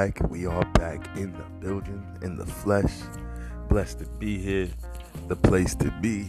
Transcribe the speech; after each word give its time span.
We 0.00 0.06
are 0.06 0.12
back. 0.12 0.30
We 0.30 0.46
are 0.46 0.64
back 0.72 1.16
in 1.18 1.32
the 1.32 1.44
building, 1.60 2.02
in 2.22 2.34
the 2.34 2.46
flesh. 2.46 2.94
Blessed 3.68 3.98
to 3.98 4.06
be 4.18 4.38
here. 4.38 4.70
The 5.28 5.36
place 5.36 5.74
to 5.74 5.90
be. 6.00 6.26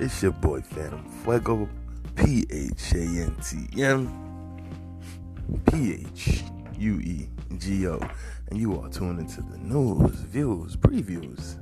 It's 0.00 0.20
your 0.24 0.32
boy 0.32 0.60
Phantom 0.62 1.08
Fuego. 1.22 1.68
P 2.16 2.44
H 2.50 2.94
A 2.94 2.98
N 2.98 3.36
T 3.44 3.80
M. 3.80 4.08
P 5.66 6.04
H 6.16 6.42
U 6.80 6.98
E 6.98 7.28
G 7.58 7.86
O. 7.86 8.00
And 8.50 8.58
you 8.58 8.80
are 8.80 8.88
tuned 8.88 9.20
into 9.20 9.40
the 9.42 9.58
news, 9.58 10.16
views, 10.22 10.76
previews, 10.76 11.58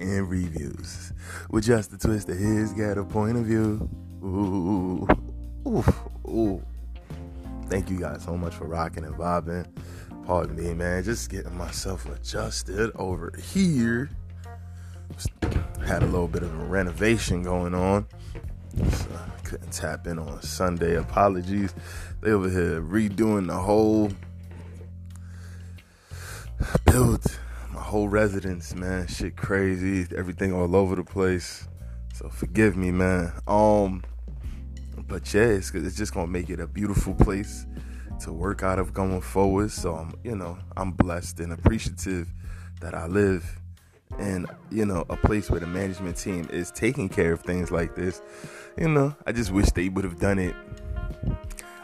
and 0.00 0.30
reviews. 0.30 1.12
With 1.50 1.64
just 1.64 1.92
a 1.92 1.98
twist 1.98 2.28
of 2.28 2.38
his 2.38 2.72
ghetto 2.72 3.04
point 3.04 3.36
of 3.36 3.46
view. 3.46 3.90
Ooh. 4.22 5.08
Ooh. 5.66 5.84
Ooh. 6.28 6.62
Thank 7.66 7.90
you 7.90 7.98
guys 7.98 8.22
so 8.22 8.36
much 8.36 8.54
for 8.54 8.66
rocking 8.66 9.04
and 9.04 9.16
vibing. 9.16 9.66
Pardon 10.26 10.54
me, 10.54 10.72
man. 10.72 11.02
Just 11.02 11.30
getting 11.30 11.56
myself 11.56 12.06
adjusted 12.06 12.92
over 12.94 13.32
here. 13.52 14.08
Had 15.84 16.02
a 16.02 16.06
little 16.06 16.28
bit 16.28 16.44
of 16.44 16.54
a 16.60 16.64
renovation 16.64 17.42
going 17.42 17.74
on. 17.74 18.06
So 18.76 19.06
I 19.14 19.40
couldn't 19.42 19.72
tap 19.72 20.06
in 20.06 20.20
on 20.20 20.40
Sunday. 20.42 20.94
Apologies. 20.94 21.74
They 22.20 22.30
over 22.30 22.48
here 22.48 22.80
redoing 22.80 23.48
the 23.48 23.56
whole 23.56 24.12
build, 26.84 27.24
my 27.72 27.82
whole 27.82 28.08
residence, 28.08 28.76
man. 28.76 29.08
Shit 29.08 29.36
crazy. 29.36 30.06
Everything 30.16 30.52
all 30.52 30.76
over 30.76 30.94
the 30.94 31.04
place. 31.04 31.66
So 32.14 32.28
forgive 32.28 32.76
me, 32.76 32.92
man. 32.92 33.32
Um, 33.48 34.04
but 35.08 35.34
yeah, 35.34 35.42
it's, 35.42 35.74
it's 35.74 35.96
just 35.96 36.14
gonna 36.14 36.28
make 36.28 36.48
it 36.48 36.60
a 36.60 36.66
beautiful 36.68 37.14
place 37.14 37.66
to 38.22 38.32
work 38.32 38.62
out 38.62 38.78
of 38.78 38.94
going 38.94 39.20
forward. 39.20 39.70
So 39.70 39.94
I'm, 39.94 40.14
you 40.24 40.36
know, 40.36 40.58
I'm 40.76 40.92
blessed 40.92 41.40
and 41.40 41.52
appreciative 41.52 42.32
that 42.80 42.94
I 42.94 43.06
live 43.06 43.60
in, 44.18 44.46
you 44.70 44.84
know, 44.84 45.04
a 45.08 45.16
place 45.16 45.50
where 45.50 45.60
the 45.60 45.66
management 45.66 46.16
team 46.16 46.48
is 46.50 46.70
taking 46.70 47.08
care 47.08 47.32
of 47.32 47.40
things 47.42 47.70
like 47.70 47.94
this. 47.94 48.20
You 48.76 48.88
know, 48.88 49.14
I 49.26 49.32
just 49.32 49.50
wish 49.50 49.70
they 49.70 49.88
would 49.88 50.04
have 50.04 50.18
done 50.18 50.38
it 50.38 50.54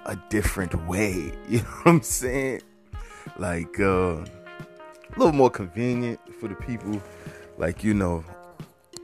a 0.06 0.16
different 0.28 0.74
way. 0.86 1.32
You 1.48 1.58
know 1.58 1.64
what 1.82 1.90
I'm 1.92 2.02
saying? 2.02 2.62
Like 3.38 3.78
uh, 3.80 4.16
a 4.16 4.24
little 5.16 5.32
more 5.32 5.50
convenient 5.50 6.20
for 6.40 6.48
the 6.48 6.54
people. 6.54 7.00
Like 7.56 7.82
you 7.82 7.94
know, 7.94 8.24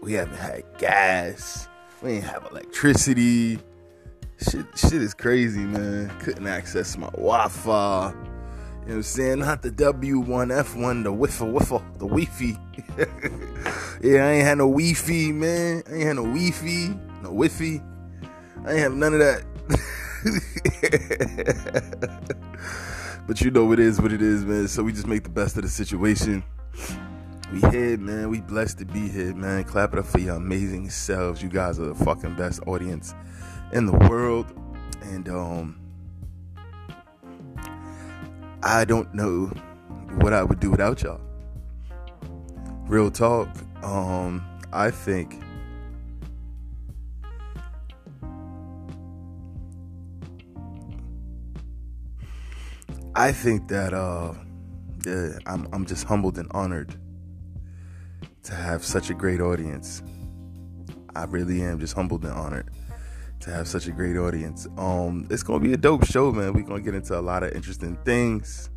we 0.02 0.12
haven't 0.12 0.36
had 0.36 0.64
gas. 0.78 1.68
We 2.02 2.12
ain't 2.12 2.24
have 2.24 2.46
electricity. 2.50 3.58
Shit, 4.38 4.66
shit 4.76 4.94
is 4.94 5.14
crazy, 5.14 5.60
man. 5.60 6.10
Couldn't 6.20 6.46
access 6.46 6.96
my 6.96 7.08
Wi-Fi. 7.10 8.10
You 8.10 8.14
know 8.14 8.20
what 8.86 8.94
I'm 8.96 9.02
saying? 9.02 9.38
Not 9.38 9.62
the 9.62 9.70
W1, 9.70 10.26
F1, 10.26 11.04
the 11.04 11.10
Wi-Fi, 11.10 11.46
Wi-Fi, 11.46 11.82
the 11.98 12.06
Wi-Fi. 12.06 12.58
yeah, 14.02 14.26
I 14.26 14.32
ain't 14.32 14.44
had 14.44 14.58
no 14.58 14.68
Wi-Fi, 14.68 15.32
man. 15.32 15.82
I 15.88 15.94
ain't 15.94 16.02
had 16.02 16.16
no 16.16 16.24
Wi-Fi, 16.24 16.88
no 17.22 17.30
Wi-Fi. 17.30 17.80
I 18.66 18.72
ain't 18.72 18.80
have 18.80 18.94
none 18.94 19.14
of 19.14 19.20
that. 19.20 19.44
but 23.26 23.40
you 23.40 23.50
know 23.52 23.72
it 23.72 23.78
is 23.78 24.00
what 24.00 24.12
it 24.12 24.20
is, 24.20 24.44
man. 24.44 24.66
So 24.68 24.82
we 24.82 24.92
just 24.92 25.06
make 25.06 25.22
the 25.22 25.30
best 25.30 25.56
of 25.56 25.62
the 25.62 25.68
situation. 25.68 26.42
We 27.52 27.60
here, 27.70 27.96
man. 27.96 28.30
We 28.30 28.40
blessed 28.40 28.78
to 28.78 28.84
be 28.84 29.08
here, 29.08 29.32
man. 29.34 29.62
Clap 29.64 29.92
it 29.92 30.00
up 30.00 30.06
for 30.06 30.18
your 30.18 30.34
amazing 30.36 30.90
selves. 30.90 31.40
You 31.40 31.48
guys 31.48 31.78
are 31.78 31.86
the 31.86 31.94
fucking 31.94 32.34
best 32.34 32.60
audience 32.66 33.14
in 33.72 33.86
the 33.86 33.96
world. 34.08 34.52
And 35.02 35.28
um 35.28 35.80
I 38.62 38.84
don't 38.84 39.12
know 39.14 39.46
what 40.20 40.32
I 40.32 40.42
would 40.42 40.60
do 40.60 40.70
without 40.70 41.02
y'all. 41.02 41.20
Real 42.86 43.10
talk. 43.10 43.48
Um 43.82 44.44
I 44.72 44.90
think 44.90 45.42
I 53.14 53.30
think 53.32 53.68
that 53.68 53.94
uh 53.94 54.34
yeah, 55.06 55.38
I'm 55.46 55.68
I'm 55.72 55.86
just 55.86 56.04
humbled 56.04 56.38
and 56.38 56.48
honored 56.52 56.96
to 58.44 58.54
have 58.54 58.84
such 58.84 59.10
a 59.10 59.14
great 59.14 59.40
audience. 59.40 60.02
I 61.14 61.24
really 61.24 61.62
am 61.62 61.78
just 61.78 61.94
humbled 61.94 62.24
and 62.24 62.32
honored 62.32 62.70
to 63.44 63.50
have 63.50 63.68
such 63.68 63.86
a 63.86 63.92
great 63.92 64.16
audience. 64.16 64.66
Um, 64.78 65.26
it's 65.30 65.42
gonna 65.42 65.60
be 65.60 65.74
a 65.74 65.76
dope 65.76 66.06
show, 66.06 66.32
man. 66.32 66.54
We're 66.54 66.62
gonna 66.62 66.80
get 66.80 66.94
into 66.94 67.18
a 67.18 67.20
lot 67.20 67.42
of 67.42 67.52
interesting 67.52 67.96
things. 68.02 68.70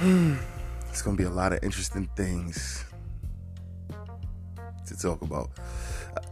it's 0.00 1.02
gonna 1.02 1.16
be 1.16 1.22
a 1.22 1.30
lot 1.30 1.52
of 1.52 1.62
interesting 1.62 2.10
things 2.16 2.84
to 4.86 4.96
talk 4.98 5.22
about. 5.22 5.50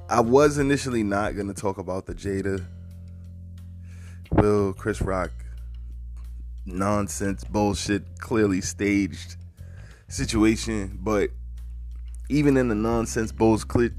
I 0.09 0.21
was 0.21 0.59
initially 0.59 1.05
not 1.05 1.37
gonna 1.37 1.55
talk 1.55 1.79
about 1.79 2.07
the 2.07 2.15
Jada, 2.15 2.65
Will, 4.33 4.73
Chris 4.73 5.01
Rock 5.01 5.31
nonsense, 6.65 7.45
bullshit, 7.45 8.19
clearly 8.19 8.61
staged 8.61 9.37
situation, 10.09 10.99
but 11.01 11.31
even 12.29 12.57
in 12.57 12.67
the 12.67 12.75
nonsense, 12.75 13.31
bullshit 13.31 13.93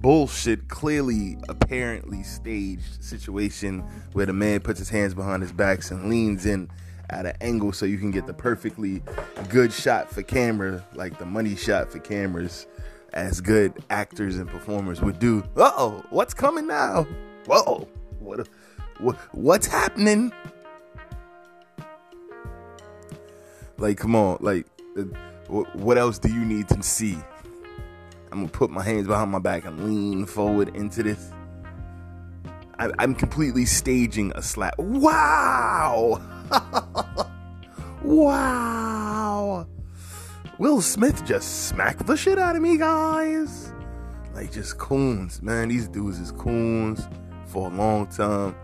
bullshit, 0.00 0.68
clearly, 0.68 1.38
apparently 1.48 2.22
staged 2.22 3.02
situation 3.02 3.80
where 4.12 4.26
the 4.26 4.32
man 4.32 4.60
puts 4.60 4.78
his 4.78 4.88
hands 4.88 5.14
behind 5.14 5.42
his 5.42 5.52
backs 5.52 5.90
and 5.90 6.08
leans 6.08 6.46
in 6.46 6.70
at 7.10 7.26
an 7.26 7.36
angle 7.40 7.72
so 7.72 7.84
you 7.86 7.98
can 7.98 8.10
get 8.10 8.26
the 8.26 8.34
perfectly 8.34 9.02
good 9.48 9.72
shot 9.72 10.10
for 10.10 10.22
camera, 10.22 10.84
like 10.94 11.18
the 11.18 11.26
money 11.26 11.56
shot 11.56 11.90
for 11.90 11.98
cameras, 11.98 12.66
as 13.12 13.40
good 13.40 13.72
actors 13.90 14.36
and 14.36 14.48
performers 14.48 15.00
would 15.00 15.18
do. 15.18 15.42
oh, 15.56 16.04
what's 16.10 16.32
coming 16.32 16.66
now? 16.66 17.06
Whoa, 17.46 17.88
what, 18.20 18.48
what, 18.98 19.16
what's 19.32 19.66
happening? 19.66 20.32
Like, 23.76 23.98
come 23.98 24.14
on, 24.14 24.38
like, 24.40 24.66
uh, 24.96 25.02
what 25.48 25.98
else 25.98 26.18
do 26.18 26.28
you 26.28 26.44
need 26.44 26.68
to 26.68 26.82
see? 26.82 27.18
I'm 28.32 28.40
gonna 28.40 28.48
put 28.48 28.70
my 28.70 28.82
hands 28.82 29.06
behind 29.06 29.30
my 29.30 29.38
back 29.38 29.64
and 29.64 29.84
lean 29.84 30.26
forward 30.26 30.74
into 30.76 31.02
this. 31.02 31.32
I, 32.78 32.90
am 32.98 33.14
completely 33.14 33.66
staging 33.66 34.32
a 34.36 34.42
slap. 34.42 34.78
Wow! 34.78 36.20
wow! 38.02 39.66
Will 40.58 40.80
Smith 40.80 41.24
just 41.24 41.68
smacked 41.68 42.06
the 42.06 42.16
shit 42.16 42.38
out 42.38 42.56
of 42.56 42.62
me, 42.62 42.78
guys. 42.78 43.72
Like 44.34 44.52
just 44.52 44.78
coons, 44.78 45.42
man. 45.42 45.68
These 45.68 45.88
dudes 45.88 46.18
is 46.18 46.32
coons 46.32 47.08
for 47.46 47.70
a 47.70 47.74
long 47.74 48.06
time. 48.06 48.54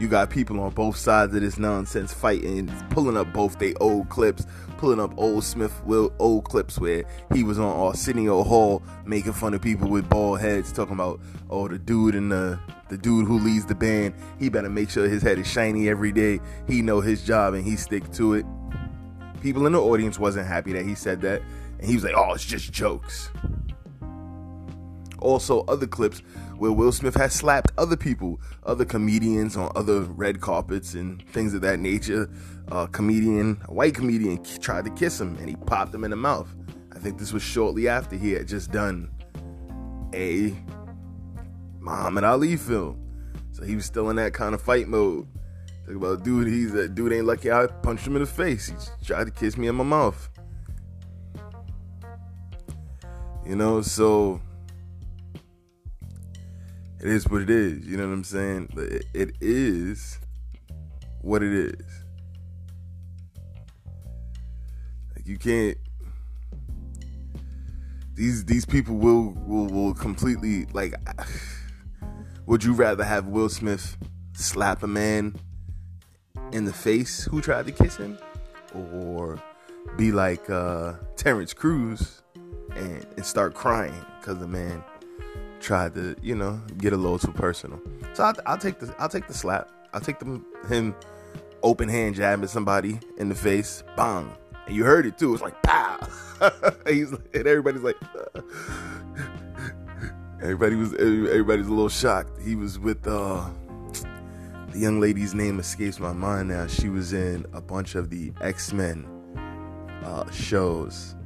You 0.00 0.08
got 0.08 0.30
people 0.30 0.58
on 0.60 0.70
both 0.70 0.96
sides 0.96 1.34
of 1.34 1.42
this 1.42 1.58
nonsense 1.58 2.14
fighting, 2.14 2.72
pulling 2.88 3.18
up 3.18 3.32
both 3.34 3.58
their 3.58 3.74
old 3.80 4.08
clips, 4.08 4.46
pulling 4.80 4.98
up 4.98 5.12
old 5.18 5.44
Smith 5.44 5.84
Will 5.84 6.10
old 6.18 6.44
clips 6.44 6.78
where 6.78 7.04
he 7.34 7.44
was 7.44 7.58
on 7.58 7.68
Arsenio 7.68 8.42
Hall 8.42 8.82
making 9.04 9.34
fun 9.34 9.52
of 9.52 9.60
people 9.60 9.90
with 9.90 10.08
bald 10.08 10.40
heads, 10.40 10.72
talking 10.72 10.94
about 10.94 11.20
oh 11.50 11.68
the 11.68 11.78
dude 11.78 12.14
and 12.14 12.32
the 12.32 12.58
the 12.88 12.96
dude 12.96 13.26
who 13.26 13.38
leads 13.38 13.66
the 13.66 13.74
band, 13.74 14.14
he 14.38 14.48
better 14.48 14.70
make 14.70 14.88
sure 14.88 15.06
his 15.06 15.22
head 15.22 15.38
is 15.38 15.46
shiny 15.46 15.90
every 15.90 16.12
day. 16.12 16.40
He 16.66 16.80
know 16.80 17.02
his 17.02 17.22
job 17.22 17.52
and 17.52 17.62
he 17.62 17.76
stick 17.76 18.10
to 18.12 18.32
it. 18.32 18.46
People 19.42 19.66
in 19.66 19.74
the 19.74 19.82
audience 19.82 20.18
wasn't 20.18 20.46
happy 20.46 20.72
that 20.72 20.86
he 20.86 20.94
said 20.94 21.20
that, 21.20 21.42
and 21.78 21.86
he 21.86 21.94
was 21.94 22.02
like, 22.02 22.14
"Oh, 22.16 22.32
it's 22.32 22.44
just 22.46 22.72
jokes." 22.72 23.30
Also, 25.18 25.60
other 25.68 25.86
clips 25.86 26.22
where 26.56 26.72
Will 26.72 26.92
Smith 26.92 27.14
has 27.16 27.34
slapped 27.34 27.70
other 27.76 27.96
people, 27.96 28.40
other 28.64 28.86
comedians 28.86 29.56
on 29.56 29.70
other 29.76 30.00
red 30.00 30.40
carpets 30.40 30.94
and 30.94 31.22
things 31.28 31.52
of 31.52 31.60
that 31.60 31.80
nature. 31.80 32.30
A 32.70 32.86
comedian, 32.86 33.60
a 33.68 33.74
white 33.74 33.94
comedian, 33.94 34.42
tried 34.60 34.84
to 34.84 34.90
kiss 34.90 35.20
him 35.20 35.36
and 35.38 35.48
he 35.48 35.56
popped 35.56 35.94
him 35.94 36.04
in 36.04 36.10
the 36.10 36.16
mouth. 36.16 36.48
I 36.94 36.98
think 36.98 37.18
this 37.18 37.32
was 37.32 37.42
shortly 37.42 37.88
after 37.88 38.16
he 38.16 38.32
had 38.32 38.46
just 38.46 38.70
done 38.70 39.10
a 40.14 40.54
Muhammad 41.80 42.24
Ali 42.24 42.56
film. 42.56 43.00
So 43.52 43.64
he 43.64 43.74
was 43.74 43.84
still 43.84 44.10
in 44.10 44.16
that 44.16 44.32
kind 44.32 44.54
of 44.54 44.60
fight 44.60 44.86
mode. 44.86 45.26
Talk 45.86 45.96
about 45.96 46.24
dude, 46.24 46.46
he's 46.46 46.72
a 46.74 46.88
dude 46.88 47.12
ain't 47.12 47.26
lucky 47.26 47.50
I 47.50 47.66
punched 47.66 48.06
him 48.06 48.14
in 48.16 48.22
the 48.22 48.26
face. 48.26 48.68
He 48.68 49.04
tried 49.04 49.24
to 49.24 49.30
kiss 49.32 49.56
me 49.56 49.66
in 49.66 49.74
my 49.74 49.84
mouth. 49.84 50.28
You 53.44 53.56
know, 53.56 53.82
so 53.82 54.40
it 57.00 57.08
is 57.08 57.28
what 57.28 57.42
it 57.42 57.50
is. 57.50 57.84
You 57.84 57.96
know 57.96 58.06
what 58.06 58.14
I'm 58.14 58.24
saying? 58.24 58.68
It, 58.76 59.06
it 59.12 59.36
is 59.40 60.20
what 61.22 61.42
it 61.42 61.52
is. 61.52 61.89
You 65.30 65.38
can't. 65.38 65.78
These 68.14 68.44
these 68.44 68.66
people 68.66 68.96
will 68.96 69.32
will 69.46 69.66
will 69.66 69.94
completely 69.94 70.66
like. 70.72 70.94
Would 72.46 72.64
you 72.64 72.72
rather 72.72 73.04
have 73.04 73.28
Will 73.28 73.48
Smith 73.48 73.96
slap 74.32 74.82
a 74.82 74.88
man 74.88 75.36
in 76.52 76.64
the 76.64 76.72
face 76.72 77.24
who 77.24 77.40
tried 77.40 77.66
to 77.66 77.72
kiss 77.72 77.96
him, 77.96 78.18
or 78.74 79.40
be 79.96 80.10
like 80.10 80.50
uh, 80.50 80.94
Terrence 81.14 81.54
Crews 81.54 82.22
and, 82.74 83.06
and 83.16 83.24
start 83.24 83.54
crying 83.54 83.94
because 84.18 84.38
the 84.38 84.48
man 84.48 84.82
tried 85.60 85.94
to, 85.94 86.16
you 86.22 86.34
know, 86.34 86.60
get 86.78 86.92
a 86.92 86.96
little 86.96 87.20
too 87.20 87.32
personal. 87.32 87.80
So 88.14 88.24
I'll, 88.24 88.34
I'll 88.46 88.58
take 88.58 88.80
the 88.80 88.92
I'll 88.98 89.08
take 89.08 89.28
the 89.28 89.34
slap. 89.34 89.70
I'll 89.94 90.00
take 90.00 90.18
the, 90.18 90.42
him 90.68 90.94
open 91.62 91.88
hand 91.88 92.16
jabbing 92.16 92.48
somebody 92.48 92.98
in 93.18 93.28
the 93.28 93.34
face, 93.34 93.84
bang, 93.96 94.32
and 94.66 94.76
you 94.76 94.84
heard 94.84 95.06
it 95.06 95.18
too. 95.18 95.32
It's 95.32 95.42
like 95.42 95.60
pow. 95.62 95.98
He's 96.86 97.12
and 97.12 97.46
everybody's 97.46 97.82
like. 97.82 97.96
everybody 100.42 100.74
was 100.74 100.94
everybody's 100.94 101.66
a 101.66 101.70
little 101.70 101.88
shocked. 101.88 102.40
He 102.42 102.56
was 102.56 102.78
with 102.78 103.06
uh 103.06 103.48
the 104.72 104.78
young 104.78 105.00
lady's 105.00 105.34
name 105.34 105.58
escapes 105.58 105.98
my 105.98 106.12
mind 106.12 106.48
now. 106.48 106.66
She 106.66 106.88
was 106.88 107.12
in 107.12 107.44
a 107.52 107.60
bunch 107.60 107.94
of 107.94 108.08
the 108.08 108.32
X 108.40 108.72
Men 108.72 109.04
uh, 110.04 110.30
shows. 110.30 111.16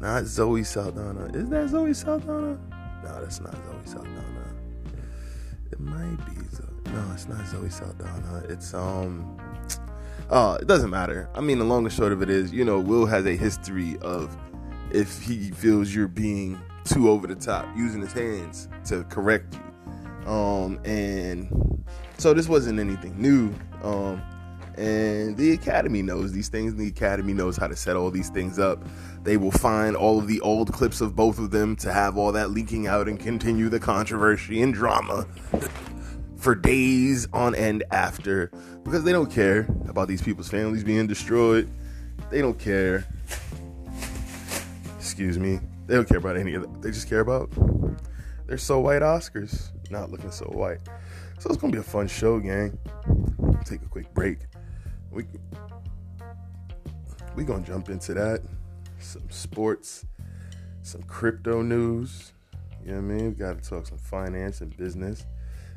Not 0.00 0.24
Zoe 0.24 0.64
Saldana. 0.64 1.26
Is 1.32 1.48
that 1.50 1.68
Zoe 1.68 1.94
Saldana? 1.94 2.58
No, 3.04 3.20
that's 3.20 3.40
not 3.40 3.54
Zoe 3.54 3.86
Saldana. 3.86 4.54
It 5.70 5.80
might 5.80 6.18
be. 6.26 6.34
Zoe. 6.54 6.66
No, 6.86 7.10
it's 7.14 7.28
not 7.28 7.46
Zoe 7.46 7.70
Saldana. 7.70 8.44
It's 8.48 8.74
um. 8.74 9.36
Uh, 10.30 10.58
it 10.60 10.66
doesn't 10.66 10.90
matter. 10.90 11.28
I 11.34 11.40
mean, 11.40 11.58
the 11.58 11.64
long 11.64 11.84
and 11.84 11.92
short 11.92 12.12
of 12.12 12.22
it 12.22 12.30
is, 12.30 12.52
you 12.52 12.64
know, 12.64 12.80
Will 12.80 13.06
has 13.06 13.26
a 13.26 13.36
history 13.36 13.98
of 14.00 14.36
if 14.90 15.20
he 15.22 15.50
feels 15.50 15.94
you're 15.94 16.08
being 16.08 16.60
too 16.84 17.10
over 17.10 17.26
the 17.26 17.34
top, 17.34 17.66
using 17.76 18.00
his 18.00 18.12
hands 18.12 18.68
to 18.84 19.04
correct 19.04 19.54
you 19.54 19.60
um, 20.26 20.80
and 20.84 21.84
so 22.18 22.32
this 22.34 22.48
wasn't 22.48 22.78
anything 22.78 23.20
new. 23.20 23.52
Um, 23.82 24.22
and 24.76 25.36
the 25.36 25.52
academy 25.52 26.02
knows 26.02 26.32
these 26.32 26.48
things. 26.48 26.74
The 26.74 26.88
academy 26.88 27.32
knows 27.32 27.56
how 27.56 27.68
to 27.68 27.76
set 27.76 27.94
all 27.96 28.10
these 28.10 28.30
things 28.30 28.58
up. 28.58 28.84
They 29.22 29.36
will 29.36 29.52
find 29.52 29.94
all 29.94 30.18
of 30.18 30.26
the 30.26 30.40
old 30.40 30.72
clips 30.72 31.00
of 31.00 31.14
both 31.14 31.38
of 31.38 31.50
them 31.50 31.76
to 31.76 31.92
have 31.92 32.16
all 32.16 32.32
that 32.32 32.50
leaking 32.50 32.86
out 32.86 33.08
and 33.08 33.18
continue 33.18 33.68
the 33.68 33.78
controversy 33.78 34.62
and 34.62 34.74
drama 34.74 35.26
for 36.44 36.54
days 36.54 37.26
on 37.32 37.54
end 37.54 37.82
after 37.90 38.50
because 38.84 39.02
they 39.02 39.12
don't 39.12 39.32
care 39.32 39.66
about 39.88 40.08
these 40.08 40.20
people's 40.20 40.50
families 40.50 40.84
being 40.84 41.06
destroyed. 41.06 41.66
They 42.30 42.42
don't 42.42 42.58
care. 42.58 43.06
Excuse 44.98 45.38
me. 45.38 45.58
They 45.86 45.94
don't 45.94 46.06
care 46.06 46.18
about 46.18 46.36
any 46.36 46.52
of 46.52 46.62
that. 46.62 46.82
They 46.82 46.90
just 46.90 47.08
care 47.08 47.20
about 47.20 47.50
their 48.46 48.58
so 48.58 48.78
white 48.80 49.00
Oscars 49.00 49.70
not 49.90 50.10
looking 50.10 50.30
so 50.30 50.44
white. 50.46 50.80
So 51.38 51.48
it's 51.48 51.56
gonna 51.56 51.72
be 51.72 51.78
a 51.78 51.82
fun 51.82 52.08
show, 52.08 52.38
gang. 52.38 52.78
Take 53.64 53.80
a 53.80 53.88
quick 53.88 54.12
break. 54.12 54.40
We 55.10 55.24
we 57.34 57.44
gonna 57.44 57.64
jump 57.64 57.88
into 57.88 58.12
that. 58.12 58.42
Some 58.98 59.30
sports, 59.30 60.04
some 60.82 61.04
crypto 61.04 61.62
news. 61.62 62.34
You 62.84 62.92
know 62.92 62.96
what 62.96 62.98
I 62.98 63.14
mean? 63.14 63.24
We 63.30 63.34
gotta 63.34 63.62
talk 63.62 63.86
some 63.86 63.96
finance 63.96 64.60
and 64.60 64.76
business. 64.76 65.24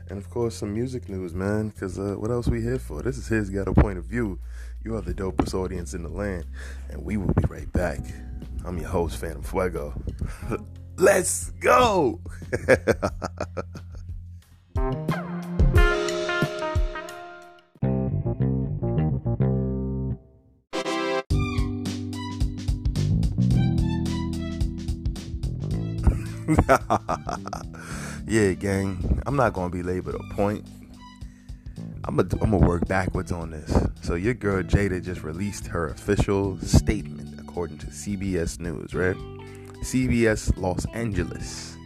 And 0.10 0.18
of 0.18 0.30
course 0.30 0.56
some 0.56 0.74
music 0.74 1.10
news, 1.10 1.34
man. 1.34 1.72
Cause 1.72 2.00
uh, 2.00 2.16
what 2.18 2.32
else 2.32 2.48
we 2.48 2.62
here 2.62 2.80
for? 2.80 3.02
This 3.02 3.18
is 3.18 3.28
his 3.28 3.50
ghetto 3.50 3.74
point 3.74 3.98
of 3.98 4.06
view. 4.06 4.40
You 4.84 4.96
are 4.96 5.02
the 5.02 5.14
dopest 5.14 5.54
audience 5.54 5.94
in 5.94 6.04
the 6.04 6.10
land. 6.10 6.46
And 6.90 7.04
we 7.04 7.18
will 7.18 7.34
be 7.34 7.44
right 7.50 7.72
back. 7.74 8.00
I'm 8.66 8.78
your 8.78 8.90
host, 8.90 9.20
Phantom 9.20 9.44
Fuego. 9.44 9.94
Let's 10.98 11.52
go! 11.52 12.22
yeah, 28.28 28.54
gang. 28.54 29.22
I'm 29.26 29.36
not 29.36 29.54
gonna 29.54 29.70
be 29.70 29.84
labeled 29.84 30.16
a 30.16 30.34
point. 30.34 30.66
I'm 32.04 32.18
gonna 32.18 32.30
I'm 32.42 32.52
gonna 32.52 32.68
work 32.68 32.88
backwards 32.88 33.32
on 33.32 33.52
this. 33.52 33.88
So 34.02 34.16
your 34.16 34.34
girl 34.34 34.64
Jada 34.64 35.04
just 35.04 35.24
released 35.24 35.68
her 35.68 35.88
official 35.88 36.58
statement 36.60 37.40
according 37.40 37.78
to 37.80 37.88
CBS 37.88 38.60
News, 38.60 38.94
right? 38.94 39.16
CBS 39.84 40.56
Los 40.58 40.86
Angeles 40.94 41.78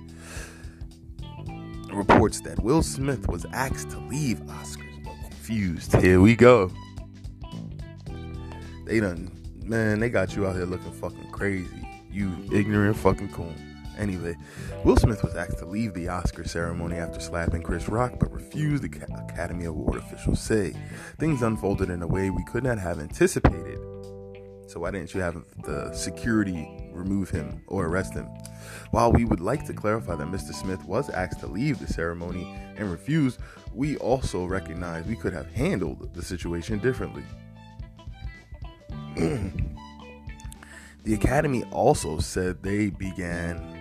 reports 1.94 2.40
that 2.42 2.62
Will 2.64 2.82
Smith 2.82 3.28
was 3.28 3.46
asked 3.52 3.90
to 3.92 4.00
leave 4.00 4.40
Oscars 4.42 5.04
but 5.04 5.14
refused. 5.30 5.96
Here 5.98 6.22
we 6.22 6.36
go. 6.36 6.72
They 8.86 9.00
done 9.00 9.32
man, 9.64 10.00
they 10.00 10.10
got 10.10 10.36
you 10.36 10.48
out 10.48 10.56
here 10.56 10.66
looking 10.66 10.92
fucking 10.92 11.32
crazy. 11.32 11.88
You 12.12 12.34
ignorant 12.52 12.98
fucking 12.98 13.30
coon. 13.30 13.71
Anyway, 13.98 14.36
Will 14.84 14.98
Smith 14.98 15.24
was 15.24 15.36
asked 15.36 15.60
to 15.60 15.66
leave 15.66 15.94
the 15.94 16.08
Oscar 16.08 16.48
ceremony 16.48 16.98
after 16.98 17.20
slapping 17.20 17.62
Chris 17.62 17.88
Rock, 17.88 18.14
but 18.20 18.32
refused, 18.32 18.84
the 18.84 19.06
Academy 19.30 19.66
Award 19.66 19.98
officials 19.98 20.40
say. 20.40 20.74
Things 21.20 21.42
unfolded 21.42 21.90
in 21.90 22.02
a 22.02 22.08
way 22.08 22.30
we 22.30 22.44
could 22.46 22.64
not 22.64 22.80
have 22.80 23.00
anticipated. 23.00 23.80
So, 24.68 24.80
why 24.80 24.92
didn't 24.92 25.14
you 25.14 25.20
have 25.20 25.44
the 25.64 25.94
security 25.94 26.66
remove 26.94 27.30
him 27.30 27.62
or 27.68 27.88
arrest 27.88 28.14
him? 28.14 28.28
While 28.92 29.12
we 29.12 29.26
would 29.26 29.42
like 29.42 29.66
to 29.66 29.74
clarify 29.74 30.16
that 30.16 30.28
Mr. 30.28 30.54
Smith 30.54 30.84
was 30.86 31.10
asked 31.10 31.42
to 31.42 31.48
leave 31.48 31.80
the 31.80 31.92
ceremony 31.92 32.56
and 32.78 32.90
refused, 32.90 33.40
we 33.74 33.98
also 33.98 34.46
recognize 34.46 35.06
we 35.06 35.18
could 35.18 35.34
have 35.34 35.52
handled 35.52 36.14
the 36.14 36.22
situation 36.22 36.80
differently. 36.80 37.24
the 41.04 41.14
Academy 41.14 41.66
also 41.72 42.20
said 42.20 42.64
they 42.64 42.90
began 42.90 43.81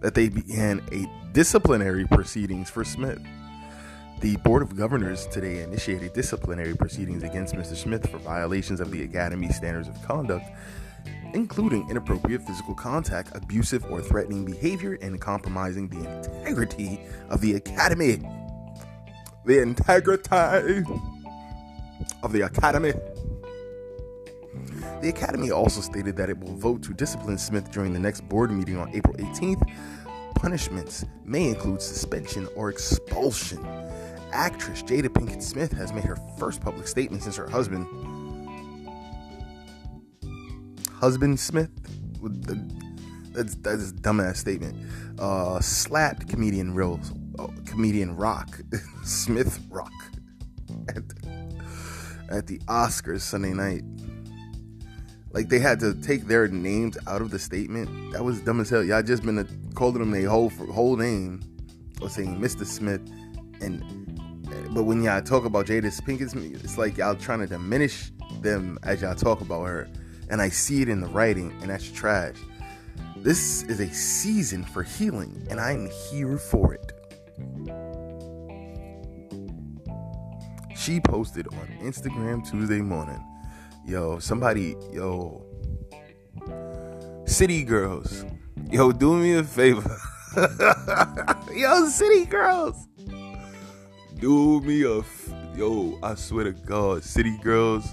that 0.00 0.14
they 0.14 0.28
began 0.28 0.82
a 0.92 1.06
disciplinary 1.32 2.06
proceedings 2.06 2.70
for 2.70 2.84
Smith. 2.84 3.20
The 4.20 4.36
Board 4.38 4.62
of 4.62 4.76
Governors 4.76 5.26
today 5.28 5.62
initiated 5.62 6.12
disciplinary 6.12 6.74
proceedings 6.74 7.22
against 7.22 7.54
Mr. 7.54 7.74
Smith 7.74 8.06
for 8.10 8.18
violations 8.18 8.80
of 8.80 8.90
the 8.90 9.02
Academy 9.02 9.48
standards 9.50 9.88
of 9.88 10.02
conduct, 10.02 10.44
including 11.32 11.88
inappropriate 11.88 12.42
physical 12.42 12.74
contact, 12.74 13.30
abusive 13.34 13.84
or 13.90 14.02
threatening 14.02 14.44
behavior, 14.44 14.98
and 15.00 15.20
compromising 15.20 15.88
the 15.88 16.18
integrity 16.18 17.00
of 17.30 17.40
the 17.40 17.54
Academy. 17.54 18.20
The 19.46 19.62
integrity 19.62 20.84
of 22.22 22.32
the 22.32 22.42
Academy. 22.42 22.92
The 25.00 25.08
Academy 25.08 25.50
also 25.50 25.80
stated 25.80 26.16
that 26.16 26.30
it 26.30 26.38
will 26.38 26.54
vote 26.56 26.82
to 26.84 26.94
discipline 26.94 27.38
Smith 27.38 27.70
during 27.70 27.92
the 27.92 27.98
next 27.98 28.22
board 28.28 28.50
meeting 28.50 28.76
on 28.76 28.94
April 28.94 29.14
18th. 29.14 29.62
Punishments 30.34 31.04
may 31.24 31.48
include 31.48 31.82
suspension 31.82 32.48
or 32.56 32.70
expulsion. 32.70 33.64
Actress 34.32 34.82
Jada 34.82 35.08
Pinkett 35.08 35.42
Smith 35.42 35.72
has 35.72 35.92
made 35.92 36.04
her 36.04 36.16
first 36.38 36.60
public 36.60 36.86
statement 36.86 37.22
since 37.22 37.36
her 37.36 37.48
husband, 37.48 37.86
husband 41.00 41.38
Smith, 41.38 41.70
that's 43.32 43.56
that's 43.56 43.90
a 43.90 43.94
dumbass 43.94 44.36
statement, 44.36 44.76
uh, 45.18 45.60
slapped 45.60 46.28
comedian 46.28 46.74
Real, 46.74 47.00
uh, 47.38 47.48
comedian 47.66 48.16
Rock, 48.16 48.60
Smith 49.04 49.60
Rock, 49.68 49.92
at, 50.88 51.02
at 52.30 52.46
the 52.46 52.58
Oscars 52.60 53.22
Sunday 53.22 53.52
night 53.52 53.82
like 55.32 55.48
they 55.48 55.58
had 55.58 55.78
to 55.80 55.94
take 55.94 56.26
their 56.26 56.48
names 56.48 56.98
out 57.06 57.22
of 57.22 57.30
the 57.30 57.38
statement. 57.38 58.12
That 58.12 58.24
was 58.24 58.40
dumb 58.40 58.60
as 58.60 58.70
hell. 58.70 58.82
Y'all 58.82 59.02
just 59.02 59.22
been 59.22 59.38
a, 59.38 59.46
calling 59.74 59.98
them 59.98 60.10
their 60.10 60.28
whole 60.28 60.50
whole 60.50 60.96
name 60.96 61.40
or 62.00 62.08
saying 62.08 62.40
Mr. 62.40 62.64
Smith, 62.66 63.00
and 63.60 63.84
but 64.72 64.84
when 64.84 65.02
y'all 65.02 65.22
talk 65.22 65.44
about 65.44 65.66
Jada 65.66 65.84
Pinkett, 66.02 66.64
it's 66.64 66.78
like 66.78 66.96
y'all 66.96 67.14
trying 67.14 67.40
to 67.40 67.46
diminish 67.46 68.12
them 68.40 68.78
as 68.82 69.02
y'all 69.02 69.14
talk 69.14 69.40
about 69.40 69.64
her, 69.66 69.88
and 70.28 70.40
I 70.40 70.48
see 70.48 70.82
it 70.82 70.88
in 70.88 71.00
the 71.00 71.08
writing, 71.08 71.52
and 71.60 71.70
that's 71.70 71.90
trash. 71.90 72.36
This 73.16 73.62
is 73.64 73.80
a 73.80 73.92
season 73.92 74.64
for 74.64 74.82
healing, 74.82 75.46
and 75.50 75.60
I'm 75.60 75.90
here 76.10 76.38
for 76.38 76.74
it. 76.74 76.92
She 80.74 80.98
posted 81.00 81.46
on 81.48 81.68
Instagram 81.82 82.48
Tuesday 82.48 82.80
morning 82.80 83.22
yo, 83.90 84.20
somebody, 84.20 84.76
yo, 84.92 85.44
city 87.26 87.64
girls, 87.64 88.24
yo, 88.70 88.92
do 88.92 89.16
me 89.16 89.34
a 89.34 89.42
favor. 89.42 89.96
yo, 91.52 91.88
city 91.88 92.24
girls, 92.24 92.86
do 94.20 94.60
me 94.60 94.84
a, 94.84 94.98
f- 94.98 95.28
yo, 95.56 95.98
I 96.04 96.14
swear 96.14 96.44
to 96.44 96.52
God, 96.52 97.02
city 97.02 97.36
girls, 97.38 97.92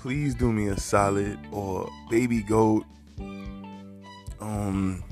please 0.00 0.34
do 0.34 0.50
me 0.50 0.68
a 0.68 0.80
solid 0.80 1.38
or 1.52 1.90
baby 2.10 2.42
goat. 2.42 2.86
Um, 4.40 5.04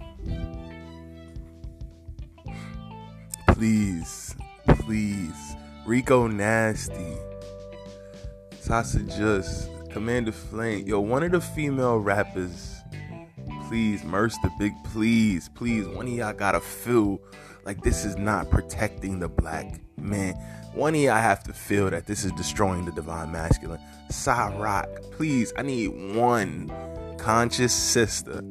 please, 3.48 4.34
please. 4.66 5.34
Rico 5.86 6.26
Nasty, 6.26 7.16
Sasa 8.60 9.00
Just, 9.00 9.70
Commander 9.90 10.32
Flame. 10.32 10.86
Yo, 10.86 11.00
one 11.00 11.22
of 11.22 11.32
the 11.32 11.40
female 11.40 11.98
rappers. 11.98 12.76
Please, 13.68 14.02
Merce 14.04 14.36
the 14.42 14.50
Big, 14.58 14.72
please, 14.84 15.48
please. 15.50 15.86
One 15.86 16.06
of 16.06 16.12
y'all 16.12 16.32
gotta 16.32 16.60
feel 16.60 17.20
like 17.64 17.82
this 17.82 18.04
is 18.04 18.16
not 18.16 18.50
protecting 18.50 19.18
the 19.20 19.28
black 19.28 19.80
man. 19.96 20.34
One 20.74 20.94
of 20.94 21.00
y'all 21.00 21.16
have 21.16 21.42
to 21.44 21.52
feel 21.52 21.90
that 21.90 22.06
this 22.06 22.24
is 22.24 22.32
destroying 22.32 22.84
the 22.84 22.92
divine 22.92 23.32
masculine. 23.32 23.80
Psy 24.10 24.56
Rock, 24.56 24.88
please, 25.12 25.52
I 25.56 25.62
need 25.62 25.88
one 26.14 26.72
conscious 27.18 27.74
sister 27.74 28.42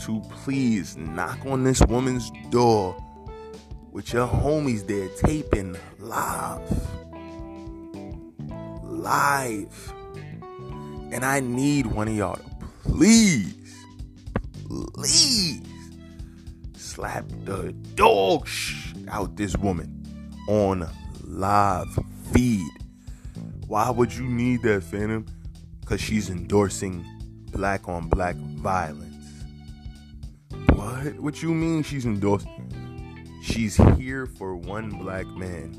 to 0.00 0.22
please 0.30 0.96
knock 0.96 1.44
on 1.44 1.64
this 1.64 1.82
woman's 1.82 2.30
door 2.50 2.96
with 3.90 4.12
your 4.12 4.28
homies 4.28 4.86
there 4.86 5.08
taping 5.26 5.76
live. 5.98 6.62
Live. 8.82 9.94
And 11.10 11.24
I 11.24 11.40
need 11.40 11.86
one 11.86 12.08
of 12.08 12.14
y'all 12.14 12.36
to 12.36 12.42
please, 12.84 13.54
please 14.94 15.62
slap 16.76 17.24
the 17.44 17.72
dog 17.94 18.48
out 19.10 19.36
this 19.36 19.56
woman 19.56 20.02
on 20.48 20.88
live 21.24 21.88
feed. 22.32 22.68
Why 23.66 23.90
would 23.90 24.12
you 24.12 24.24
need 24.24 24.62
that, 24.62 24.82
Phantom? 24.82 25.26
Because 25.80 26.00
she's 26.00 26.30
endorsing 26.30 27.04
black 27.52 27.88
on 27.88 28.08
black 28.08 28.36
violence. 28.36 29.44
What? 30.70 31.18
What 31.20 31.42
you 31.42 31.54
mean 31.54 31.82
she's 31.82 32.06
endorsing? 32.06 33.40
She's 33.42 33.76
here 33.96 34.26
for 34.26 34.56
one 34.56 34.90
black 34.90 35.26
man 35.26 35.72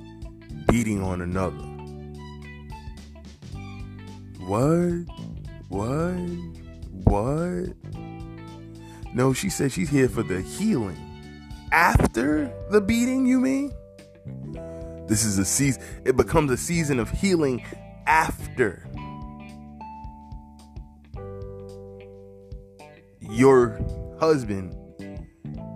beating 0.67 1.03
on 1.03 1.21
another. 1.21 1.78
What? 4.49 5.05
What? 5.67 6.15
What? 7.03 7.75
No, 9.13 9.31
she 9.31 9.47
said 9.47 9.71
she's 9.71 9.89
here 9.89 10.09
for 10.09 10.23
the 10.23 10.41
healing. 10.41 10.97
After 11.71 12.51
the 12.71 12.81
beating, 12.81 13.27
you 13.27 13.39
mean? 13.39 13.71
This 15.07 15.23
is 15.23 15.37
a 15.37 15.45
season, 15.45 15.83
it 16.03 16.17
becomes 16.17 16.49
a 16.49 16.57
season 16.57 16.99
of 16.99 17.11
healing 17.11 17.63
after 18.07 18.89
your 23.21 23.79
husband 24.19 24.75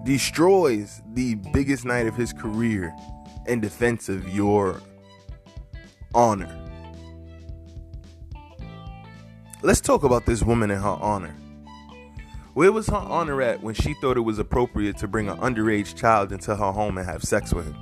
destroys 0.03 0.99
the 1.13 1.35
biggest 1.53 1.85
night 1.85 2.07
of 2.07 2.15
his 2.15 2.33
career 2.33 2.91
in 3.45 3.59
defense 3.61 4.09
of 4.09 4.27
your 4.29 4.81
honor. 6.15 6.62
Let's 9.65 9.79
talk 9.79 10.03
about 10.03 10.25
this 10.25 10.43
woman 10.43 10.71
and 10.71 10.81
her 10.81 10.89
honor. 10.89 11.33
Where 12.53 12.73
was 12.73 12.87
her 12.87 12.97
honor 12.97 13.41
at 13.41 13.63
when 13.63 13.73
she 13.73 13.93
thought 13.93 14.17
it 14.17 14.21
was 14.21 14.37
appropriate 14.37 14.97
to 14.97 15.07
bring 15.07 15.29
an 15.29 15.37
underage 15.37 15.95
child 15.95 16.33
into 16.33 16.53
her 16.53 16.71
home 16.73 16.97
and 16.97 17.07
have 17.07 17.23
sex 17.23 17.53
with 17.53 17.67
him? 17.67 17.77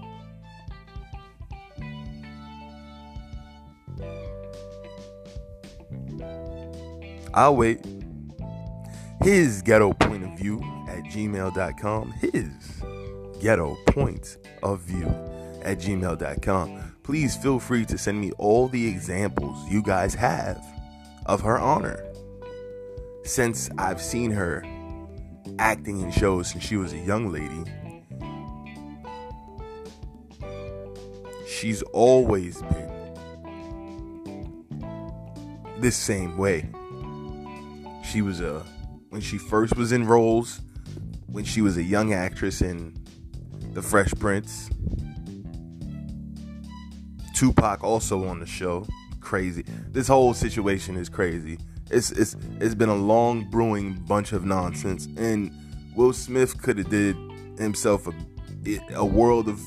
I'll 7.34 7.56
wait. 7.56 7.84
His 9.24 9.64
ghetto 9.64 9.94
point 9.94 10.24
of 10.24 10.38
view 10.38 10.60
at 10.88 11.04
gmail.com. 11.06 12.12
His 12.12 12.84
ghetto 13.42 13.76
point 13.88 14.38
of 14.62 14.82
view 14.82 15.08
at 15.64 15.80
gmail.com. 15.80 16.96
Please 17.02 17.36
feel 17.36 17.60
free 17.60 17.86
to 17.86 17.98
send 17.98 18.22
me 18.22 18.32
all 18.34 18.68
the 18.68 18.88
examples 18.88 19.68
you 19.68 19.82
guys 19.82 20.14
have 20.14 20.64
of 21.26 21.42
her 21.42 21.60
honor. 21.60 22.04
Since 23.24 23.70
I've 23.78 24.02
seen 24.02 24.32
her 24.32 24.64
acting 25.60 26.02
in 26.02 26.12
shows 26.12 26.50
since 26.50 26.64
she 26.64 26.78
was 26.78 26.94
a 26.94 26.98
young 26.98 27.32
lady, 27.32 27.64
she's 31.48 31.82
always 31.94 32.62
been 32.62 32.92
this 35.80 35.96
same 35.96 36.38
way. 36.38 36.70
She 38.04 38.22
was 38.22 38.42
a 38.42 38.64
when 39.10 39.22
she 39.22 39.38
first 39.38 39.76
was 39.76 39.92
in 39.92 40.08
roles 40.08 40.62
when 41.28 41.44
she 41.44 41.62
was 41.62 41.78
a 41.78 41.84
young 41.84 42.14
actress 42.14 42.62
in 42.62 42.98
The 43.74 43.82
Fresh 43.82 44.14
Prince. 44.20 44.70
Tupac 47.36 47.84
also 47.84 48.28
on 48.28 48.40
the 48.40 48.46
show. 48.46 48.86
Crazy. 49.32 49.64
This 49.88 50.10
whole 50.10 50.34
situation 50.34 50.98
is 50.98 51.08
crazy. 51.08 51.58
It's 51.90 52.12
it's 52.12 52.36
it's 52.60 52.76
been 52.76 52.90
a 52.90 52.96
long 52.96 53.50
brewing 53.50 53.94
bunch 53.94 54.34
of 54.34 54.44
nonsense, 54.44 55.08
and 55.16 55.50
Will 55.96 56.12
Smith 56.12 56.62
could 56.62 56.78
have 56.80 56.90
did 56.90 57.16
himself 57.58 58.10
a 58.10 58.14
a 58.94 59.06
world 59.06 59.48
of 59.48 59.58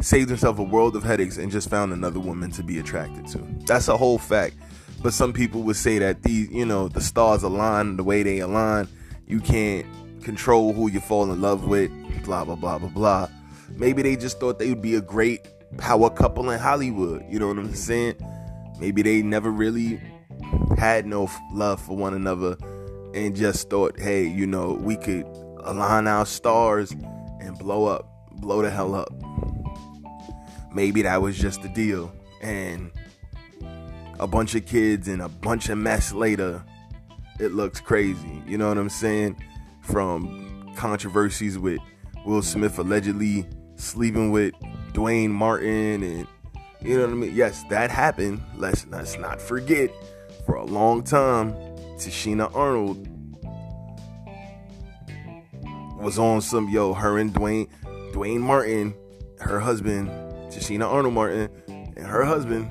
saved 0.00 0.28
himself 0.30 0.58
a 0.58 0.64
world 0.64 0.96
of 0.96 1.04
headaches 1.04 1.36
and 1.36 1.52
just 1.52 1.70
found 1.70 1.92
another 1.92 2.18
woman 2.18 2.50
to 2.50 2.64
be 2.64 2.80
attracted 2.80 3.28
to. 3.28 3.46
That's 3.66 3.86
a 3.86 3.96
whole 3.96 4.18
fact. 4.18 4.56
But 5.00 5.12
some 5.12 5.32
people 5.32 5.62
would 5.62 5.76
say 5.76 6.00
that 6.00 6.24
these, 6.24 6.50
you 6.50 6.66
know, 6.66 6.88
the 6.88 7.00
stars 7.00 7.44
align 7.44 7.96
the 7.96 8.02
way 8.02 8.24
they 8.24 8.40
align. 8.40 8.88
You 9.28 9.38
can't 9.38 9.86
control 10.24 10.72
who 10.72 10.90
you 10.90 10.98
fall 10.98 11.30
in 11.30 11.40
love 11.40 11.68
with, 11.68 11.92
blah, 12.24 12.44
blah, 12.44 12.56
blah, 12.56 12.80
blah, 12.80 12.88
blah. 12.88 13.28
Maybe 13.76 14.02
they 14.02 14.16
just 14.16 14.40
thought 14.40 14.58
they 14.58 14.70
would 14.70 14.82
be 14.82 14.96
a 14.96 15.00
great 15.00 15.46
power 15.78 16.10
couple 16.10 16.50
in 16.50 16.58
Hollywood. 16.58 17.24
You 17.30 17.38
know 17.38 17.46
what 17.46 17.58
I'm 17.58 17.72
saying? 17.72 18.16
Maybe 18.78 19.02
they 19.02 19.22
never 19.22 19.50
really 19.50 20.00
had 20.78 21.06
no 21.06 21.30
love 21.52 21.80
for 21.80 21.96
one 21.96 22.14
another 22.14 22.56
and 23.14 23.34
just 23.34 23.70
thought, 23.70 23.98
hey, 23.98 24.26
you 24.26 24.46
know, 24.46 24.72
we 24.72 24.96
could 24.96 25.24
align 25.64 26.06
our 26.06 26.26
stars 26.26 26.92
and 27.40 27.58
blow 27.58 27.86
up, 27.86 28.08
blow 28.32 28.62
the 28.62 28.70
hell 28.70 28.94
up. 28.94 29.12
Maybe 30.72 31.02
that 31.02 31.22
was 31.22 31.38
just 31.38 31.62
the 31.62 31.68
deal. 31.68 32.12
And 32.42 32.90
a 34.18 34.26
bunch 34.26 34.54
of 34.54 34.66
kids 34.66 35.08
and 35.08 35.22
a 35.22 35.28
bunch 35.28 35.68
of 35.68 35.78
mess 35.78 36.12
later, 36.12 36.62
it 37.40 37.52
looks 37.52 37.80
crazy. 37.80 38.42
You 38.46 38.58
know 38.58 38.68
what 38.68 38.78
I'm 38.78 38.90
saying? 38.90 39.36
from 39.86 40.72
controversies 40.76 41.58
with 41.58 41.80
Will 42.24 42.42
Smith 42.42 42.78
allegedly 42.78 43.46
sleeping 43.76 44.30
with 44.30 44.52
Duane 44.92 45.30
Martin 45.30 46.02
and 46.02 46.26
you 46.86 46.96
know 46.96 47.02
what 47.02 47.10
I 47.10 47.14
mean? 47.14 47.34
Yes, 47.34 47.64
that 47.64 47.90
happened. 47.90 48.40
Let's 48.56 48.86
let's 48.86 49.18
not 49.18 49.40
forget 49.40 49.90
for 50.44 50.54
a 50.54 50.64
long 50.64 51.02
time 51.02 51.52
Tichina 51.96 52.54
Arnold 52.54 53.08
was 56.00 56.18
on 56.18 56.40
some 56.40 56.68
yo 56.68 56.94
her 56.94 57.18
and 57.18 57.34
Dwayne, 57.34 57.68
Duane 58.12 58.40
Martin, 58.40 58.94
her 59.40 59.58
husband, 59.58 60.08
Tichina 60.52 60.86
Arnold 60.86 61.14
Martin, 61.14 61.50
and 61.68 62.06
her 62.06 62.24
husband 62.24 62.70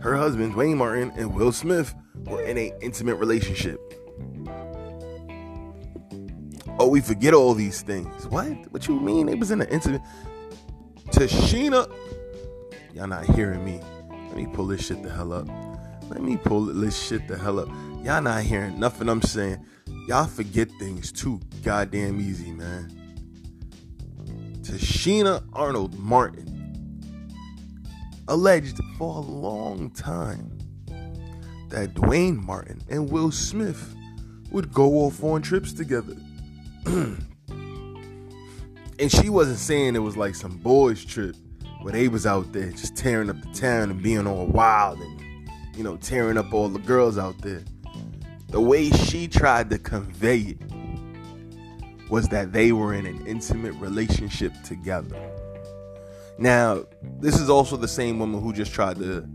her 0.00 0.16
husband 0.16 0.54
Duane 0.54 0.78
Martin 0.78 1.12
and 1.16 1.34
Will 1.34 1.52
Smith 1.52 1.94
were 2.24 2.42
in 2.42 2.56
an 2.56 2.72
intimate 2.80 3.16
relationship. 3.16 3.78
Oh, 6.78 6.88
we 6.88 7.00
forget 7.02 7.34
all 7.34 7.52
these 7.52 7.82
things. 7.82 8.26
What? 8.28 8.72
What 8.72 8.88
you 8.88 8.98
mean? 8.98 9.28
It 9.28 9.38
was 9.38 9.50
in 9.50 9.60
an 9.60 9.68
incident. 9.68 10.02
Tichina. 11.10 11.92
Y'all 12.98 13.06
not 13.06 13.24
hearing 13.26 13.64
me. 13.64 13.80
Let 14.10 14.36
me 14.36 14.48
pull 14.52 14.66
this 14.66 14.84
shit 14.84 15.04
the 15.04 15.10
hell 15.10 15.32
up. 15.32 15.46
Let 16.08 16.20
me 16.20 16.36
pull 16.36 16.64
this 16.64 17.00
shit 17.00 17.28
the 17.28 17.38
hell 17.38 17.60
up. 17.60 17.68
Y'all 18.02 18.20
not 18.20 18.42
hearing 18.42 18.80
nothing 18.80 19.08
I'm 19.08 19.22
saying. 19.22 19.64
Y'all 20.08 20.26
forget 20.26 20.68
things 20.80 21.12
too 21.12 21.40
goddamn 21.62 22.20
easy, 22.20 22.50
man. 22.50 22.90
Tichina 24.62 25.44
Arnold 25.52 25.96
Martin 25.96 26.74
alleged 28.26 28.80
for 28.98 29.18
a 29.18 29.20
long 29.20 29.92
time 29.92 30.58
that 31.68 31.94
Duane 31.94 32.44
Martin 32.44 32.80
and 32.90 33.08
Will 33.08 33.30
Smith 33.30 33.94
would 34.50 34.72
go 34.72 34.94
off 35.04 35.22
on 35.22 35.40
trips 35.40 35.72
together. 35.72 36.16
and 36.86 37.22
she 39.06 39.28
wasn't 39.28 39.58
saying 39.58 39.94
it 39.94 40.00
was 40.00 40.16
like 40.16 40.34
some 40.34 40.56
boys 40.56 41.04
trip 41.04 41.36
where 41.82 41.92
they 41.92 42.08
was 42.08 42.26
out 42.26 42.52
there 42.52 42.70
just 42.70 42.96
tearing 42.96 43.30
up 43.30 43.40
the 43.40 43.52
town 43.52 43.90
and 43.90 44.02
being 44.02 44.26
all 44.26 44.46
wild 44.46 44.98
and 45.00 45.50
you 45.76 45.82
know 45.82 45.96
tearing 45.96 46.36
up 46.36 46.52
all 46.52 46.68
the 46.68 46.78
girls 46.80 47.18
out 47.18 47.40
there. 47.42 47.62
The 48.48 48.60
way 48.60 48.90
she 48.90 49.28
tried 49.28 49.70
to 49.70 49.78
convey 49.78 50.38
it 50.38 50.58
was 52.08 52.28
that 52.28 52.52
they 52.52 52.72
were 52.72 52.94
in 52.94 53.04
an 53.04 53.26
intimate 53.26 53.74
relationship 53.74 54.52
together. 54.64 55.16
Now, 56.38 56.84
this 57.20 57.38
is 57.38 57.50
also 57.50 57.76
the 57.76 57.88
same 57.88 58.18
woman 58.18 58.40
who 58.40 58.52
just 58.52 58.72
tried 58.72 58.96
to 58.98 59.28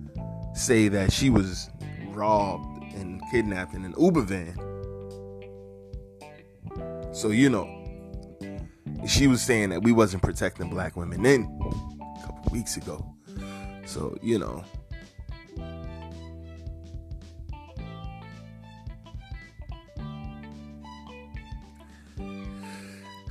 say 0.56 0.88
that 0.88 1.12
she 1.12 1.30
was 1.30 1.70
robbed 2.08 2.82
and 2.96 3.22
kidnapped 3.32 3.76
in 3.76 3.86
an 3.86 3.94
Uber 3.98 4.22
van 4.22 4.74
so 7.14 7.30
you 7.30 7.48
know, 7.48 7.70
she 9.08 9.28
was 9.28 9.42
saying 9.44 9.70
that 9.70 9.84
we 9.84 9.92
wasn't 9.92 10.24
protecting 10.24 10.70
black 10.70 10.96
women 10.96 11.22
then, 11.22 11.48
weeks 12.52 12.78
ago. 12.78 13.16
So, 13.86 14.18
you 14.22 14.40
know. 14.40 14.64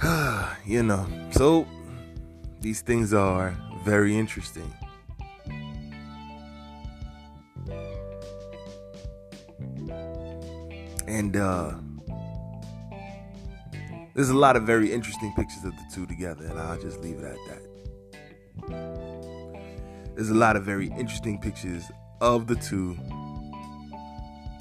you 0.66 0.82
know. 0.82 1.06
So, 1.30 1.66
these 2.60 2.82
things 2.82 3.12
are 3.12 3.56
very 3.84 4.16
interesting. 4.16 4.72
And 11.06 11.36
uh 11.36 11.74
there's 14.14 14.28
a 14.28 14.36
lot 14.36 14.56
of 14.56 14.64
very 14.64 14.92
interesting 14.92 15.32
pictures 15.34 15.64
of 15.64 15.72
the 15.72 15.84
two 15.92 16.06
together, 16.06 16.44
and 16.44 16.58
I'll 16.58 16.80
just 16.80 17.00
leave 17.00 17.18
it 17.18 17.24
at 17.24 17.38
that. 17.48 17.71
There's 20.14 20.30
a 20.30 20.34
lot 20.34 20.56
of 20.56 20.64
very 20.64 20.88
interesting 20.88 21.40
pictures 21.40 21.84
of 22.20 22.46
the 22.46 22.56
two 22.56 22.96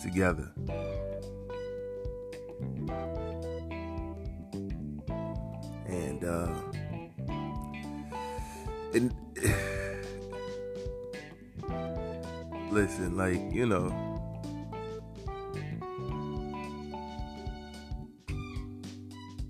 together. 0.02 0.50
And 5.88 6.24
uh 6.24 6.54
and 8.94 9.14
listen, 12.72 13.18
like, 13.18 13.42
you 13.52 13.66
know, 13.66 13.90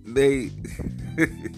they 0.06 0.52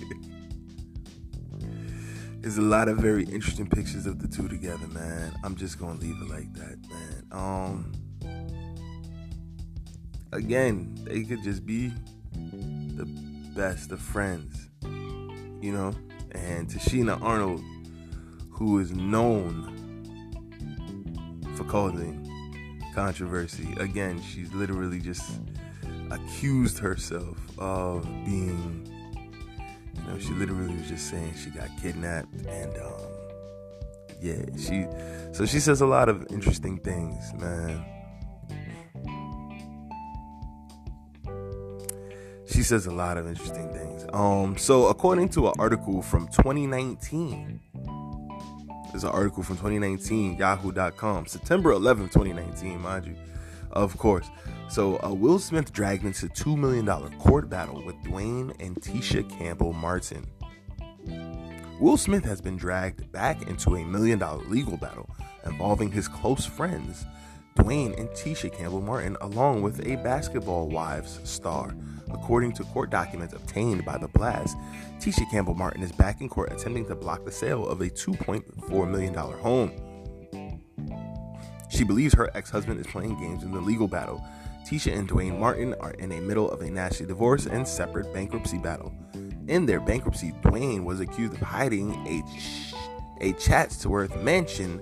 there's 2.54 2.64
a 2.64 2.70
lot 2.70 2.88
of 2.88 2.98
very 2.98 3.24
interesting 3.24 3.66
pictures 3.66 4.06
of 4.06 4.22
the 4.22 4.28
two 4.28 4.48
together, 4.48 4.86
man. 4.90 5.34
I'm 5.44 5.56
just 5.56 5.80
gonna 5.80 6.00
leave 6.00 6.16
it 6.22 6.30
like 6.30 6.54
that, 6.54 6.78
man. 6.88 7.26
Um 7.32 7.92
again, 10.32 10.96
they 11.04 11.24
could 11.24 11.42
just 11.42 11.66
be 11.66 11.92
the 12.32 13.06
best 13.56 13.92
of 13.92 14.00
friends, 14.00 14.70
you 14.84 15.72
know. 15.72 15.96
And 16.34 16.68
Tichina 16.68 17.20
Arnold, 17.24 17.64
who 18.52 18.78
is 18.78 18.92
known 18.92 19.72
for 21.56 21.64
causing 21.64 22.30
controversy, 22.94 23.74
again, 23.78 24.22
she's 24.22 24.54
literally 24.54 25.00
just 25.00 25.40
accused 26.12 26.78
herself 26.78 27.36
of 27.58 28.04
being, 28.26 28.88
know, 30.14 30.20
she 30.20 30.34
literally 30.34 30.76
was 30.76 30.88
just 30.88 31.10
saying 31.10 31.34
she 31.36 31.50
got 31.50 31.70
kidnapped 31.82 32.34
and, 32.34 32.78
um, 32.78 32.94
yeah, 34.22 34.46
she, 34.58 34.86
so 35.34 35.46
she 35.46 35.60
says 35.60 35.82
a 35.82 35.86
lot 35.86 36.08
of 36.08 36.26
interesting 36.32 36.78
things, 36.78 37.34
man. 37.34 37.86
She 42.46 42.62
says 42.62 42.86
a 42.86 42.92
lot 42.92 43.18
of 43.18 43.28
interesting 43.28 43.74
things. 43.74 44.06
Um, 44.14 44.58
so 44.58 44.88
according 44.88 45.30
to 45.30 45.48
an 45.48 45.54
article 45.60 46.02
from 46.02 46.28
2019, 46.28 47.60
there's 48.92 49.04
an 49.04 49.10
article 49.10 49.42
from 49.42 49.58
2019, 49.58 50.38
Yahoo.com, 50.38 51.26
September 51.26 51.72
11, 51.72 52.10
2019, 52.10 52.80
mind 52.80 53.08
you, 53.08 53.16
of 53.72 53.98
course. 53.98 54.30
So, 54.70 55.00
uh, 55.04 55.14
Will 55.14 55.40
Smith 55.40 55.74
dragged 55.74 56.06
into 56.06 56.28
$2 56.28 56.58
million 56.58 56.86
court 57.20 57.50
battle 57.50 57.84
with 57.86 57.93
Duane 58.14 58.54
and 58.60 58.76
Tisha 58.76 59.28
Campbell 59.40 59.74
Martin. 59.74 60.24
Will 61.80 61.98
Smith 61.98 62.24
has 62.24 62.42
been 62.42 62.58
dragged 62.58 63.12
back 63.12 63.48
into 63.48 63.76
a 63.76 63.84
million 63.84 64.20
dollar 64.20 64.44
legal 64.44 64.78
battle 64.78 65.10
involving 65.48 65.92
his 65.92 66.08
close 66.08 66.46
friends, 66.46 67.08
Duane 67.56 67.96
and 67.98 68.08
Tisha 68.10 68.56
Campbell 68.56 68.82
Martin, 68.82 69.18
along 69.22 69.64
with 69.64 69.84
a 69.88 69.96
Basketball 70.04 70.70
Wives 70.70 71.22
star. 71.24 71.76
According 72.12 72.54
to 72.54 72.64
court 72.66 72.92
documents 72.92 73.34
obtained 73.34 73.84
by 73.84 73.98
the 73.98 74.10
Blast, 74.10 74.58
Tisha 75.00 75.28
Campbell 75.32 75.56
Martin 75.56 75.82
is 75.82 75.92
back 75.92 76.22
in 76.22 76.30
court 76.30 76.54
attempting 76.54 76.86
to 76.90 76.96
block 76.96 77.26
the 77.26 77.32
sale 77.32 77.68
of 77.68 77.82
a 77.82 77.90
$2.4 77.90 78.92
million 78.92 79.16
home. 79.16 79.72
She 81.68 81.84
believes 81.84 82.14
her 82.14 82.30
ex 82.36 82.52
husband 82.52 82.80
is 82.80 82.86
playing 82.86 83.20
games 83.20 83.42
in 83.42 83.52
the 83.52 83.60
legal 83.60 83.88
battle 83.88 84.24
Tisha 84.66 84.98
and 84.98 85.08
Duane 85.08 85.40
Martin 85.40 85.74
are 85.80 85.92
in 85.92 86.10
the 86.10 86.20
middle 86.20 86.50
of 86.50 86.62
a 86.62 86.70
nasty 86.70 87.06
divorce 87.06 87.46
and 87.46 87.68
separate 87.68 88.14
bankruptcy 88.14 88.58
battle. 88.58 88.94
In 89.48 89.66
their 89.66 89.80
bankruptcy, 89.80 90.34
Duane 90.42 90.86
was 90.86 91.00
accused 91.00 91.34
of 91.34 91.42
hiding 91.42 91.92
a, 92.08 92.24
a 93.22 93.34
Chatsworth 93.34 94.16
mansion 94.22 94.82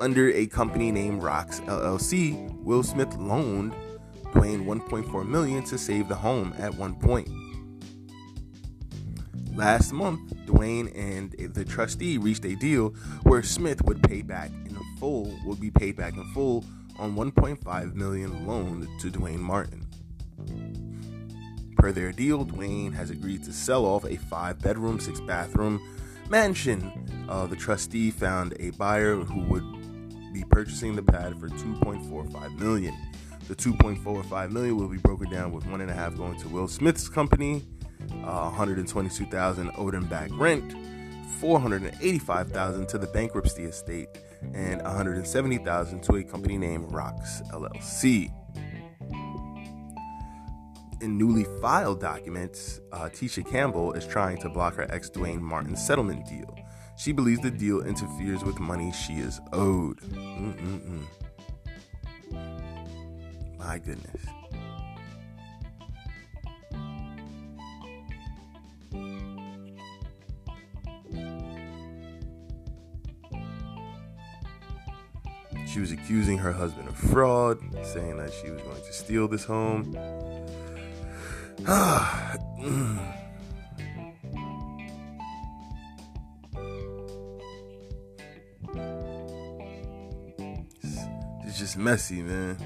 under 0.00 0.30
a 0.30 0.46
company 0.46 0.92
named 0.92 1.22
Rocks 1.22 1.60
LLC. 1.60 2.54
Will 2.62 2.82
Smith 2.82 3.14
loaned 3.16 3.74
Duane 4.32 4.64
1.4 4.64 5.26
million 5.26 5.64
to 5.64 5.78
save 5.78 6.08
the 6.08 6.14
home 6.14 6.54
at 6.58 6.74
one 6.74 6.94
point. 6.94 7.28
Last 9.54 9.92
month, 9.92 10.20
Duane 10.46 10.88
and 10.88 11.32
the 11.32 11.64
trustee 11.64 12.18
reached 12.18 12.44
a 12.44 12.54
deal 12.54 12.90
where 13.24 13.42
Smith 13.42 13.82
would 13.84 14.02
pay 14.02 14.22
back 14.22 14.50
in 14.66 14.70
full 15.00 15.34
would 15.46 15.58
be 15.58 15.70
paid 15.70 15.96
back 15.96 16.14
in 16.14 16.24
full 16.32 16.64
on 16.98 17.14
1.5 17.14 17.94
million 17.94 18.46
loan 18.46 18.88
to 19.00 19.10
Duane 19.10 19.40
Martin. 19.40 19.86
Per 21.76 21.92
their 21.92 22.12
deal, 22.12 22.44
Duane 22.44 22.92
has 22.92 23.10
agreed 23.10 23.42
to 23.44 23.52
sell 23.52 23.86
off 23.86 24.04
a 24.04 24.16
five-bedroom, 24.16 25.00
six-bathroom 25.00 25.80
mansion. 26.28 27.26
Uh, 27.28 27.46
the 27.46 27.56
trustee 27.56 28.10
found 28.10 28.54
a 28.60 28.70
buyer 28.70 29.16
who 29.16 29.40
would 29.44 30.32
be 30.32 30.44
purchasing 30.50 30.94
the 30.94 31.02
pad 31.02 31.38
for 31.38 31.48
2.45 31.48 32.58
million. 32.58 32.94
The 33.48 33.56
2.45 33.56 34.50
million 34.50 34.76
will 34.76 34.88
be 34.88 34.98
broken 34.98 35.30
down 35.30 35.52
with 35.52 35.66
one 35.66 35.80
and 35.80 35.90
a 35.90 35.94
half 35.94 36.16
going 36.16 36.38
to 36.40 36.48
Will 36.48 36.68
Smith's 36.68 37.08
company, 37.08 37.64
uh, 38.24 38.50
122,000 38.50 39.70
owed 39.76 39.94
him 39.94 40.04
back 40.06 40.30
rent, 40.34 40.74
485,000 41.40 42.86
to 42.88 42.98
the 42.98 43.06
bankruptcy 43.08 43.64
estate, 43.64 44.08
and 44.54 44.82
170,000 44.82 46.02
to 46.02 46.16
a 46.16 46.24
company 46.24 46.58
named 46.58 46.92
Rocks 46.92 47.42
LLC. 47.52 48.32
In 51.00 51.16
newly 51.16 51.44
filed 51.62 52.00
documents, 52.00 52.80
uh, 52.92 53.08
Tisha 53.08 53.48
Campbell 53.48 53.92
is 53.94 54.06
trying 54.06 54.36
to 54.38 54.50
block 54.50 54.74
her 54.74 54.86
ex 54.90 55.08
Duane 55.08 55.42
Martin 55.42 55.74
settlement 55.74 56.26
deal. 56.26 56.54
She 56.98 57.12
believes 57.12 57.40
the 57.40 57.50
deal 57.50 57.80
interferes 57.80 58.44
with 58.44 58.60
money 58.60 58.92
she 58.92 59.14
is 59.14 59.40
owed. 59.52 60.00
Mm-mm-mm. 60.00 61.06
My 63.58 63.78
goodness. 63.78 64.39
She 75.72 75.78
was 75.78 75.92
accusing 75.92 76.36
her 76.38 76.50
husband 76.50 76.88
of 76.88 76.96
fraud, 76.96 77.60
saying 77.84 78.16
that 78.16 78.32
she 78.32 78.50
was 78.50 78.60
going 78.62 78.82
to 78.82 78.92
steal 78.92 79.28
this 79.28 79.44
home. 79.44 79.94
it's 91.44 91.56
just 91.56 91.76
messy, 91.76 92.22
man. 92.22 92.56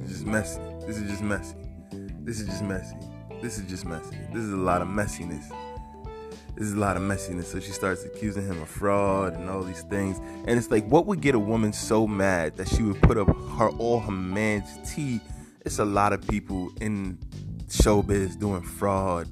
It's 0.00 0.08
just 0.08 0.26
messy. 0.26 0.60
This 0.84 0.96
is 0.96 1.08
just 1.08 1.22
messy. 1.22 1.54
This 2.24 2.40
is 2.40 2.48
just 2.48 2.64
messy. 2.64 2.96
This 3.40 3.58
is 3.58 3.70
just 3.70 3.86
messy. 3.86 4.18
This 4.32 4.42
is 4.42 4.52
a 4.52 4.56
lot 4.56 4.82
of 4.82 4.88
messiness 4.88 5.48
there's 6.56 6.72
a 6.72 6.78
lot 6.78 6.96
of 6.96 7.02
messiness. 7.02 7.44
So 7.44 7.60
she 7.60 7.72
starts 7.72 8.04
accusing 8.04 8.46
him 8.46 8.60
of 8.60 8.68
fraud 8.68 9.34
and 9.34 9.48
all 9.48 9.62
these 9.62 9.82
things. 9.82 10.18
And 10.46 10.50
it's 10.50 10.70
like, 10.70 10.86
what 10.86 11.06
would 11.06 11.20
get 11.20 11.34
a 11.34 11.38
woman 11.38 11.72
so 11.72 12.06
mad 12.06 12.56
that 12.56 12.68
she 12.68 12.82
would 12.82 13.00
put 13.02 13.16
up 13.16 13.28
her 13.58 13.70
all 13.78 14.00
her 14.00 14.12
man's 14.12 14.94
tea? 14.94 15.20
It's 15.64 15.78
a 15.78 15.84
lot 15.84 16.12
of 16.12 16.26
people 16.26 16.70
in 16.80 17.18
showbiz 17.68 18.38
doing 18.38 18.62
fraud, 18.62 19.28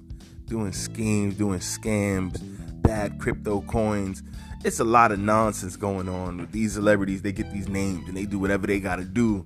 doing 0.46 0.72
schemes, 0.72 1.35
doing 1.35 1.61
scams, 1.61 2.40
bad 2.83 3.18
crypto 3.18 3.61
coins. 3.62 4.22
It's 4.64 4.80
a 4.80 4.85
lot 4.85 5.12
of 5.12 5.18
nonsense 5.18 5.76
going 5.76 6.09
on 6.09 6.38
with 6.38 6.52
these 6.52 6.74
celebrities. 6.74 7.22
They 7.22 7.33
get 7.33 7.52
these 7.52 7.68
names 7.68 8.09
and 8.09 8.16
they 8.16 8.26
do 8.26 8.38
whatever 8.38 8.66
they 8.66 8.80
gotta 8.80 9.04
do 9.04 9.44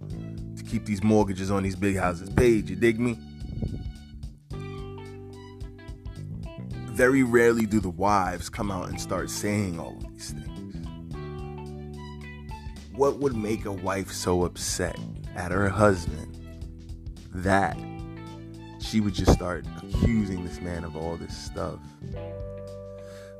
to 0.56 0.62
keep 0.62 0.84
these 0.84 1.02
mortgages 1.02 1.50
on 1.50 1.62
these 1.62 1.76
big 1.76 1.96
houses 1.96 2.30
paid. 2.30 2.68
You 2.68 2.76
dig 2.76 3.00
me? 3.00 3.18
Very 6.94 7.24
rarely 7.24 7.66
do 7.66 7.80
the 7.80 7.90
wives 7.90 8.48
come 8.48 8.70
out 8.70 8.88
and 8.88 9.00
start 9.00 9.28
saying 9.28 9.80
all 9.80 9.96
of 9.96 10.12
these 10.12 10.30
things. 10.30 10.86
What 12.94 13.18
would 13.18 13.34
make 13.34 13.64
a 13.64 13.72
wife 13.72 14.12
so 14.12 14.44
upset 14.44 14.96
at 15.34 15.50
her 15.50 15.68
husband 15.68 16.38
that 17.34 17.76
she 18.78 19.00
would 19.00 19.14
just 19.14 19.32
start 19.32 19.66
accusing 19.82 20.44
this 20.44 20.60
man 20.60 20.84
of 20.84 20.94
all 20.94 21.16
this 21.16 21.36
stuff. 21.36 21.80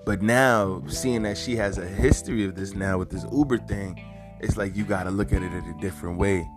But 0.04 0.20
now, 0.20 0.82
seeing 0.88 1.22
that 1.22 1.38
she 1.38 1.54
has 1.54 1.78
a 1.78 1.86
history 1.86 2.44
of 2.44 2.56
this 2.56 2.74
now 2.74 2.98
with 2.98 3.10
this 3.10 3.24
Uber 3.32 3.58
thing, 3.58 4.02
it's 4.40 4.56
like 4.56 4.74
you 4.74 4.84
got 4.84 5.04
to 5.04 5.10
look 5.10 5.32
at 5.32 5.42
it 5.42 5.52
in 5.52 5.64
a 5.64 5.80
different 5.80 6.18
way. 6.18 6.48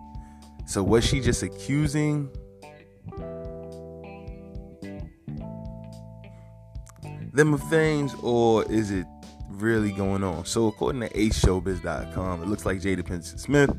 So 0.66 0.82
was 0.82 1.04
she 1.04 1.20
just 1.20 1.44
accusing 1.44 2.28
them 7.32 7.54
of 7.54 7.62
things, 7.68 8.14
or 8.22 8.64
is 8.70 8.90
it 8.90 9.06
really 9.48 9.92
going 9.92 10.22
on? 10.24 10.44
So 10.44 10.66
according 10.68 11.00
to 11.02 11.08
AceShowbiz.com, 11.10 12.42
it 12.42 12.48
looks 12.48 12.66
like 12.66 12.80
Jada 12.80 13.02
Pinkett 13.02 13.38
Smith 13.38 13.70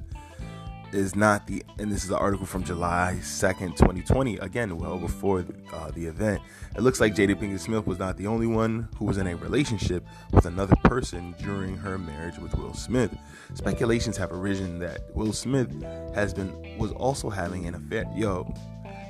is 0.94 1.16
not 1.16 1.46
the, 1.48 1.64
and 1.78 1.92
this 1.92 2.04
is 2.04 2.10
an 2.10 2.16
article 2.16 2.46
from 2.46 2.64
July 2.64 3.18
2nd, 3.22 3.78
2020, 3.78 4.38
again, 4.38 4.78
well 4.78 4.98
before 4.98 5.44
the, 5.44 5.54
uh, 5.74 5.92
the 5.92 6.06
event. 6.06 6.42
It 6.76 6.82
looks 6.82 7.00
like 7.00 7.16
Jada 7.16 7.36
Pinkett 7.36 7.60
Smith 7.60 7.86
was 7.86 8.00
not 8.00 8.18
the 8.18 8.28
only 8.28 8.48
one 8.48 8.88
who 8.98 9.06
was 9.06 9.18
in 9.18 9.28
a 9.28 9.36
relationship 9.36 10.06
with 10.32 10.46
another 10.46 10.76
person 10.84 11.36
during 11.40 11.76
her 11.78 11.98
marriage 11.98 12.38
with 12.40 12.56
Will 12.56 12.74
Smith. 12.74 13.16
Speculations 13.54 14.18
have 14.18 14.32
arisen 14.32 14.80
that 14.80 15.02
Will 15.16 15.34
Smith 15.34 15.70
has 16.16 16.34
been, 16.34 16.78
was 16.78 16.92
also 16.94 17.30
having 17.30 17.68
an 17.68 17.76
affair. 17.76 18.06
Yo, 18.16 18.52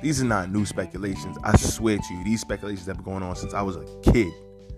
these 0.02 0.22
are 0.22 0.26
not 0.26 0.50
new 0.50 0.64
speculations. 0.64 1.36
I 1.42 1.56
swear 1.56 1.98
to 1.98 2.14
you, 2.14 2.24
these 2.24 2.40
speculations 2.40 2.86
have 2.86 2.96
been 2.96 3.04
going 3.04 3.22
on 3.22 3.36
since 3.36 3.54
I 3.54 3.62
was 3.62 3.76
a 3.76 3.84
kid, 4.02 4.32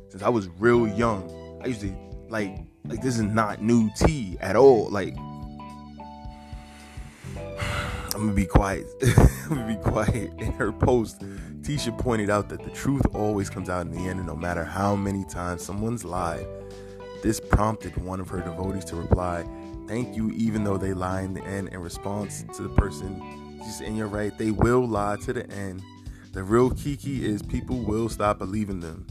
since 0.09 0.23
I 0.23 0.29
was 0.29 0.49
real 0.59 0.87
young. 0.89 1.61
I 1.63 1.69
used 1.69 1.81
to, 1.83 1.95
like, 2.29 2.59
like 2.85 3.01
this 3.03 3.17
is 3.17 3.23
not 3.23 3.63
new 3.63 3.89
tea 3.97 4.37
at 4.41 4.57
all. 4.57 4.89
Like, 4.91 5.17
I'm 8.15 8.27
gonna 8.27 8.33
be 8.33 8.47
quiet. 8.47 8.87
I'm 9.49 9.49
gonna 9.49 9.77
be 9.77 9.83
quiet. 9.83 10.33
In 10.39 10.53
her 10.53 10.73
post, 10.73 11.21
Tisha 11.63 11.97
pointed 11.97 12.29
out 12.29 12.49
that 12.49 12.63
the 12.65 12.71
truth 12.71 13.07
always 13.15 13.49
comes 13.49 13.69
out 13.69 13.87
in 13.87 13.93
the 13.93 14.01
end, 14.01 14.19
and 14.19 14.27
no 14.27 14.35
matter 14.35 14.65
how 14.65 14.97
many 14.97 15.25
times 15.25 15.65
someone's 15.65 16.05
lied, 16.05 16.45
this 17.23 17.39
prompted 17.39 17.97
one 17.99 18.21
of 18.21 18.29
her 18.29 18.41
devotees 18.41 18.85
to 18.87 18.97
reply, 18.97 19.45
Thank 19.87 20.17
you, 20.17 20.31
even 20.31 20.65
though 20.65 20.77
they 20.77 20.93
lie 20.95 21.23
in 21.23 21.35
the 21.35 21.45
end, 21.45 21.69
in 21.69 21.79
response 21.81 22.45
to 22.57 22.63
the 22.63 22.69
person. 22.71 23.42
Just 23.65 23.81
and 23.81 23.97
you're 23.97 24.09
right, 24.09 24.37
they 24.37 24.51
will 24.51 24.87
lie 24.87 25.17
to 25.23 25.33
the 25.33 25.49
end. 25.51 25.83
The 26.33 26.43
real 26.43 26.71
kiki 26.71 27.25
is 27.25 27.43
people 27.43 27.81
will 27.81 28.09
stop 28.09 28.39
believing 28.39 28.81
them. 28.81 29.07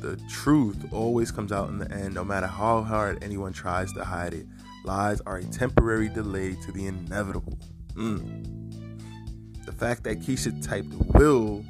The 0.00 0.16
truth 0.28 0.92
always 0.92 1.30
comes 1.30 1.52
out 1.52 1.68
in 1.68 1.78
the 1.78 1.90
end, 1.92 2.14
no 2.14 2.24
matter 2.24 2.46
how 2.46 2.82
hard 2.82 3.22
anyone 3.22 3.52
tries 3.52 3.92
to 3.92 4.04
hide 4.04 4.34
it. 4.34 4.46
Lies 4.84 5.20
are 5.26 5.36
a 5.36 5.44
temporary 5.44 6.08
delay 6.08 6.56
to 6.64 6.72
the 6.72 6.86
inevitable. 6.86 7.58
Mm. 7.94 9.64
The 9.64 9.72
fact 9.72 10.02
that 10.04 10.20
Keisha 10.20 10.66
typed 10.66 10.92
will 11.14 11.64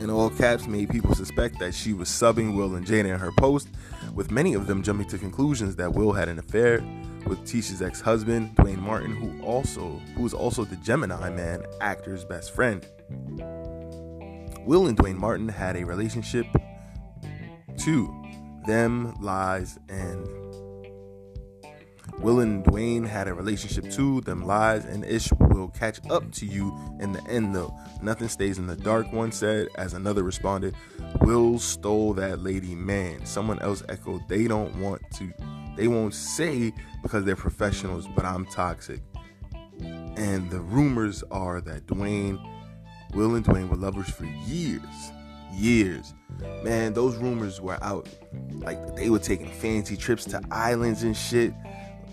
in 0.00 0.10
all 0.10 0.30
caps 0.30 0.66
made 0.66 0.90
people 0.90 1.14
suspect 1.14 1.58
that 1.60 1.74
she 1.74 1.92
was 1.92 2.08
subbing 2.08 2.56
Will 2.56 2.74
and 2.74 2.86
Jada 2.86 3.12
in 3.12 3.18
her 3.18 3.32
post, 3.32 3.68
with 4.14 4.30
many 4.30 4.54
of 4.54 4.66
them 4.66 4.82
jumping 4.82 5.08
to 5.08 5.18
conclusions 5.18 5.76
that 5.76 5.92
Will 5.92 6.12
had 6.12 6.28
an 6.28 6.38
affair 6.38 6.82
with 7.26 7.44
Tisha's 7.44 7.82
ex-husband, 7.82 8.56
Duane 8.56 8.80
Martin, 8.80 9.14
who 9.14 9.42
also 9.44 10.00
who 10.14 10.22
was 10.22 10.34
also 10.34 10.64
the 10.64 10.76
Gemini 10.76 11.30
Man 11.30 11.62
actor's 11.80 12.24
best 12.24 12.52
friend. 12.52 12.86
Will 14.66 14.86
and 14.86 14.96
Duane 14.96 15.18
Martin 15.18 15.48
had 15.48 15.76
a 15.76 15.84
relationship 15.84 16.46
too, 17.76 18.14
them, 18.66 19.14
lies, 19.20 19.78
and 19.88 20.28
Will 22.18 22.40
and 22.40 22.64
Duane 22.64 23.04
had 23.04 23.28
a 23.28 23.34
relationship 23.34 23.90
too. 23.90 24.20
Them 24.22 24.44
lies 24.44 24.84
and 24.84 25.04
ish 25.04 25.30
will 25.40 25.68
catch 25.68 26.00
up 26.10 26.30
to 26.32 26.46
you 26.46 26.76
in 27.00 27.12
the 27.12 27.22
end, 27.28 27.54
though. 27.54 27.74
Nothing 28.02 28.28
stays 28.28 28.58
in 28.58 28.66
the 28.66 28.76
dark, 28.76 29.12
one 29.12 29.32
said, 29.32 29.68
as 29.76 29.94
another 29.94 30.22
responded, 30.22 30.74
Will 31.20 31.58
stole 31.58 32.12
that 32.14 32.40
lady 32.40 32.74
man. 32.74 33.24
Someone 33.24 33.58
else 33.60 33.82
echoed, 33.88 34.28
They 34.28 34.46
don't 34.46 34.74
want 34.76 35.02
to, 35.14 35.32
they 35.76 35.88
won't 35.88 36.14
say 36.14 36.72
because 37.02 37.24
they're 37.24 37.36
professionals, 37.36 38.06
but 38.14 38.24
I'm 38.24 38.46
toxic. 38.46 39.00
And 39.80 40.50
the 40.50 40.60
rumors 40.60 41.22
are 41.30 41.60
that 41.62 41.86
Duane, 41.86 42.38
Will 43.14 43.34
and 43.34 43.44
Duane 43.44 43.68
were 43.68 43.76
lovers 43.76 44.10
for 44.10 44.24
years. 44.24 45.12
Years 45.52 46.14
man, 46.62 46.92
those 46.92 47.16
rumors 47.16 47.60
were 47.60 47.82
out. 47.82 48.08
Like 48.52 48.96
they 48.96 49.10
were 49.10 49.18
taking 49.18 49.48
fancy 49.48 49.96
trips 49.96 50.24
to 50.26 50.40
islands 50.50 51.02
and 51.02 51.16
shit. 51.16 51.52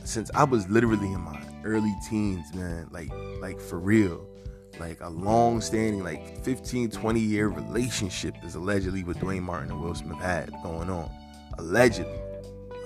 Since 0.07 0.31
I 0.33 0.45
was 0.45 0.69
literally 0.69 1.11
in 1.11 1.19
my 1.19 1.37
early 1.65 1.93
teens, 2.07 2.53
man, 2.53 2.87
like 2.91 3.11
like 3.41 3.59
for 3.59 3.77
real. 3.77 4.25
Like 4.79 5.01
a 5.01 5.09
long 5.09 5.59
standing, 5.59 6.01
like 6.01 6.45
15, 6.45 6.91
20 6.91 7.19
year 7.19 7.49
relationship 7.49 8.35
is 8.41 8.55
allegedly 8.55 9.03
what 9.03 9.19
Duane 9.19 9.43
Martin 9.43 9.71
and 9.71 9.81
Will 9.81 9.93
Smith 9.95 10.19
had 10.19 10.49
going 10.63 10.89
on. 10.89 11.11
Allegedly. 11.57 12.19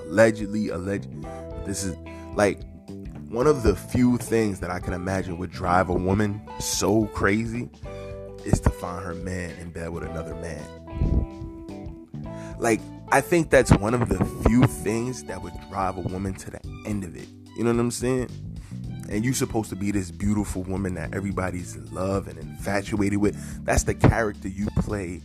Allegedly, 0.06 0.70
allegedly. 0.70 1.30
This 1.64 1.84
is 1.84 1.96
like 2.34 2.60
one 3.30 3.46
of 3.46 3.62
the 3.62 3.76
few 3.76 4.18
things 4.18 4.60
that 4.62 4.72
I 4.72 4.80
can 4.80 4.94
imagine 4.94 5.38
would 5.38 5.52
drive 5.52 5.90
a 5.90 5.94
woman 5.94 6.42
so 6.60 7.06
crazy 7.08 7.70
is 8.46 8.60
to 8.62 8.72
find 8.72 9.06
her 9.06 9.14
man 9.14 9.52
in 9.60 9.70
bed 9.70 9.92
with 9.92 10.06
another 10.06 10.34
man. 10.36 12.08
Like, 12.58 12.82
I 13.12 13.22
think 13.22 13.52
that's 13.52 13.72
one 13.74 13.94
of 13.94 14.10
the 14.10 14.24
few 14.48 14.64
things 14.64 15.24
that 15.26 15.44
would 15.44 15.54
drive 15.70 15.98
a 15.98 16.02
woman 16.02 16.34
to 16.36 16.52
the 16.52 16.71
end 16.86 17.04
of 17.04 17.16
it. 17.16 17.28
You 17.56 17.64
know 17.64 17.72
what 17.72 17.80
I'm 17.80 17.92
saying? 17.92 18.30
And 19.10 19.26
you're 19.26 19.34
supposed 19.34 19.70
to 19.72 19.76
be 19.76 19.92
this 19.92 20.10
beautiful 20.10 20.64
woman 20.64 20.94
that 20.96 21.14
everybody's 21.14 21.76
in 21.76 21.94
love 21.94 22.28
and 22.28 22.40
infatuated 22.40 23.20
with. 23.20 23.66
That's 23.66 23.84
the 23.84 23.94
character 23.94 24.48
you 24.48 24.68
play 24.78 25.22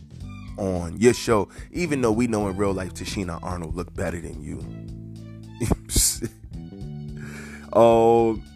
on 0.57 0.97
your 0.97 1.13
show. 1.13 1.47
Even 1.71 2.01
though 2.01 2.11
we 2.11 2.27
know 2.27 2.47
in 2.47 2.57
real 2.57 2.73
life 2.73 2.93
Tichina 2.93 3.39
Arnold 3.41 3.75
look 3.75 3.93
better 3.93 4.19
than 4.19 4.43
you. 4.43 4.59
oh, 7.73 8.41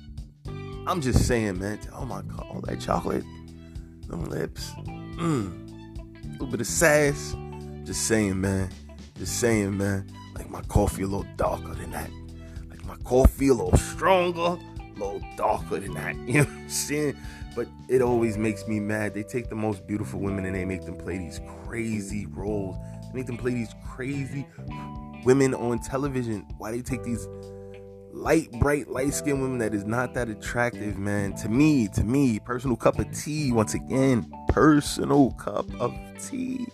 I'm 0.87 0.99
just 0.99 1.25
saying, 1.27 1.59
man. 1.59 1.79
Oh 1.93 2.05
my 2.05 2.21
god, 2.23 2.45
all 2.49 2.61
that 2.61 2.81
chocolate, 2.81 3.23
them 4.07 4.25
lips, 4.25 4.71
mm, 4.75 5.51
a 6.25 6.31
little 6.33 6.47
bit 6.47 6.59
of 6.59 6.67
sass. 6.67 7.35
Just 7.83 8.07
saying, 8.07 8.41
man. 8.41 8.69
Just 9.17 9.39
saying, 9.39 9.77
man. 9.77 10.11
Like 10.35 10.49
my 10.49 10.61
coffee 10.63 11.03
a 11.03 11.07
little 11.07 11.27
darker 11.37 11.73
than 11.75 11.91
that. 11.91 12.09
My 12.91 12.97
coffee 13.05 13.47
a 13.47 13.53
little 13.53 13.77
stronger, 13.77 14.41
a 14.41 14.93
little 14.95 15.21
darker 15.37 15.79
than 15.79 15.93
that. 15.93 16.13
You 16.27 16.33
know 16.33 16.43
what 16.43 16.49
I'm 16.49 16.69
saying? 16.69 17.15
But 17.55 17.69
it 17.87 18.01
always 18.01 18.37
makes 18.37 18.67
me 18.67 18.81
mad. 18.81 19.13
They 19.13 19.23
take 19.23 19.47
the 19.47 19.55
most 19.55 19.87
beautiful 19.87 20.19
women 20.19 20.43
and 20.43 20.53
they 20.53 20.65
make 20.65 20.83
them 20.83 20.97
play 20.97 21.17
these 21.17 21.39
crazy 21.63 22.25
roles. 22.25 22.75
They 23.03 23.19
make 23.19 23.27
them 23.27 23.37
play 23.37 23.53
these 23.53 23.73
crazy 23.87 24.45
women 25.23 25.53
on 25.53 25.79
television. 25.79 26.45
Why 26.57 26.71
they 26.71 26.81
take 26.81 27.01
these 27.03 27.29
light, 28.11 28.51
bright, 28.59 28.89
light 28.89 29.13
skinned 29.13 29.41
women 29.41 29.59
that 29.59 29.73
is 29.73 29.85
not 29.85 30.13
that 30.15 30.27
attractive, 30.27 30.97
man. 30.97 31.33
To 31.35 31.47
me, 31.47 31.87
to 31.89 32.03
me, 32.03 32.39
personal 32.39 32.75
cup 32.75 32.99
of 32.99 33.09
tea. 33.17 33.53
Once 33.53 33.73
again, 33.73 34.29
personal 34.49 35.31
cup 35.31 35.65
of 35.79 35.95
tea 36.21 36.67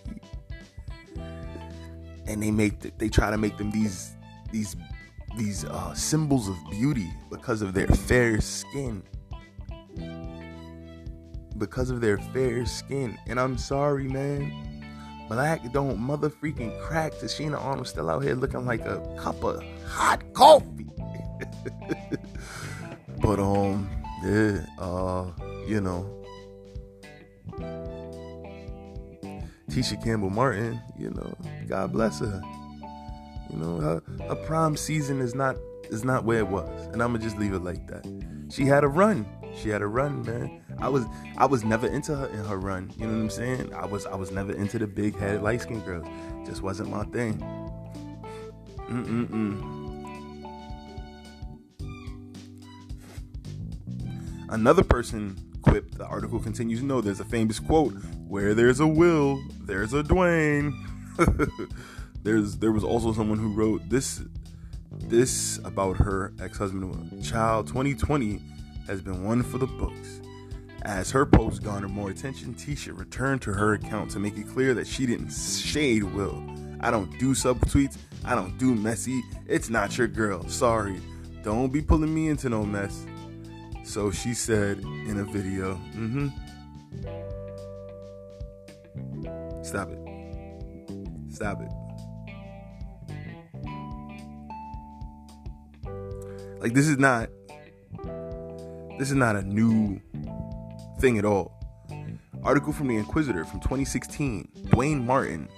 and 2.26 2.42
they 2.42 2.50
make 2.50 2.80
the, 2.80 2.90
they 2.98 3.08
try 3.08 3.30
to 3.30 3.38
make 3.38 3.56
them 3.56 3.70
these 3.70 4.16
these 4.50 4.76
these 5.36 5.64
uh, 5.64 5.94
symbols 5.94 6.48
of 6.48 6.56
beauty 6.70 7.10
because 7.30 7.62
of 7.62 7.74
their 7.74 7.86
fair 7.86 8.40
skin. 8.40 9.02
Because 11.56 11.90
of 11.90 12.00
their 12.00 12.18
fair 12.18 12.64
skin. 12.66 13.18
And 13.26 13.38
i'm 13.38 13.58
sorry 13.58 14.08
man. 14.08 14.52
Black 15.28 15.72
don't 15.72 15.98
mother 15.98 16.30
freaking 16.30 16.78
crack 16.80 17.12
Tichina 17.14 17.60
Arnold 17.62 17.86
still 17.88 18.08
out 18.08 18.22
here 18.22 18.34
looking 18.34 18.64
like 18.64 18.80
a 18.86 18.98
cup 19.18 19.42
of 19.44 19.62
hot 19.86 20.22
coffee. 20.32 20.86
But 23.20 23.40
um 23.40 23.90
yeah 24.24 24.64
uh 24.78 25.26
you 25.66 25.80
know. 25.80 26.14
Tisha 29.70 30.02
Campbell 30.02 30.30
Martin, 30.30 30.80
you 30.98 31.10
know, 31.10 31.36
God 31.68 31.92
bless 31.92 32.20
her. 32.20 32.40
You 33.50 33.56
know, 33.56 33.80
her, 33.80 34.02
her 34.28 34.34
prime 34.34 34.76
season 34.76 35.20
is 35.20 35.34
not 35.34 35.56
is 35.84 36.04
not 36.04 36.24
where 36.24 36.38
it 36.38 36.48
was, 36.48 36.86
and 36.92 37.02
I'm 37.02 37.12
gonna 37.12 37.24
just 37.24 37.38
leave 37.38 37.54
it 37.54 37.62
like 37.62 37.86
that. 37.88 38.06
She 38.50 38.64
had 38.64 38.84
a 38.84 38.88
run. 38.88 39.26
She 39.56 39.70
had 39.70 39.82
a 39.82 39.86
run, 39.86 40.22
man. 40.22 40.62
I 40.78 40.88
was 40.88 41.06
I 41.36 41.46
was 41.46 41.64
never 41.64 41.86
into 41.86 42.14
her 42.14 42.26
in 42.26 42.44
her 42.44 42.58
run. 42.58 42.92
You 42.96 43.06
know 43.06 43.14
what 43.14 43.22
I'm 43.22 43.30
saying? 43.30 43.74
I 43.74 43.86
was 43.86 44.06
I 44.06 44.14
was 44.14 44.30
never 44.30 44.52
into 44.52 44.78
the 44.78 44.86
big 44.86 45.16
headed 45.16 45.42
light 45.42 45.62
skinned 45.62 45.84
girls. 45.84 46.06
Just 46.46 46.62
wasn't 46.62 46.90
my 46.90 47.04
thing. 47.04 47.38
Mm 48.88 49.04
mm 49.06 49.26
mm. 49.28 49.78
Another 54.50 54.82
person 54.82 55.36
quipped, 55.60 55.98
the 55.98 56.06
article 56.06 56.38
continues, 56.38 56.82
no, 56.82 57.02
there's 57.02 57.20
a 57.20 57.24
famous 57.24 57.60
quote, 57.60 57.92
where 58.26 58.54
there's 58.54 58.80
a 58.80 58.86
will, 58.86 59.42
there's 59.60 59.92
a 59.92 60.02
Duane. 60.02 60.72
there's 62.22 62.56
there 62.56 62.72
was 62.72 62.84
also 62.84 63.12
someone 63.12 63.38
who 63.38 63.52
wrote 63.52 63.88
this 63.88 64.22
this 64.90 65.58
about 65.64 65.96
her 65.96 66.32
ex-husband. 66.40 67.24
Child 67.24 67.66
2020 67.68 68.40
has 68.86 69.00
been 69.02 69.24
one 69.24 69.42
for 69.42 69.58
the 69.58 69.66
books. 69.66 70.20
As 70.82 71.10
her 71.10 71.26
post 71.26 71.62
garnered 71.62 71.90
more 71.90 72.10
attention 72.10 72.54
tisha 72.54 72.96
returned 72.98 73.42
to 73.42 73.52
her 73.52 73.74
account 73.74 74.10
to 74.12 74.18
make 74.18 74.36
it 74.38 74.48
clear 74.48 74.74
that 74.74 74.86
she 74.86 75.06
didn't 75.06 75.30
shade 75.30 76.04
will. 76.04 76.42
I 76.80 76.90
don't 76.90 77.10
do 77.18 77.34
subtweets 77.34 77.98
i 78.24 78.34
don't 78.34 78.58
do 78.58 78.74
messy. 78.74 79.22
It's 79.46 79.70
not 79.70 79.96
your 79.96 80.08
girl. 80.08 80.46
Sorry. 80.48 81.00
Don't 81.42 81.72
be 81.72 81.80
pulling 81.80 82.12
me 82.12 82.28
into 82.28 82.48
no 82.48 82.64
mess. 82.64 83.06
So 83.84 84.10
she 84.10 84.34
said 84.34 84.78
in 84.80 85.20
a 85.20 85.24
video 85.24 85.76
mm-hmm. 85.96 86.28
Stop 89.62 89.90
it. 89.90 91.32
Stop 91.32 91.62
it 91.62 91.87
Like 96.60 96.74
this 96.74 96.88
is 96.88 96.98
not 96.98 97.30
this 98.98 99.10
is 99.10 99.14
not 99.14 99.36
a 99.36 99.42
new 99.42 100.00
thing 100.98 101.18
at 101.18 101.24
all. 101.24 101.54
Article 102.42 102.72
from 102.72 102.88
the 102.88 103.00
Inquisitr 103.00 103.46
from 103.46 103.60
2016. 103.60 104.48
Duane 104.70 105.04
Martin, 105.04 105.48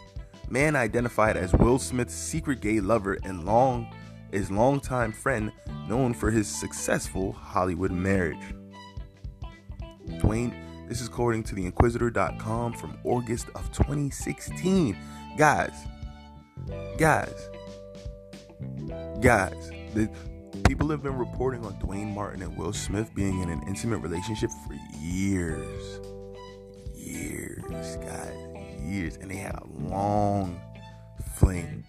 man 0.48 0.76
identified 0.76 1.36
as 1.36 1.52
Will 1.54 1.78
Smith's 1.78 2.14
secret 2.14 2.60
gay 2.60 2.80
lover 2.80 3.18
and 3.24 3.44
long 3.44 3.92
is 4.32 4.50
longtime 4.50 5.12
friend 5.12 5.52
known 5.88 6.14
for 6.14 6.30
his 6.30 6.46
successful 6.48 7.32
Hollywood 7.32 7.90
marriage. 7.90 8.54
Duane, 10.20 10.54
this 10.88 11.00
is 11.00 11.08
according 11.08 11.44
to 11.44 11.54
the 11.54 11.64
Inquirer.com 11.64 12.72
from 12.74 12.98
August 13.04 13.48
of 13.54 13.70
2016. 13.72 14.96
Guys, 15.36 15.70
guys, 16.98 17.48
guys, 19.20 19.70
the, 19.94 20.10
People 20.64 20.88
have 20.90 21.02
been 21.02 21.16
reporting 21.16 21.64
on 21.64 21.78
Duane 21.78 22.14
Martin 22.14 22.42
and 22.42 22.56
Will 22.56 22.72
Smith 22.72 23.14
being 23.14 23.40
in 23.40 23.50
an 23.50 23.62
intimate 23.66 23.98
relationship 23.98 24.50
for 24.66 24.74
years. 24.98 26.00
Years, 26.94 27.96
guys. 27.96 28.80
Years. 28.80 29.16
And 29.16 29.30
they 29.30 29.36
had 29.36 29.56
a 29.56 29.66
long 29.88 30.60
fling. 31.34 31.84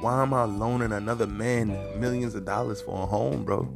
Why 0.00 0.22
am 0.22 0.32
I 0.32 0.44
loaning 0.44 0.92
another 0.92 1.26
man 1.26 1.68
millions 1.98 2.34
of 2.34 2.44
dollars 2.44 2.80
for 2.80 3.02
a 3.02 3.06
home, 3.06 3.44
bro? 3.44 3.68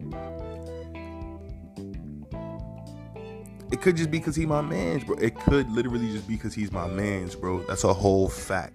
It 3.72 3.80
could 3.80 3.96
just 3.96 4.10
be 4.10 4.18
because 4.18 4.36
he's 4.36 4.46
my 4.46 4.60
man's, 4.60 5.02
bro. 5.02 5.16
It 5.16 5.34
could 5.34 5.70
literally 5.70 6.12
just 6.12 6.28
be 6.28 6.34
because 6.34 6.54
he's 6.54 6.70
my 6.70 6.86
man's, 6.86 7.34
bro. 7.34 7.60
That's 7.62 7.84
a 7.84 7.92
whole 7.92 8.28
fact. 8.28 8.74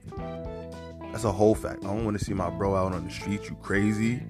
That's 1.12 1.24
a 1.24 1.32
whole 1.32 1.56
fact. 1.56 1.86
I 1.86 1.88
don't 1.88 2.04
want 2.04 2.18
to 2.18 2.26
see 2.26 2.34
my 2.34 2.50
bro 2.50 2.76
out 2.76 2.94
on 2.94 3.06
the 3.06 3.12
street. 3.12 3.48
You 3.48 3.56
crazy? 3.62 4.24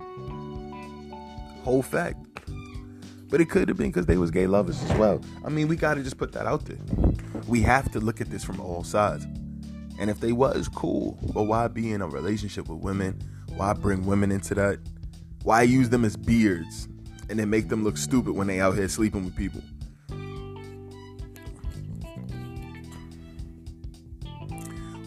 Whole 1.68 1.82
fact. 1.82 2.18
But 3.30 3.42
it 3.42 3.50
could 3.50 3.68
have 3.68 3.78
been 3.78 3.90
because 3.90 4.06
they 4.06 4.18
was 4.18 4.32
gay 4.32 4.48
lovers 4.48 4.82
as 4.84 4.98
well. 4.98 5.22
I 5.44 5.50
mean, 5.50 5.68
we 5.68 5.76
gotta 5.76 6.02
just 6.02 6.18
put 6.18 6.32
that 6.32 6.46
out 6.46 6.64
there. 6.64 6.78
We 7.46 7.62
have 7.62 7.92
to 7.92 8.00
look 8.00 8.22
at 8.22 8.30
this 8.30 8.42
from 8.42 8.62
all 8.62 8.86
sides. 8.86 9.26
And 10.00 10.10
if 10.10 10.22
they 10.22 10.32
was 10.32 10.70
cool, 10.70 11.20
but 11.34 11.44
why 11.44 11.68
be 11.68 11.92
in 11.92 12.02
a 12.02 12.08
relationship 12.08 12.70
with 12.70 12.80
women? 12.80 13.22
Why 13.58 13.74
bring 13.74 14.06
women 14.06 14.32
into 14.32 14.56
that? 14.56 14.80
Why 15.44 15.64
use 15.64 15.90
them 15.90 16.06
as 16.06 16.16
beards 16.16 16.88
and 17.30 17.38
then 17.38 17.50
make 17.50 17.68
them 17.68 17.84
look 17.84 17.98
stupid 17.98 18.32
when 18.34 18.48
they 18.48 18.62
out 18.62 18.76
here 18.78 18.88
sleeping 18.88 19.26
with 19.26 19.36
people? 19.36 19.62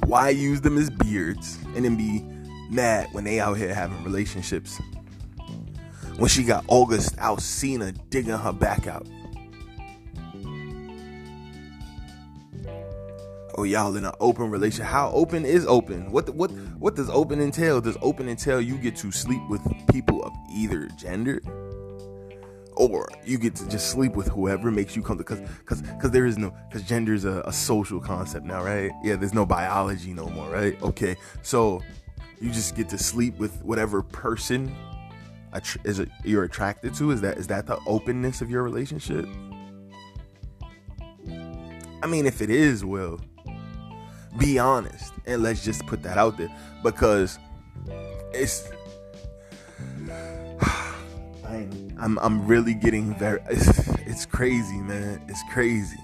Why 0.05 0.29
use 0.29 0.61
them 0.61 0.77
as 0.77 0.91
beards 0.91 1.59
and 1.75 1.87
then 1.87 1.97
be 1.97 2.23
mad 2.69 3.09
when 3.13 3.25
they 3.25 3.41
out 3.41 3.57
here 3.57 3.73
having 3.73 4.05
relationships 4.05 4.79
when 6.21 6.29
she 6.29 6.45
got 6.45 6.63
August 6.69 7.17
Alsina 7.17 7.97
digging 8.11 8.37
her 8.37 8.53
back 8.53 8.87
out. 8.87 9.07
Oh, 13.57 13.63
y'all 13.65 13.97
in 13.97 14.05
an 14.05 14.13
open 14.21 14.51
relationship. 14.51 14.85
How 14.85 15.11
open 15.13 15.47
is 15.47 15.67
open? 15.67 16.11
What 16.13 16.29
what 16.35 16.51
what 16.79 16.95
does 16.95 17.09
open 17.09 17.41
entail? 17.41 17.81
Does 17.81 17.97
open 18.03 18.29
entail 18.29 18.61
you 18.61 18.77
get 18.77 18.97
to 18.97 19.11
sleep 19.11 19.41
with 19.49 19.63
people 19.91 20.23
of 20.23 20.33
either 20.55 20.89
gender? 20.99 21.41
Or 22.77 23.09
you 23.25 23.39
get 23.39 23.55
to 23.57 23.69
just 23.69 23.91
sleep 23.91 24.15
with 24.15 24.29
whoever 24.29 24.71
makes 24.71 24.95
you 24.95 25.03
comfortable 25.03 25.43
because 25.43 25.59
because 25.59 25.83
because 25.83 26.11
there 26.11 26.27
is 26.27 26.37
no 26.37 26.55
because 26.69 26.87
gender 26.87 27.15
is 27.15 27.25
a, 27.25 27.43
a 27.47 27.53
social 27.53 27.99
concept 27.99 28.45
now, 28.45 28.63
right? 28.63 28.91
Yeah, 29.03 29.17
there's 29.17 29.35
no 29.35 29.47
biology 29.47 30.13
no 30.13 30.29
more, 30.29 30.51
right? 30.51 30.81
Okay, 30.83 31.17
so 31.43 31.81
you 32.43 32.51
just 32.51 32.77
get 32.77 32.91
to 32.91 32.99
sleep 32.99 33.39
with 33.39 33.63
whatever 33.63 34.03
person 34.03 34.75
is 35.85 35.99
it 35.99 36.09
you're 36.25 36.45
attracted 36.45 36.95
to? 36.95 37.11
Is 37.11 37.21
that 37.23 37.39
is 37.39 37.47
that 37.49 37.67
the 37.67 37.79
openness 37.87 38.41
of 38.41 38.51
your 38.51 38.63
relationship? 38.63 39.27
I 42.03 42.07
mean, 42.07 42.27
if 42.27 42.41
it 42.41 42.51
is, 42.51 42.85
Will, 42.85 43.21
be 44.39 44.59
honest 44.59 45.13
and 45.27 45.43
let's 45.43 45.65
just 45.65 45.87
put 45.87 46.03
that 46.03 46.19
out 46.19 46.37
there 46.39 46.49
because 46.83 47.39
it's. 48.33 48.69
I'm, 51.45 51.97
I'm 51.99 52.19
I'm 52.21 52.47
really 52.47 52.75
getting 52.75 53.15
very. 53.17 53.41
It's, 53.51 53.89
it's 54.07 54.27
crazy, 54.27 54.79
man. 54.79 55.21
It's 55.29 55.43
crazy. 55.53 55.99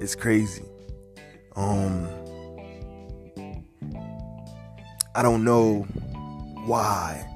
It's 0.00 0.16
crazy. 0.16 0.64
Um, 1.54 2.08
I 5.14 5.22
don't 5.22 5.44
know 5.44 5.82
why 6.66 7.30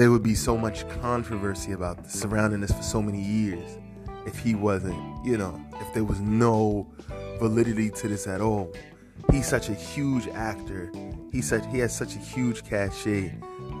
there 0.00 0.10
would 0.10 0.22
be 0.22 0.34
so 0.34 0.56
much 0.56 0.88
controversy 1.02 1.72
about 1.72 2.10
surrounding 2.10 2.62
this 2.62 2.72
for 2.72 2.82
so 2.82 3.02
many 3.02 3.20
years 3.20 3.76
if 4.24 4.38
he 4.38 4.54
wasn't, 4.54 4.96
you 5.22 5.36
know, 5.36 5.62
if 5.74 5.92
there 5.92 6.04
was 6.04 6.18
no 6.20 6.90
validity 7.38 7.90
to 7.90 8.08
this 8.08 8.26
at 8.26 8.40
all. 8.40 8.72
He's 9.30 9.46
such 9.46 9.68
a 9.68 9.74
huge 9.74 10.26
actor. 10.28 10.90
He 11.30 11.42
such 11.42 11.66
he 11.66 11.80
has 11.80 11.94
such 11.94 12.14
a 12.14 12.18
huge 12.18 12.64
cachet. 12.64 13.28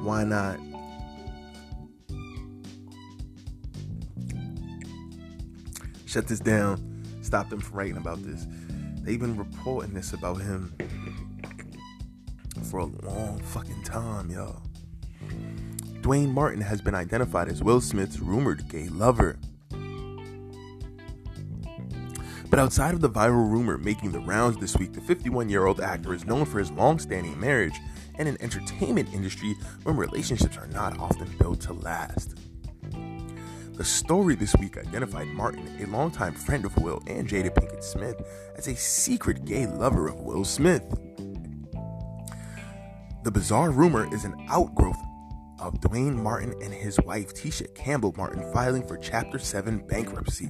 Why 0.02 0.24
not? 0.24 0.58
Shut 6.04 6.28
this 6.28 6.40
down. 6.40 7.02
Stop 7.22 7.48
them 7.48 7.60
from 7.60 7.78
writing 7.78 7.96
about 7.96 8.22
this. 8.22 8.46
They've 9.00 9.18
been 9.18 9.38
reporting 9.38 9.94
this 9.94 10.12
about 10.12 10.42
him 10.42 10.74
for 12.64 12.80
a 12.80 12.84
long 12.84 13.40
fucking 13.40 13.84
time, 13.84 14.28
y'all. 14.28 14.69
Duane 16.00 16.32
Martin 16.32 16.62
has 16.62 16.80
been 16.80 16.94
identified 16.94 17.48
as 17.48 17.62
Will 17.62 17.80
Smith's 17.80 18.20
rumored 18.20 18.68
gay 18.68 18.88
lover. 18.88 19.38
But 22.48 22.58
outside 22.58 22.94
of 22.94 23.00
the 23.00 23.10
viral 23.10 23.50
rumor 23.50 23.78
making 23.78 24.12
the 24.12 24.20
rounds 24.20 24.56
this 24.56 24.76
week, 24.76 24.92
the 24.92 25.00
51 25.00 25.48
year 25.48 25.66
old 25.66 25.80
actor 25.80 26.14
is 26.14 26.24
known 26.24 26.46
for 26.46 26.58
his 26.58 26.72
long 26.72 26.98
standing 26.98 27.38
marriage 27.38 27.78
in 28.18 28.26
an 28.26 28.38
entertainment 28.40 29.12
industry 29.12 29.54
where 29.82 29.94
relationships 29.94 30.56
are 30.56 30.66
not 30.68 30.98
often 30.98 31.28
built 31.38 31.60
to 31.60 31.74
last. 31.74 32.36
The 33.74 33.84
story 33.84 34.34
this 34.34 34.54
week 34.56 34.78
identified 34.78 35.28
Martin, 35.28 35.66
a 35.80 35.86
longtime 35.86 36.34
friend 36.34 36.64
of 36.64 36.76
Will 36.78 37.02
and 37.06 37.28
Jada 37.28 37.50
Pinkett 37.54 37.84
Smith, 37.84 38.20
as 38.56 38.68
a 38.68 38.76
secret 38.76 39.44
gay 39.44 39.66
lover 39.66 40.08
of 40.08 40.20
Will 40.20 40.44
Smith. 40.44 40.82
The 43.22 43.30
bizarre 43.30 43.70
rumor 43.70 44.12
is 44.14 44.24
an 44.24 44.34
outgrowth 44.48 44.98
of 45.60 45.80
Duane 45.80 46.20
Martin 46.20 46.54
and 46.62 46.72
his 46.72 46.98
wife 47.00 47.34
Tisha 47.34 47.72
Campbell 47.74 48.14
Martin 48.16 48.50
filing 48.52 48.86
for 48.86 48.96
Chapter 48.96 49.38
7 49.38 49.86
bankruptcy. 49.86 50.48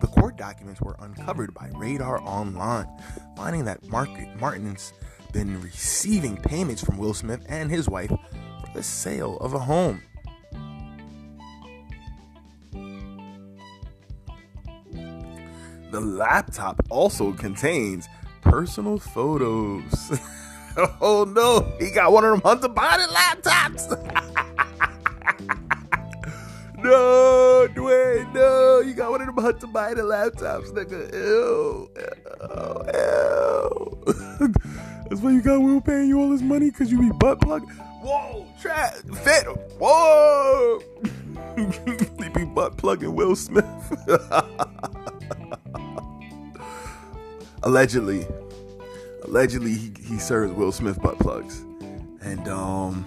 The 0.00 0.08
court 0.08 0.36
documents 0.36 0.80
were 0.80 0.96
uncovered 0.98 1.54
by 1.54 1.70
Radar 1.76 2.20
Online, 2.22 2.88
finding 3.36 3.64
that 3.64 3.88
Martin's 3.88 4.92
been 5.32 5.60
receiving 5.62 6.36
payments 6.36 6.82
from 6.82 6.98
Will 6.98 7.14
Smith 7.14 7.44
and 7.48 7.70
his 7.70 7.88
wife 7.88 8.10
for 8.10 8.70
the 8.74 8.82
sale 8.82 9.38
of 9.38 9.54
a 9.54 9.58
home. 9.58 10.02
The 15.90 16.00
laptop 16.00 16.82
also 16.90 17.32
contains 17.32 18.08
personal 18.42 18.98
photos. 18.98 20.20
oh 21.00 21.24
no, 21.28 21.72
he 21.78 21.90
got 21.90 22.12
one 22.12 22.24
of 22.24 22.30
them 22.32 22.40
Hunter 22.42 22.68
Biden 22.68 23.08
laptops. 23.08 24.44
No, 26.82 27.68
Duane, 27.74 28.32
no. 28.32 28.80
You 28.80 28.94
got 28.94 29.10
one 29.10 29.20
of 29.20 29.26
them 29.26 29.44
Hunter 29.44 29.66
Biden 29.66 30.04
laptops, 30.04 30.70
nigga. 30.72 31.12
Ew. 31.12 31.90
Ew. 31.98 32.54
Ew. 32.94 34.52
That's 35.08 35.20
why 35.20 35.32
you 35.32 35.42
got 35.42 35.60
Will 35.60 35.80
paying 35.80 36.08
you 36.08 36.20
all 36.20 36.30
this 36.30 36.42
money 36.42 36.70
because 36.70 36.92
you 36.92 37.00
be 37.00 37.10
butt 37.18 37.40
plug. 37.40 37.68
Whoa, 38.00 38.46
trap, 38.60 38.94
fit. 39.24 39.44
Whoa. 39.80 40.80
he 42.22 42.28
be 42.28 42.44
butt 42.44 42.76
plugging 42.76 43.14
Will 43.16 43.34
Smith. 43.34 43.64
Allegedly. 47.64 48.26
Allegedly, 49.24 49.74
he, 49.74 49.92
he 50.00 50.18
serves 50.18 50.52
Will 50.52 50.70
Smith 50.70 51.02
butt 51.02 51.18
plugs. 51.18 51.64
And 52.20 52.46
um 52.48 53.04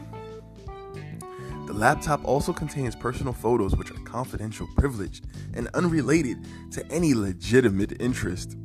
the 1.72 1.78
laptop 1.78 2.24
also 2.26 2.52
contains 2.52 2.96
personal 2.98 3.32
photos 3.32 3.76
which 3.78 3.92
are 3.92 4.00
confidential, 4.00 4.68
privileged, 4.76 5.26
and 5.54 5.70
unrelated 5.74 6.46
to 6.72 6.86
any 6.92 7.14
legitimate 7.14 8.02
interest. 8.02 8.58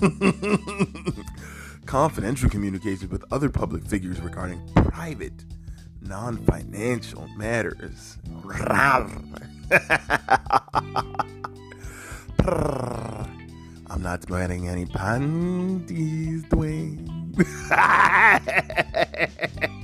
confidential 1.86 2.50
communications 2.50 3.12
with 3.12 3.24
other 3.30 3.48
public 3.48 3.86
figures 3.86 4.20
regarding 4.20 4.60
private, 4.74 5.44
non 6.00 6.36
financial 6.46 7.28
matters. 7.36 8.18
I'm 13.86 14.02
not 14.02 14.28
wearing 14.28 14.68
any 14.68 14.86
panties, 14.86 16.42
Duane. 16.50 17.32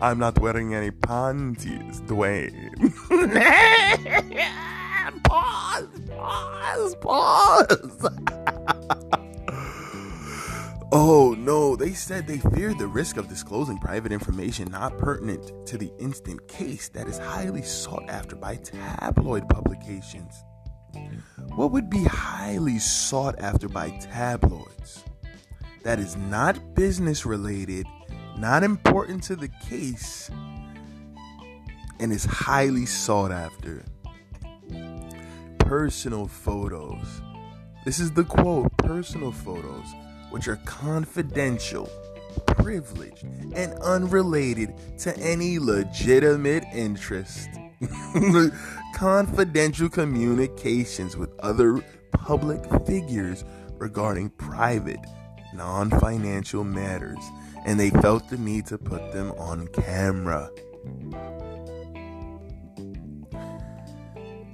I'm 0.00 0.18
not 0.18 0.38
wearing 0.38 0.74
any 0.74 0.90
panties, 0.90 2.00
Duane. 2.00 2.72
pause, 5.24 5.88
pause, 6.10 6.94
pause. 6.96 8.08
oh 10.92 11.34
no, 11.38 11.76
they 11.76 11.94
said 11.94 12.26
they 12.26 12.38
feared 12.38 12.78
the 12.78 12.86
risk 12.86 13.16
of 13.16 13.28
disclosing 13.28 13.78
private 13.78 14.12
information 14.12 14.70
not 14.70 14.98
pertinent 14.98 15.50
to 15.66 15.78
the 15.78 15.90
instant 15.98 16.46
case 16.46 16.90
that 16.90 17.08
is 17.08 17.16
highly 17.18 17.62
sought 17.62 18.08
after 18.10 18.36
by 18.36 18.56
tabloid 18.56 19.48
publications. 19.48 20.44
What 21.54 21.72
would 21.72 21.88
be 21.88 22.04
highly 22.04 22.78
sought 22.78 23.38
after 23.38 23.68
by 23.68 23.90
tabloids? 23.98 25.04
That 25.86 26.00
is 26.00 26.16
not 26.16 26.74
business 26.74 27.24
related 27.24 27.86
not 28.36 28.64
important 28.64 29.22
to 29.22 29.36
the 29.36 29.46
case, 29.46 30.28
and 32.00 32.12
is 32.12 32.24
highly 32.24 32.86
sought 32.86 33.30
after. 33.30 33.84
Personal 35.60 36.26
photos. 36.26 37.22
This 37.84 38.00
is 38.00 38.10
the 38.10 38.24
quote 38.24 38.76
personal 38.78 39.30
photos, 39.30 39.86
which 40.30 40.48
are 40.48 40.56
confidential, 40.64 41.88
privileged, 42.46 43.22
and 43.54 43.72
unrelated 43.74 44.74
to 44.98 45.16
any 45.18 45.60
legitimate 45.60 46.64
interest. 46.74 47.48
confidential 48.92 49.88
communications 49.88 51.16
with 51.16 51.30
other 51.38 51.80
public 52.10 52.60
figures 52.88 53.44
regarding 53.78 54.30
private, 54.30 54.98
non 55.56 55.90
financial 55.90 56.64
matters 56.64 57.18
and 57.64 57.80
they 57.80 57.90
felt 57.90 58.28
the 58.28 58.36
need 58.36 58.66
to 58.66 58.78
put 58.78 59.12
them 59.12 59.32
on 59.32 59.66
camera. 59.68 60.50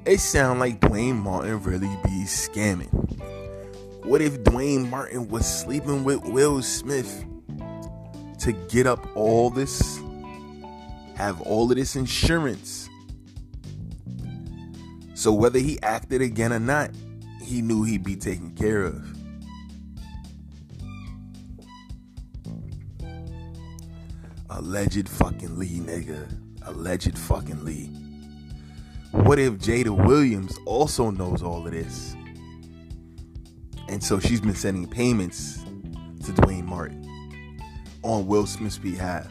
It 0.05 0.19
sounds 0.19 0.59
like 0.59 0.81
Duane 0.81 1.17
Martin 1.17 1.63
really 1.63 1.95
be 2.03 2.25
scamming. 2.25 2.91
What 4.05 4.21
if 4.21 4.43
Duane 4.43 4.91
Martin 4.91 5.29
was 5.29 5.47
sleeping 5.47 6.05
with 6.05 6.25
Will 6.25 6.61
Smith 6.63 7.25
to 8.41 8.53
get 8.69 8.87
up 8.87 9.07
all 9.17 9.51
this, 9.51 10.01
have 11.15 11.41
all 11.43 11.71
of 11.71 11.77
this 11.77 11.95
insurance? 11.95 12.89
So 15.15 15.33
whether 15.33 15.61
he 15.61 15.81
acted 15.83 16.21
again 16.21 16.53
or 16.53 16.59
not, 16.59 16.91
he 17.41 17.63
knew 17.63 17.85
he'd 17.85 18.03
be 18.03 18.17
taken 18.17 18.57
care 18.57 18.83
of. 18.83 19.22
Alleged 24.55 25.09
fucking 25.09 25.59
Lee, 25.59 25.81
nigga. 25.81 26.29
Alleged 26.67 27.17
fucking 27.17 27.65
Lee. 27.65 27.87
What 29.13 29.39
if 29.39 29.55
Jada 29.55 29.89
Williams 30.07 30.59
also 30.67 31.11
knows 31.11 31.43
all 31.43 31.67
of 31.67 31.73
this? 31.73 32.15
And 33.89 34.05
so 34.05 34.21
she's 34.21 34.43
been 34.43 34.55
sending 34.55 34.87
payments 34.87 35.65
to 36.25 36.33
Duane 36.33 36.67
Martin 36.67 37.03
on 38.03 38.27
Will 38.27 38.47
Smith's 38.47 38.77
behalf 38.77 39.27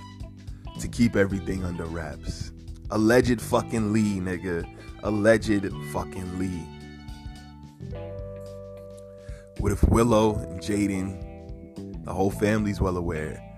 to 0.80 0.88
keep 0.88 1.16
everything 1.16 1.64
under 1.64 1.86
wraps. 1.86 2.52
Alleged 2.90 3.40
fucking 3.40 3.94
Lee, 3.94 4.20
nigga. 4.20 4.68
Alleged 5.04 5.72
fucking 5.92 6.40
Lee. 6.40 6.68
What 9.60 9.72
if 9.72 9.84
Willow 9.84 10.38
and 10.38 10.60
Jaden, 10.60 12.04
the 12.06 12.14
whole 12.14 12.32
family's 12.32 12.82
well 12.82 12.98
aware, 12.98 13.51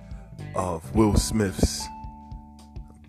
of 0.56 0.94
Will 0.96 1.16
Smith's 1.16 1.88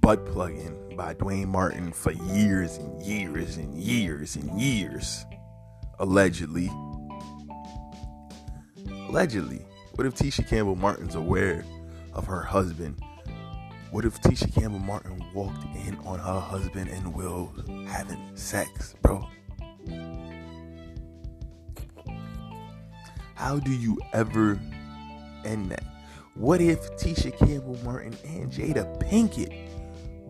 butt 0.01 0.25
plugging 0.27 0.97
by 0.97 1.15
Duane 1.15 1.49
Martin 1.49 1.93
for 1.93 2.13
years 2.13 2.77
and 2.79 3.03
years 3.03 3.57
and 3.57 3.75
years 3.75 4.37
and 4.37 4.61
years. 4.61 5.25
Allegedly. 5.99 6.71
Allegedly. 9.09 9.65
What 9.95 10.07
if 10.07 10.15
Tisha 10.15 10.49
Campbell 10.49 10.77
Martin's 10.77 11.15
aware 11.15 11.65
of 12.13 12.27
her 12.27 12.43
husband? 12.43 13.01
What 13.91 14.05
if 14.05 14.21
Tisha 14.21 14.53
Campbell 14.53 14.81
Martin 14.81 15.25
walked 15.35 15.65
in 15.87 15.97
on 16.05 16.19
her 16.19 16.41
husband 16.41 16.91
and 16.91 17.15
Will 17.15 17.53
having 17.87 18.37
sex, 18.37 18.95
bro? 19.03 19.29
How 23.35 23.59
do 23.59 23.71
you 23.71 23.99
ever 24.13 24.59
end 25.45 25.71
that? 25.71 25.94
What 26.35 26.61
if 26.61 26.81
Tisha 26.97 27.37
Campbell 27.39 27.79
Martin 27.85 28.17
and 28.25 28.51
Jada 28.51 29.01
Pinkett 29.01 29.69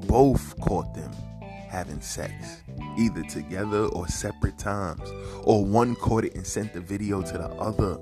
both 0.07 0.61
caught 0.61 0.93
them 0.95 1.11
having 1.40 2.03
sex, 2.03 2.62
either 2.99 3.23
together 3.23 3.87
or 3.87 4.07
separate 4.09 4.59
times, 4.59 5.11
or 5.45 5.64
one 5.64 5.97
caught 5.97 6.27
it 6.27 6.35
and 6.35 6.47
sent 6.47 6.75
the 6.75 6.81
video 6.81 7.23
to 7.23 7.33
the 7.33 7.49
other? 7.55 7.97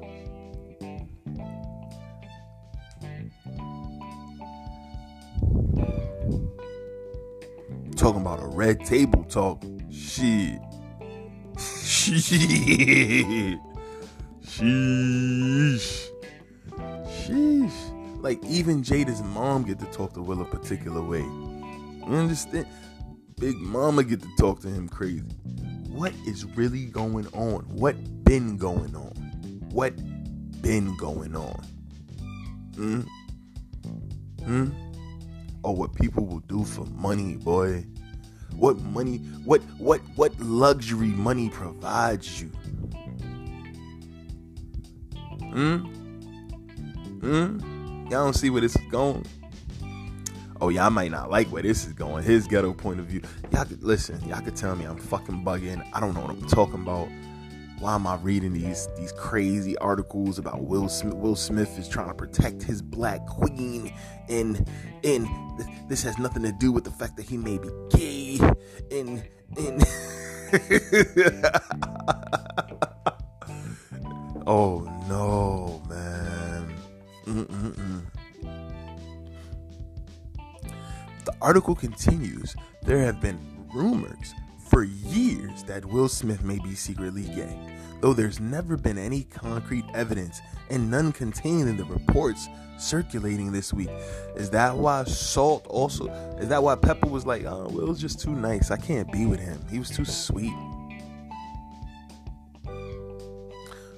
Talking 7.95 8.23
about 8.23 8.43
a 8.43 8.47
red 8.49 8.85
table 8.85 9.23
talk. 9.23 9.63
Shit. 9.93 10.61
Shit. 11.57 12.19
Sheesh. 14.45 16.09
Sheesh. 17.07 17.82
Like 18.23 18.43
even 18.45 18.85
Jada's 18.85 19.21
mom 19.21 19.65
get 19.65 19.81
to 19.81 19.87
talk 19.87 20.15
to 20.15 20.23
Will 20.23 20.41
a 20.41 20.45
particular 20.45 21.03
way. 21.03 21.23
You 21.23 22.07
understand? 22.09 22.67
Big 23.41 23.59
Mama 23.59 24.05
get 24.05 24.23
to 24.23 24.29
talk 24.39 24.61
to 24.61 24.69
him 24.69 24.89
crazy. 24.89 25.25
What 25.89 26.13
is 26.25 26.45
really 26.45 26.85
going 26.85 27.27
on? 27.33 27.63
What 27.69 27.97
been 28.23 28.57
going 28.57 28.95
on? 28.95 29.11
What 29.73 29.97
been 30.63 30.97
going 30.97 31.35
on? 31.35 31.65
Hmm? 32.77 33.01
Hmm? 34.45 34.71
Or 35.65 35.75
what 35.75 35.93
people 35.93 36.25
will 36.25 36.41
do 36.41 36.65
for 36.65 36.85
money, 36.87 37.35
boy. 37.35 37.85
What 38.55 38.81
money, 38.81 39.19
what 39.45 39.61
what 39.79 40.01
what 40.15 40.39
luxury 40.39 41.09
money 41.09 41.49
provides 41.49 42.41
you? 42.41 42.49
Hmm? 45.51 45.77
Hmm? 47.21 47.72
Y'all 48.13 48.25
don't 48.25 48.35
see 48.35 48.51
where 48.51 48.61
this 48.61 48.77
is 48.77 48.87
going. 48.91 49.25
Oh, 50.61 50.69
y'all 50.69 50.91
might 50.91 51.11
not 51.11 51.31
like 51.31 51.49
where 51.49 51.63
this 51.63 51.87
is 51.87 51.95
going. 51.95 52.23
His 52.23 52.47
ghetto 52.47 52.75
point 52.75 53.01
of 53.01 53.07
view. 53.07 53.23
Y'all 53.53 53.65
could 53.65 53.83
listen. 53.83 54.21
Y'all 54.29 54.43
could 54.43 54.55
tell 54.55 54.77
me 54.77 54.85
I'm 54.85 54.99
fucking 54.99 55.43
bugging. 55.43 55.83
I 55.95 56.01
don't 56.01 56.13
know 56.13 56.21
what 56.21 56.29
I'm 56.29 56.47
talking 56.47 56.83
about. 56.83 57.09
Why 57.79 57.95
am 57.95 58.07
I 58.07 58.17
reading 58.17 58.53
these 58.53 58.87
these 58.99 59.13
crazy 59.13 59.79
articles 59.79 60.39
about 60.39 60.63
Will 60.65 60.91
Smith? 60.91 61.15
Will 61.15 61.35
Smith 61.35 61.79
is 61.79 61.89
trying 61.89 62.09
to 62.09 62.15
protect 62.15 62.63
his 62.63 62.83
black 62.83 63.27
queen, 63.27 63.95
and 64.29 64.69
and 65.03 65.27
this 65.89 66.03
has 66.03 66.19
nothing 66.19 66.43
to 66.43 66.53
do 66.53 66.71
with 66.71 66.85
the 66.85 66.91
fact 66.91 67.17
that 67.17 67.25
he 67.25 67.39
may 67.39 67.57
be 67.57 67.71
gay. 67.97 68.39
And 68.91 69.27
and 69.57 69.83
oh 74.47 74.81
no, 75.09 75.32
article 81.43 81.75
continues 81.75 82.55
there 82.83 83.01
have 83.01 83.21
been 83.21 83.39
rumors 83.75 84.33
for 84.59 84.85
years 84.85 85.65
that 85.65 85.85
Will 85.85 86.09
Smith 86.09 86.45
may 86.45 86.59
be 86.61 86.75
secretly 86.75 87.25
gay, 87.25 87.59
though 88.01 88.13
there's 88.13 88.39
never 88.39 88.77
been 88.77 88.97
any 88.97 89.25
concrete 89.25 89.85
evidence 89.93 90.41
and 90.71 90.91
none 90.91 91.13
contained 91.13 91.69
in 91.69 91.77
the 91.77 91.85
reports 91.85 92.49
circulating 92.79 93.51
this 93.51 93.73
week. 93.73 93.91
Is 94.37 94.51
that 94.51 94.77
why 94.77 95.05
Salt 95.05 95.67
also, 95.67 96.07
is 96.39 96.49
that 96.49 96.63
why 96.63 96.77
Pepper 96.77 97.09
was 97.09 97.27
like, 97.27 97.45
oh, 97.45 97.69
Will's 97.71 98.01
just 98.01 98.21
too 98.21 98.33
nice. 98.33 98.71
I 98.71 98.77
can't 98.77 99.11
be 99.13 99.27
with 99.27 99.41
him. 99.41 99.59
He 99.69 99.79
was 99.81 99.91
too 99.91 100.05
sweet. 100.05 100.55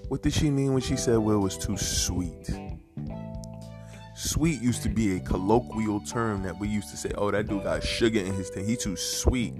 What 0.09 0.22
did 0.22 0.32
she 0.32 0.51
mean 0.51 0.72
when 0.72 0.82
she 0.82 0.97
said 0.97 1.18
Will 1.18 1.40
was 1.40 1.59
too 1.59 1.76
sweet? 1.76 2.51
Sweet 4.14 4.60
used 4.60 4.82
to 4.82 4.88
be 4.88 5.16
a 5.16 5.20
colloquial 5.20 6.00
term 6.00 6.42
that 6.42 6.58
we 6.58 6.68
used 6.68 6.90
to 6.90 6.96
say, 6.96 7.10
oh, 7.16 7.30
that 7.30 7.48
dude 7.48 7.64
got 7.64 7.82
sugar 7.82 8.20
in 8.20 8.34
his 8.34 8.48
thing. 8.50 8.64
He's 8.64 8.82
too 8.82 8.96
sweet. 8.96 9.54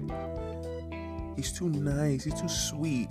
He's 1.35 1.51
too 1.51 1.69
nice. 1.69 2.23
He's 2.23 2.39
too 2.39 2.49
sweet. 2.49 3.09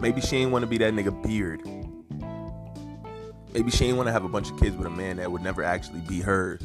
Maybe 0.00 0.20
she 0.20 0.36
ain't 0.36 0.52
want 0.52 0.62
to 0.62 0.66
be 0.66 0.78
that 0.78 0.92
nigga 0.92 1.22
beard. 1.22 1.62
Maybe 3.52 3.70
she 3.70 3.86
ain't 3.86 3.96
want 3.96 4.06
to 4.08 4.12
have 4.12 4.24
a 4.24 4.28
bunch 4.28 4.50
of 4.50 4.60
kids 4.60 4.76
with 4.76 4.86
a 4.86 4.90
man 4.90 5.16
that 5.16 5.32
would 5.32 5.42
never 5.42 5.64
actually 5.64 6.00
be 6.02 6.20
hers. 6.20 6.62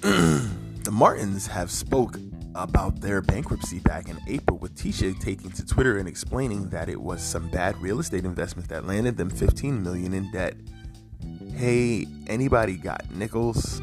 the 0.00 0.90
Martins 0.90 1.46
have 1.46 1.70
spoke 1.70 2.18
about 2.54 3.00
their 3.00 3.20
bankruptcy 3.20 3.80
back 3.80 4.08
in 4.08 4.18
April 4.28 4.58
with 4.58 4.74
Tisha 4.76 5.18
taking 5.20 5.50
to 5.52 5.66
Twitter 5.66 5.98
and 5.98 6.08
explaining 6.08 6.68
that 6.70 6.88
it 6.88 7.00
was 7.00 7.22
some 7.22 7.48
bad 7.48 7.76
real 7.80 8.00
estate 8.00 8.24
investments 8.24 8.68
that 8.68 8.86
landed 8.86 9.16
them 9.16 9.30
15 9.30 9.82
million 9.82 10.14
in 10.14 10.30
debt. 10.30 10.54
Hey, 11.56 12.06
anybody 12.26 12.76
got 12.76 13.10
nickels? 13.10 13.80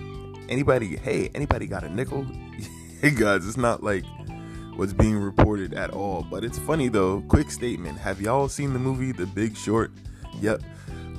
Anybody, 0.49 0.97
hey, 0.97 1.29
anybody 1.35 1.67
got 1.67 1.83
a 1.83 1.89
nickel? 1.89 2.25
hey 3.01 3.11
guys, 3.11 3.47
it's 3.47 3.57
not 3.57 3.83
like 3.83 4.05
what's 4.75 4.93
being 4.93 5.17
reported 5.17 5.73
at 5.73 5.91
all. 5.91 6.25
But 6.29 6.43
it's 6.43 6.59
funny 6.59 6.87
though. 6.87 7.21
Quick 7.27 7.51
statement. 7.51 7.97
Have 7.97 8.21
y'all 8.21 8.47
seen 8.47 8.73
the 8.73 8.79
movie 8.79 9.11
The 9.11 9.25
Big 9.25 9.57
Short? 9.57 9.91
Yep. 10.39 10.61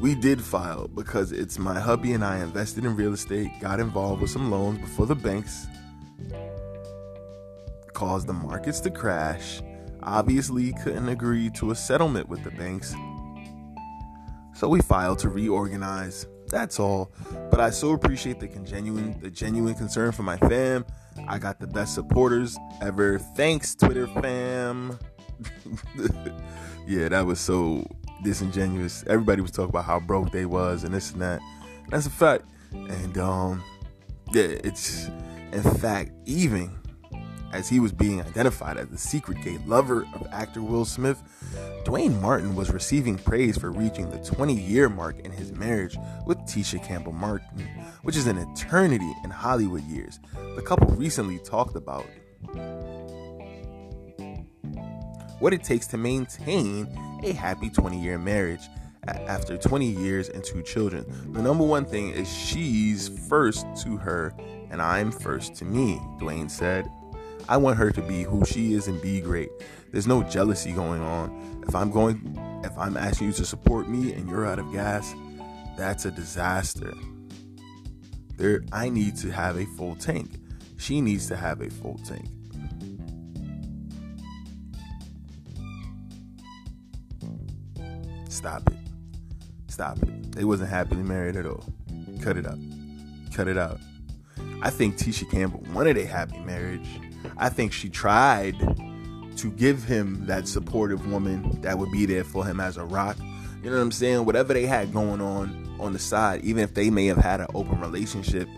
We 0.00 0.14
did 0.16 0.42
file 0.42 0.88
because 0.88 1.30
it's 1.30 1.58
my 1.58 1.78
hubby 1.78 2.12
and 2.12 2.24
I 2.24 2.38
invested 2.38 2.84
in 2.84 2.96
real 2.96 3.12
estate, 3.12 3.50
got 3.60 3.78
involved 3.78 4.20
with 4.20 4.30
some 4.30 4.50
loans 4.50 4.78
before 4.78 5.06
the 5.06 5.14
banks 5.14 5.68
caused 7.92 8.26
the 8.26 8.32
markets 8.32 8.80
to 8.80 8.90
crash. 8.90 9.62
Obviously, 10.02 10.72
couldn't 10.82 11.08
agree 11.08 11.50
to 11.50 11.70
a 11.70 11.74
settlement 11.74 12.28
with 12.28 12.42
the 12.42 12.50
banks. 12.50 12.94
So 14.54 14.68
we 14.68 14.80
filed 14.80 15.18
to 15.20 15.28
reorganize. 15.28 16.26
That's 16.48 16.78
all. 16.78 17.10
But 17.50 17.60
I 17.60 17.70
so 17.70 17.92
appreciate 17.92 18.38
the 18.38 18.48
genuine 18.48 19.18
the 19.20 19.30
genuine 19.30 19.74
concern 19.74 20.12
for 20.12 20.22
my 20.22 20.36
fam. 20.36 20.84
I 21.26 21.38
got 21.38 21.58
the 21.58 21.66
best 21.66 21.94
supporters 21.94 22.58
ever. 22.80 23.18
Thanks, 23.18 23.74
Twitter 23.74 24.06
fam. 24.06 24.98
yeah, 26.86 27.08
that 27.08 27.24
was 27.24 27.40
so 27.40 27.86
disingenuous. 28.22 29.04
Everybody 29.08 29.40
was 29.40 29.50
talking 29.50 29.70
about 29.70 29.84
how 29.84 29.98
broke 30.00 30.30
they 30.30 30.46
was 30.46 30.84
and 30.84 30.92
this 30.94 31.12
and 31.12 31.22
that. 31.22 31.40
That's 31.88 32.06
a 32.06 32.10
fact. 32.10 32.44
And 32.72 33.16
um 33.18 33.62
yeah, 34.32 34.58
it's 34.64 35.08
in 35.52 35.62
fact 35.62 36.12
even 36.26 36.70
as 37.52 37.68
he 37.68 37.80
was 37.80 37.92
being 37.92 38.20
identified 38.20 38.76
as 38.76 38.88
the 38.88 38.98
secret 38.98 39.42
gay 39.42 39.58
lover 39.66 40.06
of 40.14 40.26
actor 40.32 40.62
Will 40.62 40.84
Smith, 40.84 41.22
Duane 41.84 42.20
Martin 42.20 42.54
was 42.54 42.70
receiving 42.70 43.16
praise 43.16 43.58
for 43.58 43.70
reaching 43.70 44.10
the 44.10 44.18
20 44.18 44.54
year 44.54 44.88
mark 44.88 45.18
in 45.20 45.30
his 45.30 45.52
marriage 45.52 45.96
with 46.26 46.38
Tisha 46.40 46.82
Campbell 46.82 47.12
Martin, 47.12 47.68
which 48.02 48.16
is 48.16 48.26
an 48.26 48.38
eternity 48.38 49.12
in 49.24 49.30
Hollywood 49.30 49.82
years. 49.84 50.18
The 50.56 50.62
couple 50.62 50.88
recently 50.88 51.38
talked 51.38 51.76
about 51.76 52.06
what 55.38 55.52
it 55.52 55.64
takes 55.64 55.86
to 55.88 55.96
maintain 55.96 56.88
a 57.24 57.32
happy 57.32 57.68
20 57.68 58.00
year 58.00 58.18
marriage 58.18 58.62
after 59.06 59.58
20 59.58 59.86
years 59.86 60.28
and 60.28 60.44
two 60.44 60.62
children. 60.62 61.04
The 61.32 61.42
number 61.42 61.64
one 61.64 61.84
thing 61.84 62.10
is 62.10 62.32
she's 62.32 63.08
first 63.28 63.66
to 63.82 63.96
her 63.96 64.32
and 64.70 64.80
I'm 64.80 65.10
first 65.10 65.54
to 65.56 65.64
me, 65.64 66.00
Duane 66.18 66.48
said. 66.48 66.90
I 67.48 67.56
want 67.56 67.78
her 67.78 67.90
to 67.90 68.02
be 68.02 68.22
who 68.22 68.44
she 68.44 68.74
is 68.74 68.88
and 68.88 69.00
be 69.00 69.20
great. 69.20 69.50
There's 69.90 70.06
no 70.06 70.22
jealousy 70.22 70.72
going 70.72 71.02
on. 71.02 71.62
If 71.66 71.74
I'm 71.74 71.90
going 71.90 72.38
if 72.64 72.76
I'm 72.78 72.96
asking 72.96 73.28
you 73.28 73.32
to 73.34 73.44
support 73.44 73.88
me 73.88 74.12
and 74.12 74.28
you're 74.28 74.46
out 74.46 74.58
of 74.58 74.72
gas, 74.72 75.14
that's 75.76 76.04
a 76.04 76.10
disaster. 76.10 76.92
There 78.36 78.62
I 78.72 78.88
need 78.88 79.16
to 79.16 79.30
have 79.30 79.58
a 79.58 79.66
full 79.76 79.96
tank. 79.96 80.38
She 80.78 81.00
needs 81.00 81.26
to 81.28 81.36
have 81.36 81.60
a 81.60 81.70
full 81.70 81.98
tank. 82.04 82.26
Stop 88.28 88.66
it. 88.68 88.78
Stop 89.68 90.02
it. 90.02 90.32
They 90.32 90.44
wasn't 90.44 90.70
happily 90.70 91.02
married 91.02 91.36
at 91.36 91.46
all. 91.46 91.64
Cut 92.20 92.36
it 92.36 92.46
out. 92.46 92.58
Cut 93.32 93.46
it 93.46 93.58
out. 93.58 93.78
I 94.62 94.70
think 94.70 94.96
Tisha 94.96 95.30
Campbell 95.30 95.64
wanted 95.72 95.96
a 95.98 96.06
happy 96.06 96.38
marriage. 96.38 96.88
I 97.36 97.48
think 97.48 97.72
she 97.72 97.88
tried 97.88 98.58
to 99.36 99.50
give 99.50 99.84
him 99.84 100.26
that 100.26 100.46
supportive 100.46 101.10
woman 101.10 101.60
that 101.62 101.78
would 101.78 101.90
be 101.90 102.06
there 102.06 102.24
for 102.24 102.44
him 102.44 102.60
as 102.60 102.76
a 102.76 102.84
rock. 102.84 103.16
You 103.62 103.70
know 103.70 103.76
what 103.76 103.82
I'm 103.82 103.92
saying? 103.92 104.24
Whatever 104.24 104.54
they 104.54 104.66
had 104.66 104.92
going 104.92 105.20
on 105.20 105.76
on 105.80 105.92
the 105.92 105.98
side, 105.98 106.44
even 106.44 106.62
if 106.62 106.74
they 106.74 106.90
may 106.90 107.06
have 107.06 107.18
had 107.18 107.40
an 107.40 107.46
open 107.54 107.80
relationship, 107.80 108.48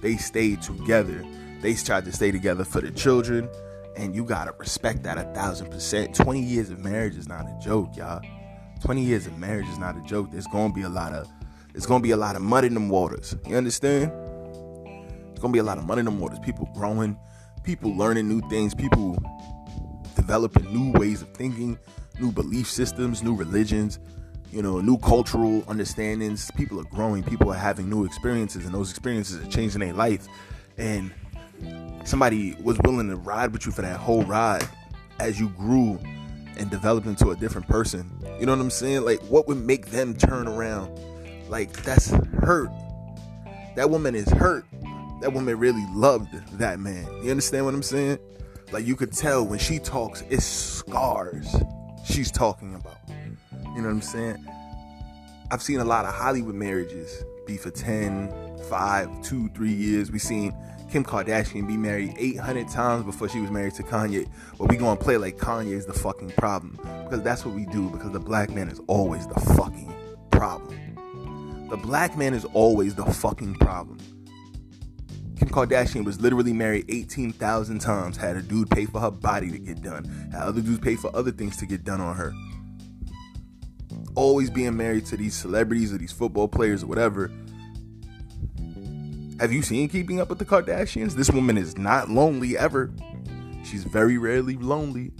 they 0.00 0.16
stayed 0.16 0.62
together. 0.62 1.24
They 1.60 1.74
tried 1.74 2.04
to 2.06 2.12
stay 2.12 2.32
together 2.32 2.64
for 2.64 2.80
the 2.80 2.90
children, 2.90 3.48
and 3.96 4.14
you 4.14 4.24
gotta 4.24 4.52
respect 4.58 5.02
that 5.04 5.18
a 5.18 5.24
thousand 5.34 5.70
percent. 5.70 6.14
20 6.14 6.40
years 6.40 6.70
of 6.70 6.80
marriage 6.80 7.16
is 7.16 7.28
not 7.28 7.44
a 7.44 7.58
joke, 7.62 7.96
y'all. 7.96 8.20
20 8.82 9.02
years 9.02 9.26
of 9.26 9.38
marriage 9.38 9.68
is 9.68 9.78
not 9.78 9.96
a 9.96 10.00
joke. 10.02 10.30
There's 10.32 10.46
gonna 10.48 10.72
be 10.72 10.82
a 10.82 10.88
lot 10.88 11.12
of 11.12 11.28
there's 11.72 11.86
gonna 11.86 12.02
be 12.02 12.10
a 12.10 12.16
lot 12.16 12.36
of 12.36 12.42
mud 12.42 12.64
in 12.64 12.74
them 12.74 12.88
waters. 12.88 13.34
You 13.46 13.56
understand? 13.56 14.10
There's 14.10 15.38
gonna 15.38 15.52
be 15.52 15.60
a 15.60 15.64
lot 15.64 15.78
of 15.78 15.84
mud 15.84 15.98
in 15.98 16.04
them 16.04 16.20
waters. 16.20 16.38
People 16.40 16.68
growing, 16.74 17.16
people 17.64 17.94
learning 17.96 18.28
new 18.28 18.40
things, 18.48 18.74
people 18.74 19.16
developing 20.16 20.72
new 20.72 20.92
ways 20.98 21.22
of 21.22 21.28
thinking, 21.34 21.78
new 22.20 22.32
belief 22.32 22.68
systems, 22.68 23.22
new 23.22 23.34
religions, 23.34 23.98
you 24.50 24.62
know, 24.62 24.80
new 24.80 24.98
cultural 24.98 25.64
understandings. 25.68 26.50
People 26.52 26.80
are 26.80 26.84
growing, 26.84 27.22
people 27.22 27.50
are 27.50 27.56
having 27.56 27.88
new 27.88 28.04
experiences, 28.04 28.64
and 28.64 28.74
those 28.74 28.90
experiences 28.90 29.42
are 29.42 29.50
changing 29.50 29.80
their 29.80 29.92
life. 29.92 30.26
And 30.78 31.12
somebody 32.04 32.56
was 32.60 32.78
willing 32.84 33.08
to 33.08 33.16
ride 33.16 33.52
with 33.52 33.66
you 33.66 33.72
for 33.72 33.82
that 33.82 33.98
whole 33.98 34.24
ride 34.24 34.66
as 35.20 35.38
you 35.38 35.48
grew 35.50 35.98
and 36.58 36.70
developed 36.70 37.06
into 37.06 37.30
a 37.30 37.36
different 37.36 37.66
person. 37.68 38.10
You 38.38 38.46
know 38.46 38.52
what 38.52 38.60
I'm 38.60 38.70
saying? 38.70 39.04
Like, 39.04 39.20
what 39.22 39.48
would 39.48 39.58
make 39.58 39.86
them 39.86 40.14
turn 40.14 40.48
around? 40.48 40.98
Like, 41.48 41.72
that's 41.84 42.10
hurt. 42.10 42.70
That 43.76 43.88
woman 43.88 44.14
is 44.14 44.28
hurt 44.28 44.66
that 45.22 45.32
woman 45.32 45.56
really 45.56 45.86
loved 45.94 46.34
that 46.58 46.80
man. 46.80 47.06
You 47.22 47.30
understand 47.30 47.64
what 47.64 47.74
I'm 47.74 47.82
saying? 47.82 48.18
Like 48.72 48.84
you 48.84 48.96
could 48.96 49.12
tell 49.12 49.46
when 49.46 49.60
she 49.60 49.78
talks, 49.78 50.22
it's 50.28 50.44
scars 50.44 51.54
she's 52.04 52.30
talking 52.30 52.74
about. 52.74 52.98
You 53.08 53.82
know 53.82 53.88
what 53.88 53.94
I'm 53.94 54.02
saying? 54.02 54.44
I've 55.52 55.62
seen 55.62 55.78
a 55.78 55.84
lot 55.84 56.04
of 56.04 56.12
Hollywood 56.12 56.56
marriages 56.56 57.24
be 57.46 57.56
for 57.56 57.70
10, 57.70 58.32
5, 58.68 59.22
2, 59.22 59.48
3 59.50 59.72
years. 59.72 60.10
We've 60.10 60.20
seen 60.20 60.54
Kim 60.90 61.04
Kardashian 61.04 61.68
be 61.68 61.76
married 61.76 62.14
800 62.18 62.68
times 62.68 63.04
before 63.04 63.28
she 63.28 63.40
was 63.40 63.50
married 63.50 63.74
to 63.74 63.84
Kanye. 63.84 64.28
But 64.58 64.70
we 64.70 64.76
gonna 64.76 64.98
play 64.98 65.18
like 65.18 65.38
Kanye 65.38 65.72
is 65.72 65.86
the 65.86 65.92
fucking 65.92 66.30
problem. 66.30 66.78
Because 67.04 67.22
that's 67.22 67.44
what 67.44 67.54
we 67.54 67.64
do, 67.66 67.88
because 67.90 68.10
the 68.10 68.20
black 68.20 68.50
man 68.50 68.68
is 68.68 68.80
always 68.88 69.26
the 69.28 69.38
fucking 69.38 69.94
problem. 70.32 71.68
The 71.70 71.76
black 71.76 72.18
man 72.18 72.34
is 72.34 72.44
always 72.46 72.96
the 72.96 73.04
fucking 73.04 73.54
problem. 73.54 73.98
Kim 75.42 75.50
Kardashian 75.50 76.04
was 76.04 76.20
literally 76.20 76.52
married 76.52 76.84
18,000 76.88 77.80
times, 77.80 78.16
had 78.16 78.36
a 78.36 78.42
dude 78.42 78.70
pay 78.70 78.84
for 78.84 79.00
her 79.00 79.10
body 79.10 79.50
to 79.50 79.58
get 79.58 79.82
done, 79.82 80.04
had 80.30 80.42
other 80.42 80.60
dudes 80.60 80.78
pay 80.78 80.94
for 80.94 81.10
other 81.16 81.32
things 81.32 81.56
to 81.56 81.66
get 81.66 81.82
done 81.82 82.00
on 82.00 82.14
her. 82.14 82.32
Always 84.14 84.50
being 84.50 84.76
married 84.76 85.04
to 85.06 85.16
these 85.16 85.34
celebrities 85.34 85.92
or 85.92 85.98
these 85.98 86.12
football 86.12 86.46
players 86.46 86.84
or 86.84 86.86
whatever. 86.86 87.32
Have 89.40 89.52
you 89.52 89.62
seen 89.62 89.88
Keeping 89.88 90.20
Up 90.20 90.28
with 90.28 90.38
the 90.38 90.44
Kardashians? 90.44 91.14
This 91.14 91.28
woman 91.28 91.58
is 91.58 91.76
not 91.76 92.08
lonely 92.08 92.56
ever. 92.56 92.92
She's 93.64 93.82
very 93.82 94.18
rarely 94.18 94.56
lonely. 94.58 95.10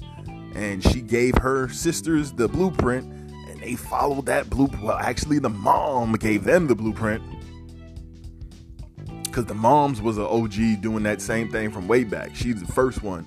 And 0.55 0.85
she 0.85 1.01
gave 1.01 1.37
her 1.39 1.69
sisters 1.69 2.31
the 2.31 2.47
blueprint, 2.47 3.13
and 3.51 3.61
they 3.61 3.75
followed 3.75 4.27
that 4.27 4.49
blueprint. 4.49 4.85
Well, 4.85 4.99
actually, 4.99 5.41
the 5.41 5.51
mom 5.51 6.13
gave 6.13 6.45
them 6.45 6.69
the 6.69 6.77
blueprint 6.77 7.25
because 9.33 9.47
the 9.47 9.55
moms 9.55 10.03
was 10.03 10.19
an 10.19 10.27
OG 10.27 10.83
doing 10.83 11.03
that 11.05 11.23
same 11.23 11.51
thing 11.51 11.71
from 11.71 11.89
way 11.89 12.05
back. 12.05 12.37
She's 12.37 12.63
the 12.63 12.71
first 12.71 13.03
one. 13.03 13.27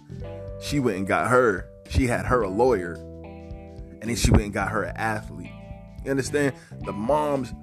She 0.62 0.80
went 0.80 0.98
and 0.98 1.08
got 1.08 1.30
her. 1.30 1.68
She 1.90 2.06
had 2.06 2.28
her 2.28 2.44
a 2.44 2.50
lawyer, 2.50 2.94
and 2.94 4.04
then 4.04 4.16
she 4.16 4.30
went 4.30 4.44
and 4.44 4.54
got 4.54 4.70
her 4.70 4.84
an 4.84 4.96
athlete. 4.96 5.52
You 6.04 6.12
understand? 6.12 6.54
The 6.84 6.94
moms 6.94 7.54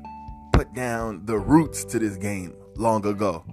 put 0.52 0.74
down 0.74 1.24
the 1.24 1.38
roots 1.38 1.84
to 1.84 2.00
this 2.00 2.16
game 2.16 2.56
long 2.74 3.06
ago. 3.06 3.44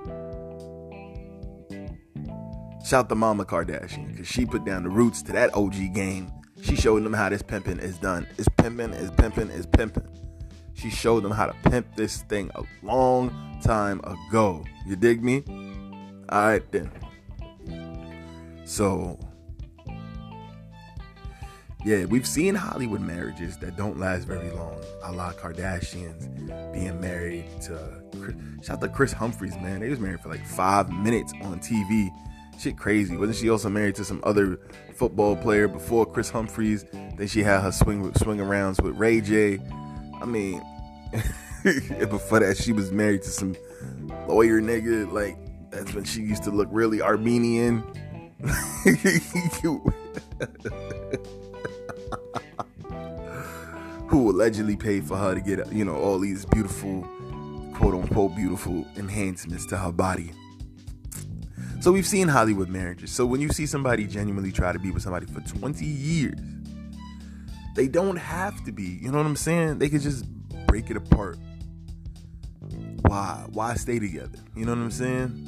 Shout 2.84 3.10
to 3.10 3.16
Mama 3.16 3.46
Kardashian 3.46 4.12
because 4.12 4.28
she 4.28 4.48
put 4.48 4.66
down 4.66 4.82
the 4.82 4.90
roots 4.90 5.22
to 5.24 5.32
that 5.34 5.54
OG 5.54 5.94
game. 5.94 6.32
She 6.64 6.76
showed 6.76 7.04
them 7.04 7.14
how 7.14 7.30
this 7.30 7.44
pimping 7.44 7.78
is 7.78 8.00
done. 8.00 8.28
It's 8.40 8.50
pimping, 8.58 8.94
is 8.94 9.12
pimping, 9.12 9.50
is 9.52 9.68
pimping. 9.68 10.08
She 10.80 10.90
showed 10.90 11.24
them 11.24 11.32
how 11.32 11.48
to 11.48 11.70
pimp 11.70 11.96
this 11.96 12.22
thing 12.24 12.52
a 12.56 12.64
long 12.82 13.60
time 13.62 14.00
ago. 14.04 14.64
You 14.86 14.96
dig 14.96 15.24
me? 15.24 15.44
Alright 16.32 16.72
then. 16.72 16.92
So 18.66 19.20
yeah, 21.86 22.06
we've 22.06 22.28
seen 22.28 22.56
Hollywood 22.56 23.00
marriages 23.00 23.58
that 23.58 23.78
don't 23.78 23.98
last 23.98 24.26
very 24.26 24.52
long. 24.52 24.82
A 25.04 25.12
la 25.12 25.32
Kardashians 25.32 26.74
being 26.74 27.00
married 27.00 27.46
to 27.62 28.04
Kris, 28.20 28.36
shout 28.62 28.78
out 28.78 28.82
to 28.82 28.90
Kris 28.90 29.14
Humphries, 29.14 29.56
man. 29.56 29.80
They 29.80 29.90
was 29.90 30.00
married 30.00 30.20
for 30.20 30.30
like 30.30 30.46
five 30.46 30.92
minutes 30.92 31.34
on 31.42 31.60
TV. 31.60 32.10
Shit 32.60 32.78
crazy. 32.78 33.16
Wasn't 33.16 33.38
she 33.38 33.50
also 33.50 33.70
married 33.70 33.96
to 33.96 34.04
some 34.04 34.20
other 34.24 34.60
football 34.96 35.38
player 35.38 35.70
before 35.70 36.06
Kris 36.06 36.30
Humphries? 36.30 36.84
Then 36.92 37.28
she 37.28 37.44
had 37.44 37.62
her 37.62 37.72
swing 37.72 38.14
swing 38.16 38.40
arounds 38.40 38.82
with 38.84 38.98
Ray 38.98 39.22
J. 39.22 39.60
I 40.22 40.26
mean, 40.26 40.62
before 41.64 42.40
that 42.40 42.58
she 42.58 42.72
was 42.72 42.92
married 42.92 43.24
to 43.24 43.30
some 43.30 43.56
lawyer 44.28 44.62
nigga. 44.62 45.12
Like 45.12 45.38
that's 45.72 45.94
when 45.94 46.04
she 46.04 46.22
used 46.22 46.44
to 46.44 46.52
look 46.52 46.68
really 46.72 47.02
Armenian. 47.02 47.84
Who 54.08 54.32
allegedly 54.32 54.76
paid 54.76 55.04
for 55.06 55.18
her 55.18 55.36
to 55.36 55.42
get, 55.42 55.72
you 55.72 55.86
know, 55.86 55.96
all 55.96 56.18
these 56.18 56.46
beautiful, 56.46 57.04
quote 57.76 57.94
unquote, 57.94 58.36
beautiful 58.36 58.86
enhancements 58.98 59.68
to 59.68 59.78
her 59.78 59.92
body. 59.92 60.32
So 61.82 61.92
we've 61.92 62.08
seen 62.08 62.28
Hollywood 62.28 62.70
marriages. 62.70 63.12
So 63.12 63.26
when 63.26 63.40
you 63.40 63.50
see 63.50 63.66
somebody 63.66 64.06
genuinely 64.08 64.52
try 64.52 64.74
to 64.74 64.80
be 64.80 64.92
with 64.92 65.04
somebody 65.04 65.28
for 65.28 65.42
20 65.42 65.86
years, 65.86 66.34
they 67.80 67.88
don't 67.88 68.18
have 68.18 68.62
to 68.66 68.74
be. 68.74 69.00
You 69.02 69.10
know 69.10 69.20
what 69.20 69.26
I'm 69.26 69.38
saying? 69.38 69.80
They 69.80 69.88
could 69.88 70.02
just 70.02 70.26
break 70.68 70.90
it 70.90 70.98
apart. 70.98 71.38
Why? 73.04 73.46
Why 73.54 73.76
stay 73.76 74.00
together? 74.00 74.38
You 74.54 74.66
know 74.66 74.74
what 74.74 74.82
I'm 74.82 74.92
saying? 74.92 75.46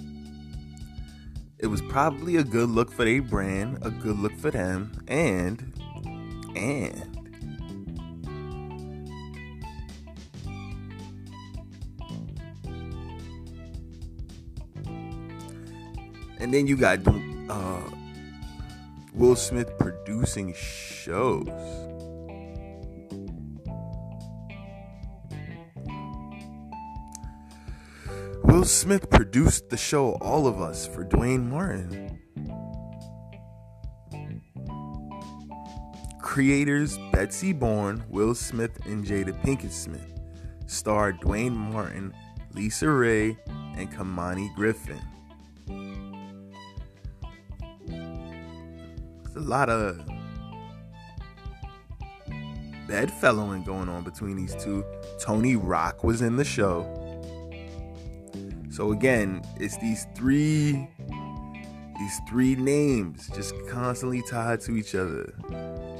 It 1.60 1.68
was 1.68 1.82
probably 1.82 2.38
a 2.38 2.44
good 2.46 2.70
look 2.70 2.90
for 2.90 3.04
their 3.04 3.22
brand, 3.22 3.80
a 3.82 3.92
good 3.92 4.18
look 4.18 4.32
for 4.38 4.50
them, 4.50 4.94
and 5.10 5.74
and 6.56 7.06
and 16.40 16.54
then 16.54 16.66
you 16.66 16.78
got 16.78 17.06
uh, 17.50 17.82
Will 19.14 19.36
Smith 19.36 19.78
producing 19.78 20.54
shows. 20.54 21.50
Will 28.52 28.66
Smith 28.66 29.10
produced 29.10 29.70
the 29.70 29.78
show 29.78 30.16
All 30.16 30.46
of 30.46 30.60
Us 30.60 30.86
for 30.86 31.06
Duane 31.06 31.50
Martin. 31.50 32.20
Creators 36.22 36.98
Betsy 37.14 37.54
Borns, 37.54 38.06
Will 38.10 38.36
Smith, 38.36 38.86
and 38.86 39.06
Jada 39.06 39.32
Pinkett 39.42 39.72
Smith 39.72 40.20
starred 40.68 41.22
Duane 41.22 41.56
Martin, 41.56 42.14
LisaRaye, 42.54 43.38
and 43.78 43.90
Khamani 43.90 44.54
Griffin. 44.54 45.00
There's 49.24 49.36
a 49.38 49.40
lot 49.40 49.70
of 49.70 50.06
bedfellowing 52.86 53.64
going 53.64 53.88
on 53.88 54.04
between 54.04 54.36
these 54.36 54.56
two. 54.62 54.84
Tony 55.22 55.56
Rock 55.56 56.04
was 56.04 56.22
in 56.22 56.36
the 56.36 56.44
show. 56.44 57.01
So 58.82 58.94
again, 58.94 59.44
it's 59.60 59.78
these 59.78 60.08
three 60.16 60.88
these 62.00 62.22
three 62.28 62.56
names 62.56 63.30
just 63.36 63.54
constantly 63.68 64.24
tied 64.24 64.60
to 64.62 64.76
each 64.76 64.96
other. 64.96 65.36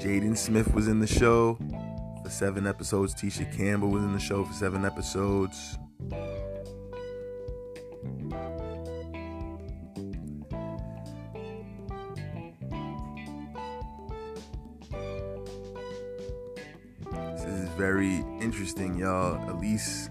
Jaden 0.00 0.36
Smith 0.36 0.74
was 0.74 0.88
in 0.88 0.98
the 0.98 1.06
show 1.06 1.56
for 2.24 2.28
seven 2.28 2.66
episodes. 2.66 3.14
Tisha 3.14 3.46
Campbell 3.56 3.90
was 3.90 4.02
in 4.02 4.12
the 4.12 4.18
show 4.18 4.44
for 4.44 4.52
seven 4.52 4.84
episodes. 4.84 5.78
This 17.36 17.60
is 17.60 17.68
very 17.78 18.24
interesting, 18.40 18.98
y'all. 18.98 19.38
Elise 19.52 20.10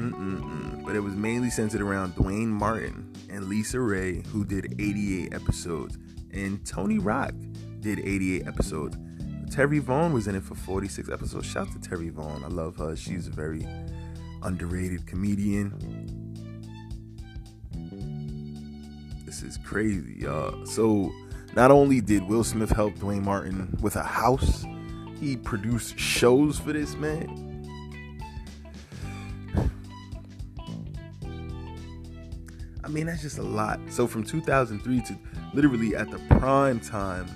Mm-mm-mm. 0.00 0.84
But 0.84 0.96
it 0.96 1.00
was 1.00 1.14
mainly 1.14 1.50
centered 1.50 1.82
around 1.82 2.14
Duane 2.14 2.48
Martin 2.48 3.12
and 3.28 3.44
LisaRaye, 3.44 4.26
who 4.28 4.44
did 4.44 4.80
88 4.80 5.34
episodes, 5.34 5.98
and 6.32 6.64
Tony 6.64 6.98
Rock 6.98 7.32
did 7.80 8.00
88 8.00 8.46
episodes. 8.46 8.96
Terri 9.50 9.80
Vaughn 9.80 10.12
was 10.12 10.28
in 10.28 10.36
it 10.36 10.42
for 10.42 10.54
46 10.54 11.10
episodes. 11.10 11.46
Shout 11.46 11.68
out 11.68 11.82
to 11.82 11.90
Terri 11.90 12.10
Vaughn. 12.10 12.44
I 12.44 12.48
love 12.48 12.76
her. 12.76 12.96
She's 12.96 13.26
a 13.26 13.30
very 13.30 13.66
underrated 14.42 15.06
comedian. 15.06 15.74
This 19.26 19.42
is 19.42 19.58
crazy, 19.58 20.16
y'all. 20.20 20.64
So, 20.66 21.12
not 21.54 21.70
only 21.70 22.00
did 22.00 22.22
Will 22.28 22.44
Smith 22.44 22.70
help 22.70 22.94
Duane 23.00 23.24
Martin 23.24 23.76
with 23.82 23.96
a 23.96 24.02
house, 24.02 24.64
he 25.20 25.36
produced 25.36 25.98
shows 25.98 26.58
for 26.58 26.72
this 26.72 26.94
man 26.96 27.49
mean, 32.90 33.06
that's 33.06 33.22
just 33.22 33.38
a 33.38 33.42
lot. 33.42 33.80
So 33.88 34.06
from 34.06 34.24
2003 34.24 35.00
to 35.02 35.16
literally 35.54 35.96
at 35.96 36.10
the 36.10 36.18
prime 36.36 36.80
time. 36.80 37.26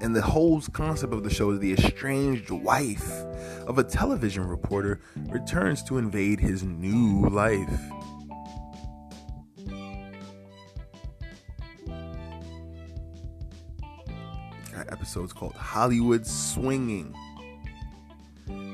And 0.00 0.16
the 0.16 0.22
whole 0.22 0.60
concept 0.60 1.12
of 1.12 1.22
the 1.22 1.30
show 1.30 1.50
is 1.50 1.60
the 1.60 1.72
estranged 1.74 2.50
wife 2.50 3.08
of 3.68 3.78
a 3.78 3.84
television 3.84 4.44
reporter 4.48 5.00
returns 5.28 5.84
to 5.84 5.98
invade 5.98 6.40
his 6.40 6.64
new 6.64 7.28
life. 7.28 7.80
Episodes 14.92 15.32
called 15.32 15.54
Hollywood 15.54 16.26
Swinging. 16.26 17.14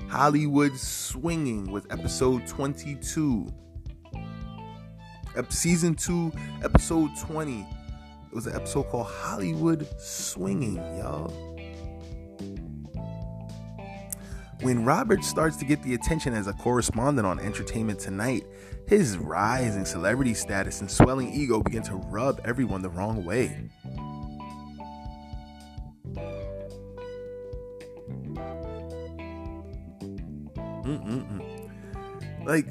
Hollywood 0.09 0.77
Swinging 0.77 1.71
with 1.71 1.91
episode 1.93 2.47
22. 2.47 3.47
Season 5.51 5.95
2, 5.95 6.33
episode 6.65 7.11
20. 7.21 7.61
It 7.61 8.35
was 8.35 8.47
an 8.47 8.57
episode 8.57 8.89
called 8.89 9.07
Hollywood 9.07 9.87
Swinging, 10.01 10.77
y'all. 10.99 11.33
When 14.63 14.85
Robert 14.85 15.23
starts 15.23 15.57
to 15.59 15.65
get 15.65 15.81
the 15.85 15.95
attention 15.95 16.35
as 16.35 16.49
a 16.49 16.53
correspondent 16.55 17.25
on 17.25 17.39
Entertainment 17.39 18.01
Tonight, 18.01 18.45
his 18.89 19.17
rising 19.17 19.85
celebrity 19.85 20.35
status 20.35 20.81
and 20.81 20.91
swelling 20.91 21.33
ego 21.33 21.63
begin 21.63 21.85
to 21.85 21.95
rub 21.95 22.41
everyone 22.45 22.83
the 22.83 22.91
wrong 22.91 23.25
way. 23.25 23.71
Like 32.49 32.67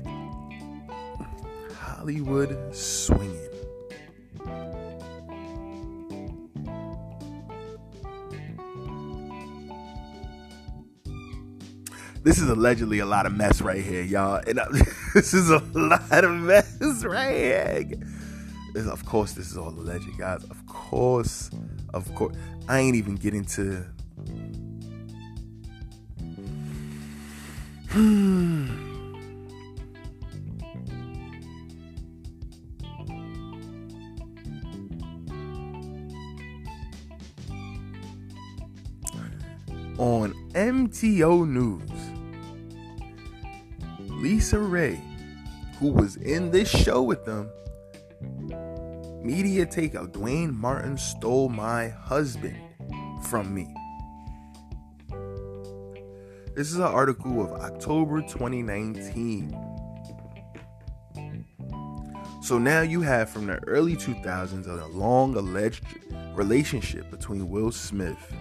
Hollywood 1.75 2.75
swinging. 2.75 3.37
This 12.23 12.39
is 12.39 12.49
allegedly 12.49 12.97
a 12.97 13.05
lot 13.05 13.27
of 13.27 13.33
mess 13.33 13.61
right 13.61 13.83
here, 13.83 14.01
y'all. 14.01 14.41
And 14.47 14.59
this 15.13 15.35
is 15.35 15.51
a 15.51 15.59
lot 15.75 16.23
of 16.23 16.31
mess 16.31 17.05
right 17.05 17.35
here. 17.35 17.85
Of 18.91 19.05
course, 19.05 19.33
this 19.33 19.51
is 19.51 19.57
all 19.57 19.69
alleged, 19.69 20.09
guys. 20.17 20.43
Of 20.45 20.65
course, 20.65 21.51
of 21.93 22.15
course. 22.15 22.35
I 22.67 22.79
ain't 22.79 22.95
even 22.95 23.13
getting 23.13 23.45
to 23.45 23.85
hmm. 27.89 28.76
MTO 40.87 41.45
News, 41.45 41.81
LisaRaye, 44.07 45.01
who 45.79 45.91
was 45.91 46.15
in 46.15 46.49
this 46.49 46.69
show 46.69 47.03
with 47.03 47.25
them, 47.25 47.49
media 49.21 49.65
take 49.65 49.95
of 49.95 50.13
Duane 50.13 50.55
Martin 50.55 50.97
stole 50.97 51.49
my 51.49 51.89
husband 51.89 52.57
from 53.23 53.53
me. 53.53 53.67
This 56.55 56.71
is 56.71 56.77
an 56.77 56.83
article 56.83 57.41
of 57.41 57.51
October 57.61 58.21
2019. 58.21 59.51
So 62.41 62.57
now 62.57 62.79
you 62.79 63.01
have 63.01 63.29
from 63.29 63.47
the 63.47 63.57
early 63.67 63.97
2000s 63.97 64.67
a 64.67 64.85
long 64.97 65.35
alleged 65.35 65.83
relationship 66.33 67.11
between 67.11 67.49
Will 67.49 67.73
Smith, 67.73 68.33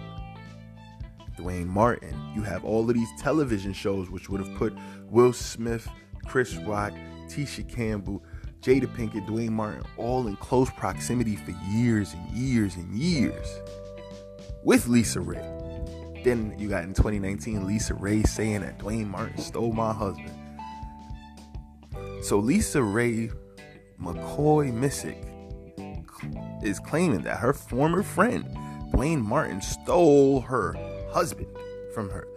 Duane 1.37 1.67
Martin. 1.67 2.15
You 2.35 2.41
have 2.41 2.65
all 2.65 2.89
of 2.89 2.95
these 2.95 3.09
television 3.19 3.71
shows 3.71 4.09
which 4.09 4.29
would 4.29 4.45
have 4.45 4.53
put 4.57 4.75
Will 5.09 5.31
Smith, 5.31 5.87
Chris 6.25 6.55
Rock, 6.57 6.93
Tisha 7.27 7.67
Campbell, 7.67 8.23
Jada 8.61 8.87
Pinkett, 8.87 9.25
Duane 9.27 9.53
Martin 9.53 9.83
all 9.97 10.27
in 10.27 10.35
close 10.37 10.69
proximity 10.71 11.35
for 11.35 11.51
years 11.69 12.13
and 12.13 12.29
years 12.31 12.75
and 12.75 12.93
years 12.93 13.47
with 14.63 14.85
LisaRaye. 14.87 16.23
Then 16.23 16.55
you 16.57 16.67
got 16.67 16.83
in 16.83 16.93
2019 16.93 17.61
LisaRaye 17.61 18.27
saying 18.27 18.61
that 18.61 18.79
Duane 18.79 19.07
Martin 19.07 19.37
stole 19.37 19.71
my 19.71 19.93
husband. 19.93 20.33
So 22.21 22.41
LisaRaye 22.41 23.31
McCoy 24.01 24.73
Missick 24.73 25.23
is 26.63 26.79
claiming 26.79 27.21
that 27.21 27.37
her 27.37 27.53
former 27.53 28.03
friend 28.03 28.45
Duane 28.91 29.21
Martin 29.21 29.61
stole 29.61 30.41
her 30.41 30.73
husband 31.11 31.47
from 31.93 32.09
her. 32.09 32.27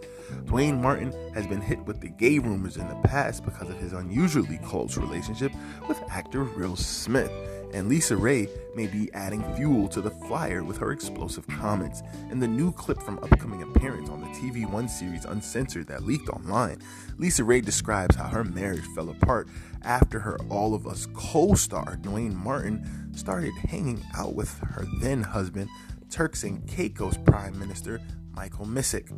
Duane 0.45 0.81
Martin 0.81 1.13
has 1.33 1.45
been 1.47 1.61
hit 1.61 1.79
with 1.85 2.01
the 2.01 2.09
gay 2.09 2.39
rumors 2.39 2.77
in 2.77 2.87
the 2.87 2.95
past 3.03 3.43
because 3.43 3.69
of 3.69 3.77
his 3.77 3.93
unusually 3.93 4.57
close 4.59 4.97
relationship 4.97 5.51
with 5.87 6.01
actor 6.09 6.43
Will 6.43 6.75
Smith, 6.75 7.31
and 7.73 7.89
LisaRaye 7.89 8.49
may 8.75 8.87
be 8.87 9.11
adding 9.13 9.43
fuel 9.55 9.87
to 9.89 10.01
the 10.01 10.09
fire 10.09 10.63
with 10.63 10.77
her 10.77 10.91
explosive 10.91 11.47
comments. 11.47 12.01
In 12.31 12.39
the 12.39 12.47
new 12.47 12.71
clip 12.71 13.01
from 13.01 13.19
upcoming 13.19 13.61
appearance 13.61 14.09
on 14.09 14.21
the 14.21 14.27
TV 14.27 14.69
One 14.69 14.89
series 14.89 15.25
Uncensored 15.25 15.87
that 15.87 16.03
leaked 16.03 16.29
online, 16.29 16.79
LisaRaye 17.17 17.63
describes 17.63 18.15
how 18.15 18.27
her 18.27 18.43
marriage 18.43 18.85
fell 18.95 19.09
apart 19.09 19.47
after 19.83 20.19
her 20.19 20.37
All 20.49 20.73
of 20.73 20.87
Us 20.87 21.07
co 21.13 21.53
star, 21.53 21.97
Duane 21.97 22.35
Martin, 22.35 23.09
started 23.13 23.53
hanging 23.69 24.03
out 24.17 24.33
with 24.33 24.57
her 24.59 24.85
then 25.01 25.21
husband, 25.21 25.69
Turks 26.09 26.43
and 26.43 26.67
Caicos 26.67 27.17
Prime 27.17 27.57
Minister 27.57 28.01
Michael 28.33 28.65
Missick. 28.65 29.09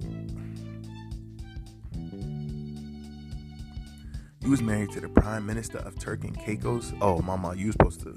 You 4.42 4.50
was 4.50 4.62
married 4.62 4.92
to 4.92 5.00
the 5.00 5.10
Prime 5.10 5.46
Minister 5.46 5.78
of 5.80 5.98
Turkey 5.98 6.28
and 6.28 6.38
Caicos. 6.38 6.94
Oh, 7.02 7.22
mama, 7.22 7.56
you 7.56 7.72
supposed 7.72 8.02
to 8.02 8.16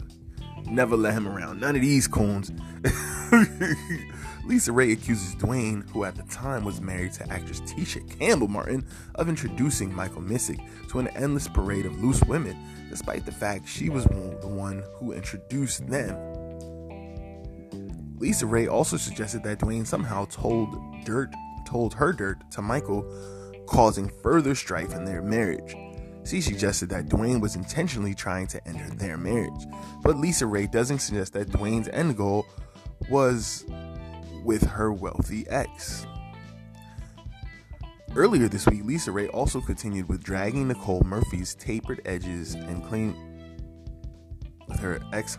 never 0.66 0.96
let 0.96 1.14
him 1.14 1.28
around. 1.28 1.60
None 1.60 1.76
of 1.76 1.82
these 1.82 2.08
coons. 2.08 2.50
LisaRaye 4.46 4.92
accuses 4.92 5.34
Duane, 5.34 5.82
who 5.92 6.04
at 6.04 6.14
the 6.16 6.22
time 6.24 6.64
was 6.64 6.80
married 6.80 7.12
to 7.14 7.28
actress 7.30 7.60
Tisha 7.60 8.08
Campbell 8.18 8.48
Martin, 8.48 8.86
of 9.16 9.28
introducing 9.28 9.94
Michael 9.94 10.22
Missick 10.22 10.60
to 10.88 10.98
an 10.98 11.08
endless 11.08 11.48
parade 11.48 11.86
of 11.86 12.02
loose 12.02 12.22
women, 12.24 12.56
despite 12.88 13.24
the 13.24 13.32
fact 13.32 13.68
she 13.68 13.88
was 13.88 14.04
the 14.04 14.48
one 14.48 14.82
who 14.94 15.12
introduced 15.12 15.86
them. 15.88 16.35
LisaRaye 18.18 18.70
also 18.70 18.96
suggested 18.96 19.42
that 19.44 19.58
Duane 19.58 19.84
somehow 19.84 20.24
told 20.26 21.04
dirt 21.04 21.32
told 21.66 21.92
her 21.94 22.12
dirt 22.12 22.38
to 22.52 22.62
Michael, 22.62 23.04
causing 23.66 24.10
further 24.22 24.54
strife 24.54 24.92
in 24.92 25.04
their 25.04 25.20
marriage. 25.20 25.76
She 26.24 26.40
suggested 26.40 26.88
that 26.90 27.08
Duane 27.08 27.40
was 27.40 27.56
intentionally 27.56 28.14
trying 28.14 28.46
to 28.48 28.66
end 28.66 28.98
their 28.98 29.16
marriage, 29.16 29.66
but 30.02 30.16
LisaRaye 30.16 30.70
doesn't 30.70 31.00
suggest 31.00 31.32
that 31.34 31.50
Duane's 31.50 31.88
end 31.88 32.16
goal 32.16 32.46
was 33.10 33.64
with 34.44 34.62
her 34.64 34.92
wealthy 34.92 35.46
ex. 35.48 36.06
Earlier 38.14 38.48
this 38.48 38.66
week, 38.66 38.82
LisaRaye 38.82 39.28
also 39.34 39.60
continued 39.60 40.08
with 40.08 40.24
dragging 40.24 40.68
Nicole 40.68 41.02
Murphy's 41.02 41.54
tapered 41.54 42.00
edges 42.06 42.54
and 42.54 42.82
claimed 42.82 43.14
with 44.68 44.80
her 44.80 45.00
ex. 45.12 45.38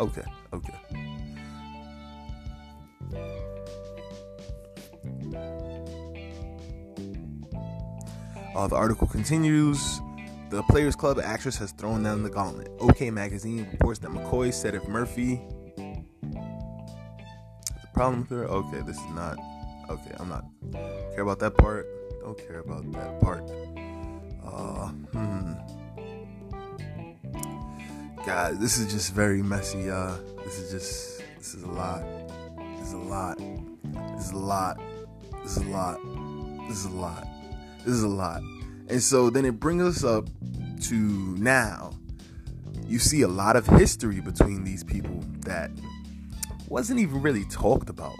Okay, 0.00 0.24
okay. 0.52 0.74
Uh, 8.58 8.66
the 8.66 8.74
article 8.74 9.06
continues. 9.06 10.00
The 10.50 10.64
Players 10.64 10.96
Club 10.96 11.20
actress 11.22 11.56
has 11.58 11.70
thrown 11.70 12.02
down 12.02 12.24
the 12.24 12.28
gauntlet. 12.28 12.72
OK 12.80 13.08
Magazine 13.08 13.68
reports 13.70 14.00
that 14.00 14.10
McCoy 14.10 14.52
said 14.52 14.74
if 14.74 14.88
Murphy. 14.88 15.40
The 15.76 16.02
problem 17.94 18.22
with 18.22 18.30
her? 18.30 18.46
Okay, 18.46 18.80
this 18.80 18.96
is 18.96 19.10
not. 19.10 19.38
Okay, 19.88 20.10
I'm 20.18 20.28
not. 20.28 20.44
Care 20.72 21.20
about 21.20 21.38
that 21.38 21.56
part. 21.56 21.86
Don't 22.20 22.36
care 22.36 22.58
about 22.58 22.90
that 22.90 23.20
part. 23.20 23.48
Uh, 24.44 24.88
hmm. 24.88 25.52
God, 28.26 28.58
this 28.60 28.78
is 28.78 28.92
just 28.92 29.14
very 29.14 29.40
messy, 29.40 29.88
uh. 29.88 30.16
This 30.44 30.58
is 30.58 30.72
just. 30.72 31.22
This 31.36 31.54
is 31.54 31.62
a 31.62 31.70
lot. 31.70 32.02
This 32.80 32.88
is 32.88 32.94
a 32.94 32.98
lot. 32.98 33.38
This 34.16 34.24
is 34.24 34.32
a 34.32 34.36
lot. 34.36 34.80
This 35.44 35.56
is 35.56 35.62
a 35.62 35.70
lot. 35.70 36.00
This 36.68 36.78
is 36.78 36.86
a 36.86 36.90
lot. 36.90 37.37
This 37.78 37.94
is 37.94 38.02
a 38.02 38.08
lot. 38.08 38.42
And 38.88 39.02
so 39.02 39.30
then 39.30 39.44
it 39.44 39.60
brings 39.60 39.82
us 39.82 40.04
up 40.04 40.28
to 40.84 40.94
now. 40.94 41.92
You 42.86 42.98
see 42.98 43.22
a 43.22 43.28
lot 43.28 43.56
of 43.56 43.66
history 43.66 44.20
between 44.20 44.64
these 44.64 44.82
people 44.82 45.22
that 45.40 45.70
wasn't 46.68 47.00
even 47.00 47.20
really 47.20 47.44
talked 47.44 47.90
about. 47.90 48.18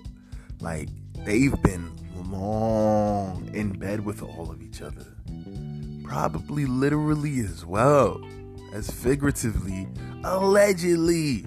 Like 0.60 0.88
they've 1.24 1.60
been 1.62 1.90
long 2.30 3.50
in 3.54 3.78
bed 3.78 4.04
with 4.04 4.22
all 4.22 4.50
of 4.50 4.62
each 4.62 4.82
other. 4.82 5.06
Probably 6.04 6.66
literally 6.66 7.40
as 7.40 7.64
well 7.64 8.20
as 8.72 8.90
figuratively, 8.90 9.88
allegedly. 10.24 11.46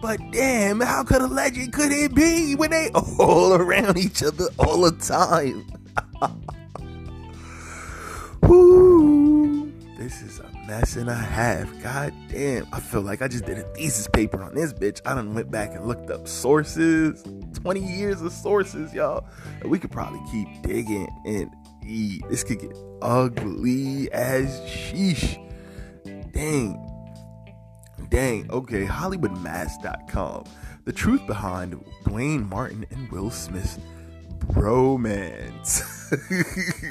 But 0.00 0.20
damn, 0.32 0.80
how 0.80 1.04
could 1.04 1.22
alleged 1.22 1.72
could 1.72 1.92
it 1.92 2.14
be 2.14 2.54
when 2.54 2.70
they 2.70 2.90
all 3.18 3.54
around 3.54 3.98
each 3.98 4.22
other 4.22 4.46
all 4.58 4.82
the 4.82 4.92
time? 4.92 5.66
Woo! 8.50 9.72
This 9.96 10.22
is 10.22 10.40
a 10.40 10.50
mess 10.66 10.96
and 10.96 11.08
a 11.08 11.14
half. 11.14 11.70
God 11.84 12.12
damn. 12.28 12.66
I 12.72 12.80
feel 12.80 13.00
like 13.00 13.22
I 13.22 13.28
just 13.28 13.44
did 13.44 13.58
a 13.58 13.62
thesis 13.74 14.08
paper 14.08 14.42
on 14.42 14.56
this 14.56 14.72
bitch. 14.72 15.00
I 15.06 15.14
done 15.14 15.34
went 15.34 15.52
back 15.52 15.72
and 15.76 15.86
looked 15.86 16.10
up 16.10 16.26
sources. 16.26 17.22
20 17.54 17.80
years 17.80 18.20
of 18.20 18.32
sources, 18.32 18.92
y'all. 18.92 19.24
And 19.60 19.70
we 19.70 19.78
could 19.78 19.92
probably 19.92 20.20
keep 20.32 20.48
digging 20.62 21.08
and 21.24 21.54
eat. 21.86 22.24
This 22.28 22.42
could 22.42 22.58
get 22.58 22.76
ugly 23.00 24.10
as 24.10 24.48
sheesh. 24.62 25.38
Dang. 26.32 26.76
Dang. 28.08 28.50
Okay, 28.50 28.84
HollywoodMask.com. 28.84 30.44
The 30.86 30.92
truth 30.92 31.24
behind 31.28 31.84
Duane 32.04 32.48
Martin 32.48 32.84
and 32.90 33.12
Will 33.12 33.30
Smith's 33.30 33.78
bromance. 34.40 35.82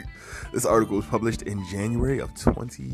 This 0.52 0.66
article 0.66 0.98
was 0.98 1.06
published 1.06 1.44
in 1.44 1.64
January 1.68 2.20
of 2.20 2.34
20 2.34 2.90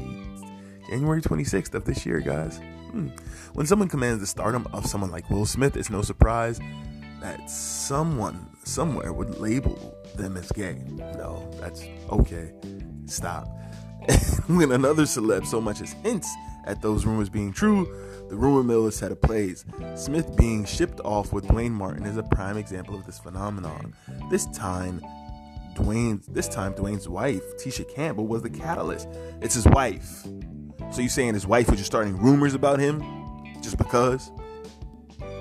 January 0.89 1.21
26th 1.21 1.73
of 1.73 1.85
this 1.85 2.05
year, 2.05 2.19
guys. 2.19 2.59
Hmm. 2.91 3.07
When 3.53 3.65
someone 3.65 3.87
commands 3.87 4.19
the 4.19 4.27
stardom 4.27 4.67
of 4.73 4.85
someone 4.85 5.09
like 5.09 5.29
Will 5.29 5.45
Smith, 5.45 5.77
it's 5.77 5.89
no 5.89 6.01
surprise 6.01 6.59
that 7.21 7.49
someone 7.49 8.49
somewhere 8.63 9.13
would 9.13 9.39
label 9.39 9.97
them 10.15 10.37
as 10.37 10.51
gay. 10.51 10.81
No, 10.95 11.49
that's 11.59 11.83
okay. 12.11 12.51
Stop. 13.05 13.47
when 14.47 14.71
another 14.73 15.03
celeb 15.03 15.45
so 15.45 15.59
much 15.59 15.81
as 15.81 15.93
hints 15.93 16.31
at 16.65 16.81
those 16.81 17.05
rumors 17.05 17.29
being 17.29 17.53
true, 17.53 17.85
the 18.29 18.35
rumor 18.35 18.63
mill 18.63 18.87
is 18.87 18.95
set 18.95 19.11
ablaze. 19.11 19.65
Smith 19.95 20.35
being 20.35 20.65
shipped 20.65 20.99
off 21.01 21.31
with 21.31 21.47
Duane 21.47 21.71
Martin 21.71 22.05
is 22.05 22.17
a 22.17 22.23
prime 22.23 22.57
example 22.57 22.95
of 22.95 23.05
this 23.05 23.19
phenomenon. 23.19 23.93
This 24.29 24.47
time, 24.47 25.01
Duane's 25.75 26.25
this 26.27 26.47
time 26.47 26.73
Duane's 26.73 27.07
wife, 27.07 27.43
Tisha 27.57 27.87
Campbell, 27.93 28.27
was 28.27 28.41
the 28.41 28.49
catalyst. 28.49 29.07
It's 29.41 29.55
his 29.55 29.67
wife. 29.67 30.25
So 30.91 31.01
you 31.01 31.09
saying 31.09 31.33
his 31.33 31.45
wife 31.45 31.69
was 31.69 31.77
just 31.77 31.91
starting 31.91 32.17
rumors 32.17 32.53
about 32.53 32.79
him 32.79 33.03
just 33.61 33.77
because? 33.77 34.31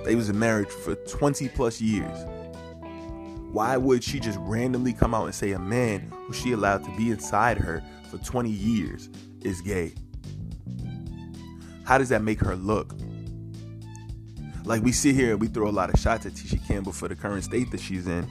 They 0.04 0.14
was 0.14 0.28
in 0.28 0.38
marriage 0.38 0.68
for 0.68 0.94
20 0.94 1.48
plus 1.48 1.80
years. 1.80 2.26
Why 3.52 3.76
would 3.76 4.02
she 4.02 4.18
just 4.20 4.38
randomly 4.40 4.92
come 4.92 5.14
out 5.14 5.24
and 5.26 5.34
say 5.34 5.52
a 5.52 5.58
man 5.58 6.12
who 6.26 6.32
she 6.32 6.52
allowed 6.52 6.84
to 6.84 6.96
be 6.96 7.10
inside 7.10 7.56
her 7.58 7.82
for 8.10 8.18
20 8.18 8.50
years 8.50 9.08
is 9.42 9.60
gay? 9.60 9.94
How 11.84 11.98
does 11.98 12.08
that 12.08 12.22
make 12.22 12.40
her 12.40 12.56
look? 12.56 12.94
Like 14.64 14.82
we 14.82 14.92
sit 14.92 15.14
here 15.14 15.32
and 15.32 15.40
we 15.40 15.48
throw 15.48 15.68
a 15.68 15.70
lot 15.70 15.92
of 15.92 16.00
shots 16.00 16.24
at 16.26 16.32
Tisha 16.32 16.66
Campbell 16.66 16.92
for 16.92 17.08
the 17.08 17.14
current 17.14 17.44
state 17.44 17.70
that 17.70 17.80
she's 17.80 18.06
in 18.06 18.28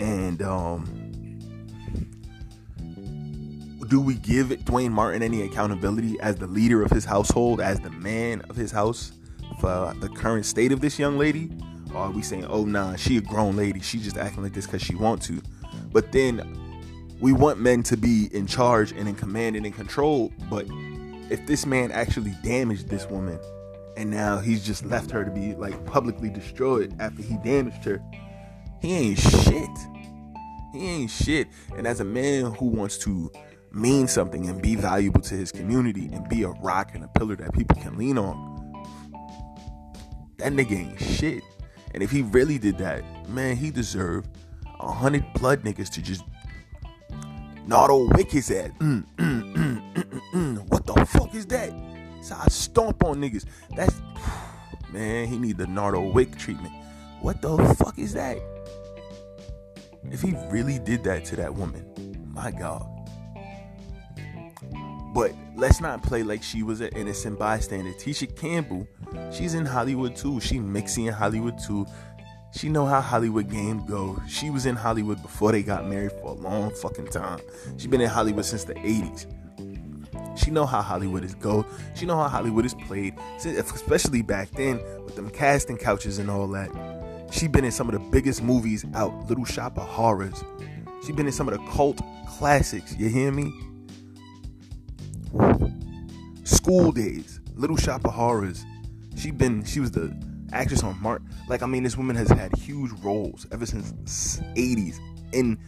and 0.00 0.42
um, 0.42 0.84
do 3.88 4.00
we 4.00 4.14
give 4.14 4.64
Duane 4.64 4.92
Martin 4.92 5.22
any 5.22 5.42
accountability 5.42 6.18
as 6.20 6.36
the 6.36 6.46
leader 6.46 6.82
of 6.82 6.90
his 6.90 7.04
household, 7.04 7.60
as 7.60 7.80
the 7.80 7.90
man 7.90 8.40
of 8.48 8.56
his 8.56 8.72
house 8.72 9.12
for 9.60 9.94
the 10.00 10.08
current 10.08 10.46
state 10.46 10.72
of 10.72 10.80
this 10.80 10.98
young 10.98 11.18
lady? 11.18 11.50
Or 11.92 12.02
are 12.02 12.10
we 12.10 12.22
saying, 12.22 12.46
oh 12.46 12.64
nah, 12.64 12.96
she 12.96 13.18
a 13.18 13.20
grown 13.20 13.56
lady, 13.56 13.80
she 13.80 13.98
just 13.98 14.16
acting 14.16 14.42
like 14.42 14.54
this 14.54 14.66
because 14.66 14.82
she 14.82 14.94
want 14.94 15.20
to? 15.22 15.42
But 15.92 16.12
then 16.12 16.38
we 17.20 17.32
want 17.32 17.60
men 17.60 17.82
to 17.84 17.96
be 17.96 18.28
in 18.32 18.46
charge 18.46 18.92
and 18.92 19.08
in 19.08 19.14
command 19.14 19.56
and 19.56 19.66
in 19.66 19.72
control, 19.72 20.32
but 20.48 20.66
if 21.30 21.46
this 21.46 21.66
man 21.66 21.92
actually 21.92 22.34
damaged 22.42 22.88
this 22.88 23.06
woman 23.06 23.38
and 23.96 24.10
now 24.10 24.38
he's 24.38 24.64
just 24.64 24.84
left 24.86 25.10
her 25.10 25.24
to 25.24 25.30
be 25.30 25.54
like 25.54 25.84
publicly 25.84 26.30
destroyed 26.30 26.94
after 26.98 27.22
he 27.22 27.36
damaged 27.44 27.84
her, 27.84 28.02
he 28.80 28.94
ain't 28.94 29.18
shit. 29.18 29.70
He 30.72 30.86
ain't 30.88 31.10
shit. 31.10 31.48
And 31.76 31.86
as 31.86 32.00
a 32.00 32.04
man 32.04 32.54
who 32.54 32.66
wants 32.66 32.96
to 32.98 33.30
mean 33.72 34.08
something 34.08 34.48
and 34.48 34.60
be 34.62 34.74
valuable 34.74 35.20
to 35.20 35.34
his 35.34 35.52
community 35.52 36.08
and 36.12 36.28
be 36.28 36.42
a 36.42 36.48
rock 36.48 36.94
and 36.94 37.04
a 37.04 37.08
pillar 37.08 37.36
that 37.36 37.52
people 37.52 37.76
can 37.76 37.98
lean 37.98 38.16
on, 38.16 38.48
that 40.38 40.52
nigga 40.52 40.72
ain't 40.72 41.00
shit. 41.00 41.42
And 41.92 42.02
if 42.02 42.10
he 42.10 42.22
really 42.22 42.58
did 42.58 42.78
that, 42.78 43.28
man, 43.28 43.56
he 43.56 43.70
deserved 43.70 44.30
a 44.80 44.90
hundred 44.90 45.24
blood 45.34 45.62
niggas 45.62 45.90
to 45.90 46.02
just 46.02 46.22
all 47.72 48.08
wick 48.08 48.34
ass. 48.34 48.50
Mm, 48.50 49.04
mm, 49.16 49.94
mm, 50.32 50.68
what 50.70 50.86
the 50.86 51.06
fuck 51.06 51.34
is 51.34 51.46
that? 51.46 51.72
So 52.22 52.34
I 52.36 52.48
stomp 52.48 53.04
on 53.04 53.20
niggas. 53.20 53.44
That's 53.76 54.00
man, 54.92 55.28
he 55.28 55.38
need 55.38 55.58
the 55.58 55.66
Nardo 55.66 56.02
Wick 56.10 56.36
treatment. 56.36 56.72
What 57.20 57.42
the 57.42 57.56
fuck 57.78 57.98
is 57.98 58.14
that? 58.14 58.38
If 60.10 60.22
he 60.22 60.34
really 60.50 60.78
did 60.78 61.04
that 61.04 61.24
to 61.26 61.36
that 61.36 61.54
woman, 61.54 61.84
my 62.26 62.50
God. 62.50 62.86
But 65.12 65.34
let's 65.56 65.80
not 65.80 66.02
play 66.02 66.22
like 66.22 66.42
she 66.42 66.62
was 66.62 66.80
an 66.80 66.90
innocent 66.94 67.38
bystander. 67.38 67.92
Tisha 67.92 68.34
Campbell, 68.36 68.86
she's 69.32 69.54
in 69.54 69.66
Hollywood 69.66 70.14
too. 70.14 70.40
She 70.40 70.58
mixing 70.60 71.06
in 71.06 71.12
Hollywood 71.12 71.58
too. 71.58 71.86
She 72.52 72.68
know 72.68 72.84
how 72.84 73.00
Hollywood 73.00 73.48
game 73.48 73.86
go. 73.86 74.20
She 74.28 74.50
was 74.50 74.66
in 74.66 74.76
Hollywood 74.76 75.22
before 75.22 75.52
they 75.52 75.62
got 75.62 75.86
married 75.86 76.12
for 76.12 76.30
a 76.30 76.32
long 76.32 76.74
fucking 76.74 77.08
time. 77.08 77.40
She 77.76 77.86
been 77.86 78.00
in 78.00 78.08
Hollywood 78.08 78.44
since 78.44 78.64
the 78.64 78.74
80s. 78.74 79.26
She 80.38 80.50
know 80.50 80.66
how 80.66 80.82
Hollywood 80.82 81.24
is 81.24 81.34
go. 81.34 81.64
She 81.94 82.06
know 82.06 82.16
how 82.16 82.28
Hollywood 82.28 82.64
is 82.64 82.74
played, 82.74 83.14
especially 83.44 84.22
back 84.22 84.50
then 84.50 84.80
with 85.04 85.14
them 85.16 85.30
casting 85.30 85.76
couches 85.76 86.18
and 86.18 86.30
all 86.30 86.48
that. 86.48 86.70
She 87.30 87.46
been 87.46 87.64
in 87.64 87.72
some 87.72 87.88
of 87.88 87.92
the 87.92 88.10
biggest 88.10 88.42
movies 88.42 88.84
out, 88.94 89.28
Little 89.28 89.44
Shop 89.44 89.78
of 89.78 89.86
Horrors. 89.86 90.42
She 91.06 91.12
been 91.12 91.26
in 91.26 91.32
some 91.32 91.48
of 91.48 91.54
the 91.54 91.64
cult 91.70 92.00
classics. 92.26 92.96
You 92.96 93.08
hear 93.08 93.30
me? 93.30 93.52
School 96.44 96.90
Daze, 96.90 97.40
Little 97.54 97.76
Shop 97.76 98.04
of 98.04 98.12
Horrors. 98.12 98.64
She 99.16 99.30
been 99.30 99.64
she 99.64 99.80
was 99.80 99.90
the 99.90 100.08
actress 100.52 100.82
on 100.82 101.00
Mark. 101.02 101.22
Like 101.48 101.62
I 101.62 101.66
mean, 101.66 101.82
this 101.82 101.96
woman 101.96 102.16
has 102.16 102.28
had 102.28 102.54
huge 102.56 102.90
roles 103.02 103.46
ever 103.52 103.66
since 103.66 104.40
80s 104.56 104.98
in 105.32 105.58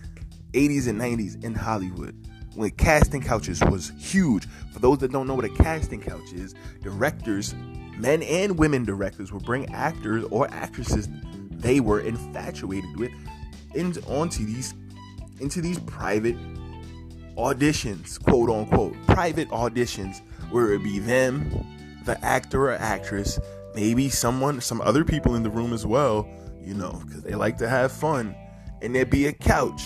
80s 0.53 0.89
and 0.89 1.01
90s 1.01 1.43
in 1.45 1.55
Hollywood. 1.55 2.17
When 2.55 2.71
casting 2.73 3.23
couches 3.23 3.63
was 3.63 3.93
huge. 3.99 4.47
For 4.73 4.79
those 4.79 4.99
that 4.99 5.11
don't 5.11 5.27
know 5.27 5.35
what 5.35 5.47
a 5.47 5.49
casting 5.49 6.03
couch 6.03 6.33
is, 6.35 6.55
directors, 6.83 7.55
men 7.97 8.23
and 8.23 8.59
women 8.59 8.85
directors, 8.85 9.33
would 9.33 9.45
bring 9.45 9.73
actors 9.73 10.25
or 10.31 10.53
actresses 10.53 11.09
they 11.51 11.81
were 11.81 12.01
infatuated 12.01 12.97
with 12.99 13.11
in, 13.75 13.95
onto 14.07 14.45
these 14.45 14.75
into 15.41 15.61
these 15.61 15.79
private 15.81 16.37
auditions, 17.37 18.23
quote 18.23 18.51
unquote, 18.51 18.95
private 19.07 19.49
auditions 19.49 20.21
where 20.51 20.69
it 20.69 20.73
would 20.73 20.85
be 20.85 20.99
them, 20.99 21.51
the 22.05 22.23
actor 22.25 22.69
or 22.69 22.75
actress, 22.75 23.39
maybe 23.75 24.09
someone, 24.09 24.61
some 24.61 24.81
other 24.81 25.05
people 25.05 25.35
in 25.35 25.43
the 25.43 25.51
room 25.51 25.73
as 25.73 25.87
well, 25.87 26.29
you 26.61 26.75
know, 26.75 27.03
because 27.07 27.23
they 27.23 27.35
like 27.35 27.59
to 27.59 27.69
have 27.69 27.93
fun, 27.93 28.35
and 28.81 28.95
there'd 28.95 29.11
be 29.11 29.27
a 29.27 29.33
couch. 29.33 29.83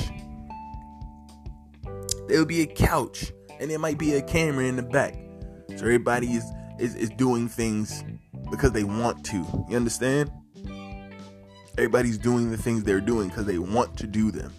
There'll 2.29 2.47
be 2.47 2.63
a 2.63 2.67
couch, 2.67 3.33
and 3.61 3.71
there 3.71 3.79
might 3.79 3.99
be 3.99 4.15
a 4.15 4.23
camera 4.23 4.65
in 4.65 4.77
the 4.77 4.83
back, 4.83 5.15
so 5.71 5.77
everybody 5.77 6.33
is 6.33 6.45
is, 6.79 6.95
is 6.95 7.11
doing 7.11 7.49
things 7.49 8.05
because 8.51 8.73
they 8.73 8.85
want 8.85 9.25
to. 9.27 9.37
You 9.69 9.77
understand? 9.77 10.31
Everybody's 11.79 12.19
doing 12.19 12.51
the 12.51 12.57
things 12.57 12.85
they're 12.85 13.01
doing 13.01 13.29
because 13.29 13.47
they 13.47 13.59
want 13.59 13.97
to 13.99 14.07
do 14.07 14.31
them. 14.31 14.53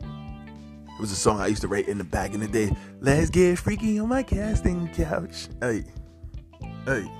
It 0.00 1.00
was 1.00 1.10
a 1.10 1.16
song 1.16 1.40
I 1.40 1.48
used 1.48 1.62
to 1.62 1.68
write 1.68 1.88
in 1.88 1.98
the 1.98 2.04
back 2.04 2.34
in 2.34 2.40
the 2.40 2.48
day. 2.48 2.70
Let's 3.00 3.30
get 3.30 3.58
freaky 3.58 3.98
on 3.98 4.08
my 4.08 4.22
casting 4.22 4.88
couch. 4.88 5.48
Hey, 5.60 5.84
hey. 6.84 7.10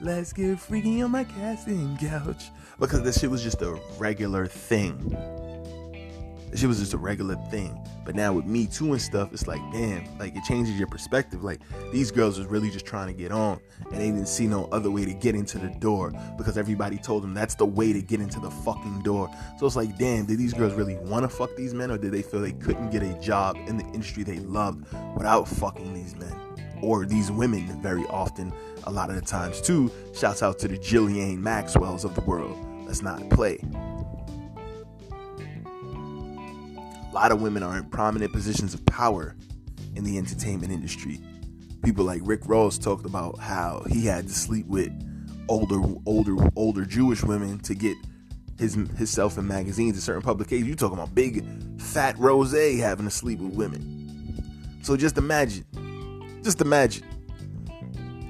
Let's 0.00 0.32
get 0.32 0.58
freaky 0.58 1.02
on 1.02 1.10
my 1.10 1.24
casting 1.24 1.96
couch. 1.98 2.50
Because 2.78 3.02
this 3.02 3.20
shit 3.20 3.30
was 3.30 3.42
just 3.42 3.60
a 3.60 3.78
regular 3.98 4.46
thing. 4.46 5.10
This 6.50 6.60
shit 6.60 6.68
was 6.68 6.78
just 6.78 6.94
a 6.94 6.98
regular 6.98 7.36
thing. 7.50 7.78
But 8.04 8.14
now 8.14 8.32
with 8.32 8.46
Me 8.46 8.66
Too 8.66 8.92
and 8.92 9.00
stuff, 9.00 9.32
it's 9.32 9.46
like, 9.46 9.60
damn, 9.72 10.18
like 10.18 10.34
it 10.34 10.42
changes 10.44 10.76
your 10.78 10.88
perspective. 10.88 11.44
Like 11.44 11.60
these 11.92 12.10
girls 12.10 12.38
was 12.38 12.48
really 12.48 12.70
just 12.70 12.86
trying 12.86 13.06
to 13.08 13.12
get 13.12 13.30
on 13.30 13.60
and 13.90 14.00
they 14.00 14.06
didn't 14.06 14.26
see 14.26 14.46
no 14.46 14.64
other 14.72 14.90
way 14.90 15.04
to 15.04 15.12
get 15.12 15.34
into 15.34 15.58
the 15.58 15.68
door 15.68 16.12
because 16.36 16.56
everybody 16.56 16.96
told 16.96 17.22
them 17.22 17.34
that's 17.34 17.54
the 17.54 17.66
way 17.66 17.92
to 17.92 18.02
get 18.02 18.20
into 18.20 18.40
the 18.40 18.50
fucking 18.50 19.02
door. 19.02 19.30
So 19.58 19.66
it's 19.66 19.76
like, 19.76 19.96
damn, 19.98 20.26
did 20.26 20.38
these 20.38 20.54
girls 20.54 20.72
really 20.74 20.96
want 20.96 21.22
to 21.22 21.28
fuck 21.28 21.54
these 21.56 21.74
men 21.74 21.90
or 21.90 21.98
did 21.98 22.10
they 22.10 22.22
feel 22.22 22.40
they 22.40 22.52
couldn't 22.52 22.90
get 22.90 23.02
a 23.02 23.12
job 23.20 23.56
in 23.66 23.76
the 23.76 23.84
industry 23.92 24.24
they 24.24 24.38
loved 24.38 24.86
without 25.16 25.46
fucking 25.46 25.94
these 25.94 26.16
men? 26.16 26.34
Or 26.82 27.04
these 27.04 27.30
women 27.30 27.80
very 27.82 28.04
often, 28.06 28.52
a 28.84 28.90
lot 28.90 29.10
of 29.10 29.16
the 29.16 29.22
times 29.22 29.60
too. 29.60 29.90
Shouts 30.14 30.42
out 30.42 30.58
to 30.60 30.68
the 30.68 30.78
Jillian 30.78 31.38
Maxwells 31.38 32.04
of 32.04 32.14
the 32.14 32.22
world. 32.22 32.58
Let's 32.86 33.02
not 33.02 33.28
play. 33.30 33.58
A 37.10 37.12
lot 37.12 37.32
of 37.32 37.42
women 37.42 37.62
are 37.62 37.76
in 37.76 37.84
prominent 37.84 38.32
positions 38.32 38.72
of 38.72 38.84
power 38.86 39.36
in 39.96 40.04
the 40.04 40.16
entertainment 40.16 40.72
industry. 40.72 41.20
People 41.82 42.04
like 42.04 42.20
Rick 42.24 42.42
Ross 42.44 42.78
talked 42.78 43.04
about 43.04 43.38
how 43.38 43.82
he 43.90 44.06
had 44.06 44.28
to 44.28 44.32
sleep 44.32 44.66
with 44.66 44.92
older, 45.48 45.80
older, 46.06 46.36
older 46.54 46.84
Jewish 46.84 47.22
women 47.24 47.58
to 47.60 47.74
get 47.74 47.96
his 48.58 48.74
himself 48.74 49.38
in 49.38 49.48
magazines 49.48 49.94
and 49.94 50.02
certain 50.02 50.22
publications. 50.22 50.68
You 50.68 50.76
talking 50.76 50.98
about 50.98 51.14
big, 51.14 51.44
fat 51.80 52.16
Rose 52.18 52.52
having 52.52 53.06
to 53.06 53.10
sleep 53.10 53.40
with 53.40 53.54
women. 53.54 54.78
So 54.82 54.96
just 54.96 55.18
imagine, 55.18 55.64
just 56.42 56.60
imagine, 56.60 57.04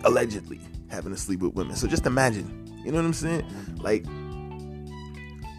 allegedly 0.04 0.60
having 0.88 1.12
to 1.12 1.18
sleep 1.18 1.40
with 1.40 1.54
women. 1.54 1.76
So 1.76 1.86
just 1.86 2.06
imagine, 2.06 2.66
you 2.84 2.90
know 2.90 2.98
what 2.98 3.04
I'm 3.04 3.12
saying? 3.12 3.42
Mm-hmm. 3.42 3.76
Like 3.76 4.04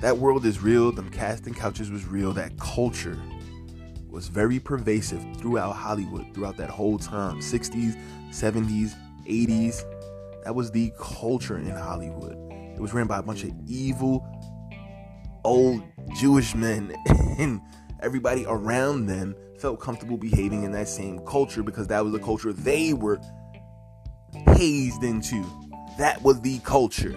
that 0.01 0.17
world 0.17 0.45
is 0.45 0.61
real. 0.61 0.91
Them 0.91 1.09
casting 1.09 1.53
couches 1.53 1.89
was 1.89 2.05
real. 2.05 2.33
That 2.33 2.57
culture 2.57 3.17
was 4.09 4.27
very 4.27 4.59
pervasive 4.59 5.23
throughout 5.37 5.71
Hollywood 5.71 6.33
throughout 6.33 6.57
that 6.57 6.69
whole 6.69 6.97
time 6.97 7.39
60s, 7.39 7.99
70s, 8.29 8.93
80s. 9.25 9.83
That 10.43 10.55
was 10.55 10.71
the 10.71 10.91
culture 10.99 11.57
in 11.57 11.69
Hollywood. 11.69 12.37
It 12.51 12.81
was 12.81 12.93
ran 12.93 13.07
by 13.07 13.19
a 13.19 13.23
bunch 13.23 13.43
of 13.43 13.51
evil, 13.67 14.27
old 15.43 15.83
Jewish 16.19 16.55
men, 16.55 16.93
and 17.37 17.61
everybody 18.01 18.45
around 18.47 19.05
them 19.05 19.35
felt 19.61 19.79
comfortable 19.79 20.17
behaving 20.17 20.63
in 20.63 20.71
that 20.71 20.87
same 20.87 21.19
culture 21.25 21.61
because 21.61 21.87
that 21.87 22.03
was 22.03 22.11
the 22.11 22.19
culture 22.19 22.51
they 22.51 22.93
were 22.93 23.19
hazed 24.55 25.03
into. 25.03 25.45
That 25.99 26.21
was 26.23 26.41
the 26.41 26.59
culture. 26.59 27.15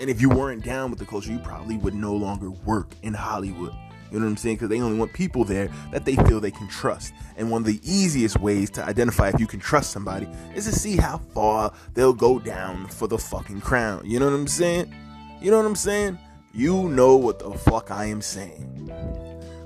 And 0.00 0.08
if 0.08 0.20
you 0.20 0.28
weren't 0.28 0.64
down 0.64 0.90
with 0.90 1.00
the 1.00 1.04
culture, 1.04 1.32
you 1.32 1.40
probably 1.40 1.76
would 1.76 1.94
no 1.94 2.14
longer 2.14 2.50
work 2.50 2.92
in 3.02 3.12
Hollywood. 3.12 3.74
You 4.10 4.18
know 4.18 4.24
what 4.24 4.30
I'm 4.30 4.36
saying? 4.36 4.56
Because 4.56 4.68
they 4.68 4.80
only 4.80 4.96
want 4.96 5.12
people 5.12 5.44
there 5.44 5.68
that 5.90 6.04
they 6.04 6.14
feel 6.14 6.40
they 6.40 6.52
can 6.52 6.68
trust. 6.68 7.12
And 7.36 7.50
one 7.50 7.62
of 7.62 7.66
the 7.66 7.80
easiest 7.82 8.40
ways 8.40 8.70
to 8.70 8.84
identify 8.84 9.28
if 9.28 9.40
you 9.40 9.46
can 9.46 9.60
trust 9.60 9.90
somebody 9.90 10.28
is 10.54 10.64
to 10.66 10.72
see 10.72 10.96
how 10.96 11.18
far 11.34 11.72
they'll 11.94 12.14
go 12.14 12.38
down 12.38 12.86
for 12.86 13.08
the 13.08 13.18
fucking 13.18 13.60
crown. 13.60 14.02
You 14.06 14.20
know 14.20 14.26
what 14.26 14.34
I'm 14.34 14.46
saying? 14.46 14.94
You 15.42 15.50
know 15.50 15.58
what 15.58 15.66
I'm 15.66 15.76
saying? 15.76 16.18
You 16.54 16.88
know 16.88 17.16
what 17.16 17.40
the 17.40 17.50
fuck 17.50 17.90
I 17.90 18.06
am 18.06 18.22
saying. 18.22 19.17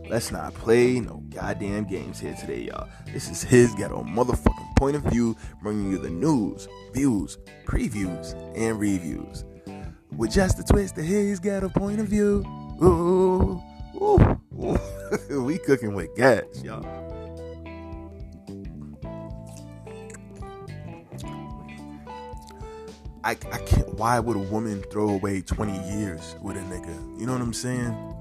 Let's 0.08 0.30
not 0.30 0.54
play 0.54 1.00
no 1.00 1.22
goddamn 1.30 1.84
games 1.84 2.20
here 2.20 2.34
today, 2.34 2.62
y'all. 2.62 2.88
This 3.06 3.30
is 3.30 3.42
his 3.42 3.74
ghetto 3.74 4.02
motherfucking 4.02 4.76
point 4.76 4.96
of 4.96 5.02
view, 5.04 5.36
bringing 5.62 5.90
you 5.90 5.98
the 5.98 6.10
news, 6.10 6.68
views, 6.92 7.38
previews, 7.66 8.34
and 8.56 8.78
reviews 8.78 9.44
with 10.16 10.30
just 10.30 10.58
a 10.58 10.64
twist 10.64 10.98
of 10.98 11.04
his 11.04 11.40
a 11.40 11.68
point 11.68 12.00
of 12.00 12.06
view. 12.06 12.44
Ooh, 12.82 13.62
ooh, 13.96 14.40
ooh. 14.60 15.40
we 15.44 15.58
cooking 15.58 15.94
with 15.94 16.14
gas, 16.16 16.44
y'all. 16.62 16.84
I, 23.24 23.30
I 23.30 23.58
can't. 23.58 23.94
Why 23.94 24.18
would 24.18 24.36
a 24.36 24.40
woman 24.40 24.82
throw 24.90 25.10
away 25.10 25.42
20 25.42 25.72
years 25.96 26.34
with 26.42 26.56
a 26.56 26.60
nigga? 26.60 27.20
You 27.20 27.26
know 27.26 27.32
what 27.32 27.42
I'm 27.42 27.52
saying? 27.52 28.11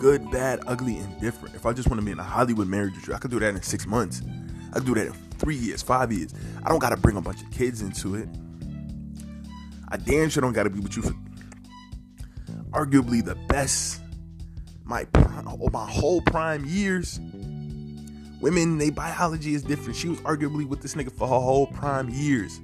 Good, 0.00 0.30
bad, 0.30 0.60
ugly, 0.66 0.96
indifferent. 0.96 1.54
If 1.54 1.66
I 1.66 1.72
just 1.72 1.88
want 1.88 2.00
to 2.00 2.04
be 2.04 2.10
in 2.10 2.18
a 2.18 2.24
Hollywood 2.24 2.66
marriage 2.66 2.94
with 2.94 3.06
you, 3.06 3.14
I 3.14 3.18
could 3.18 3.30
do 3.30 3.38
that 3.38 3.54
in 3.54 3.62
six 3.62 3.86
months. 3.86 4.22
I 4.70 4.78
could 4.78 4.86
do 4.86 4.94
that 4.94 5.06
in 5.06 5.12
three 5.12 5.56
years, 5.56 5.82
five 5.82 6.10
years. 6.10 6.34
I 6.64 6.70
don't 6.70 6.78
got 6.78 6.90
to 6.90 6.96
bring 6.96 7.16
a 7.16 7.20
bunch 7.20 7.42
of 7.42 7.50
kids 7.50 7.82
into 7.82 8.14
it. 8.16 8.28
I 9.88 9.98
damn 9.98 10.28
sure 10.30 10.40
don't 10.40 10.52
gotta 10.52 10.70
be 10.70 10.80
with 10.80 10.96
you 10.96 11.02
for 11.02 11.14
arguably 12.70 13.24
the 13.24 13.34
best 13.48 14.00
my 14.84 15.04
oh, 15.16 15.68
my 15.72 15.84
whole 15.84 16.20
prime 16.20 16.64
years 16.64 17.18
Women, 18.40 18.78
their 18.78 18.90
biology 18.90 19.52
is 19.52 19.62
different. 19.62 19.96
She 19.96 20.08
was 20.08 20.18
arguably 20.20 20.66
with 20.66 20.80
this 20.80 20.94
nigga 20.94 21.12
for 21.12 21.28
her 21.28 21.34
whole 21.34 21.66
prime 21.66 22.08
years. 22.08 22.60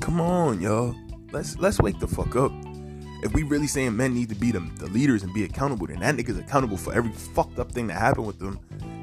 Come 0.00 0.20
on, 0.20 0.60
y'all. 0.60 0.94
Let's 1.32 1.58
let's 1.58 1.80
wake 1.80 1.98
the 2.00 2.06
fuck 2.06 2.36
up. 2.36 2.52
If 3.26 3.34
we 3.34 3.42
really 3.42 3.66
saying 3.66 3.96
men 3.96 4.14
need 4.14 4.28
to 4.28 4.36
be 4.36 4.52
the, 4.52 4.60
the 4.76 4.86
leaders 4.86 5.24
and 5.24 5.34
be 5.34 5.42
accountable, 5.42 5.88
then 5.88 5.98
that 5.98 6.14
nigga's 6.14 6.38
accountable 6.38 6.76
for 6.76 6.94
every 6.94 7.10
fucked 7.10 7.58
up 7.58 7.72
thing 7.72 7.88
that 7.88 7.94
happened 7.94 8.28
with 8.28 8.38
them 8.38 8.60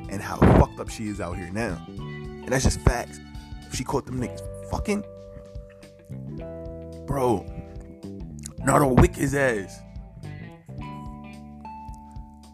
and 0.10 0.22
how 0.22 0.38
fucked 0.58 0.80
up 0.80 0.90
she 0.90 1.10
is 1.10 1.20
out 1.20 1.36
here 1.36 1.50
now. 1.52 1.78
And 1.90 2.48
that's 2.48 2.64
just 2.64 2.80
facts. 2.80 3.20
If 3.68 3.76
she 3.76 3.84
caught 3.84 4.06
them 4.06 4.22
niggas 4.22 4.42
fucking, 4.72 5.04
bro, 7.06 7.46
not 8.60 8.82
a 8.82 8.88
wick 8.88 9.14
his 9.14 9.36
ass. 9.36 9.78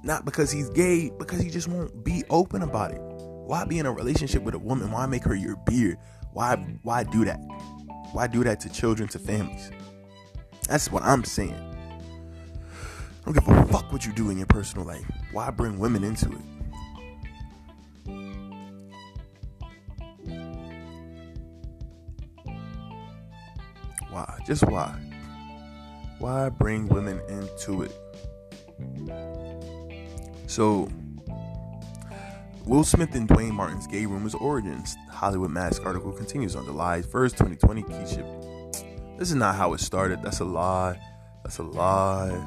Not 0.01 0.25
because 0.25 0.49
he's 0.51 0.71
gay, 0.71 1.11
because 1.19 1.39
he 1.39 1.51
just 1.51 1.67
won't 1.67 2.03
be 2.03 2.23
open 2.31 2.63
about 2.63 2.93
it. 2.93 2.99
Why 2.99 3.63
be 3.65 3.77
in 3.77 3.85
a 3.85 3.91
relationship 3.91 4.41
with 4.41 4.55
a 4.55 4.59
woman? 4.59 4.89
Why 4.89 5.05
make 5.05 5.23
her 5.23 5.35
your 5.35 5.55
beard? 5.67 5.99
Why 6.33 6.55
why 6.81 7.03
do 7.03 7.25
that? 7.25 7.37
Why 8.11 8.25
do 8.25 8.43
that 8.43 8.59
to 8.61 8.69
children, 8.69 9.07
to 9.09 9.19
families? 9.19 9.69
That's 10.69 10.91
what 10.91 11.01
I'm 11.01 11.23
saying. 11.23 11.55
I 11.55 13.25
don't 13.25 13.33
give 13.33 13.47
a 13.47 13.65
fuck 13.65 13.91
what 13.91 14.05
you 14.05 14.13
do 14.13 14.29
in 14.29 14.37
your 14.37 14.45
personal 14.45 14.85
life. 14.85 15.03
Why 15.31 15.49
bring 15.49 15.79
women 15.79 16.03
into 16.03 16.29
it? 16.29 16.37
Why? 24.11 24.39
Just 24.45 24.63
why? 24.67 24.95
Why 26.19 26.49
bring 26.49 26.87
women 26.87 27.19
into 27.27 27.81
it? 27.81 27.91
So, 30.45 30.87
Will 32.65 32.83
Smith 32.83 33.15
and 33.15 33.27
Duane 33.27 33.55
Martin's 33.55 33.87
gay 33.87 34.05
rumors 34.05 34.35
origins. 34.35 34.95
Hollywood 35.09 35.49
Mask 35.49 35.83
article 35.83 36.11
continues 36.11 36.55
on 36.55 36.65
July 36.65 37.01
1st, 37.01 37.37
2020. 37.37 37.83
Keisha. 37.83 38.48
This 39.19 39.31
is 39.31 39.35
not 39.35 39.55
how 39.55 39.73
it 39.73 39.81
started. 39.81 40.23
That's 40.23 40.39
a 40.39 40.45
lie. 40.45 40.97
That's 41.43 41.57
a 41.57 41.63
lie. 41.63 42.41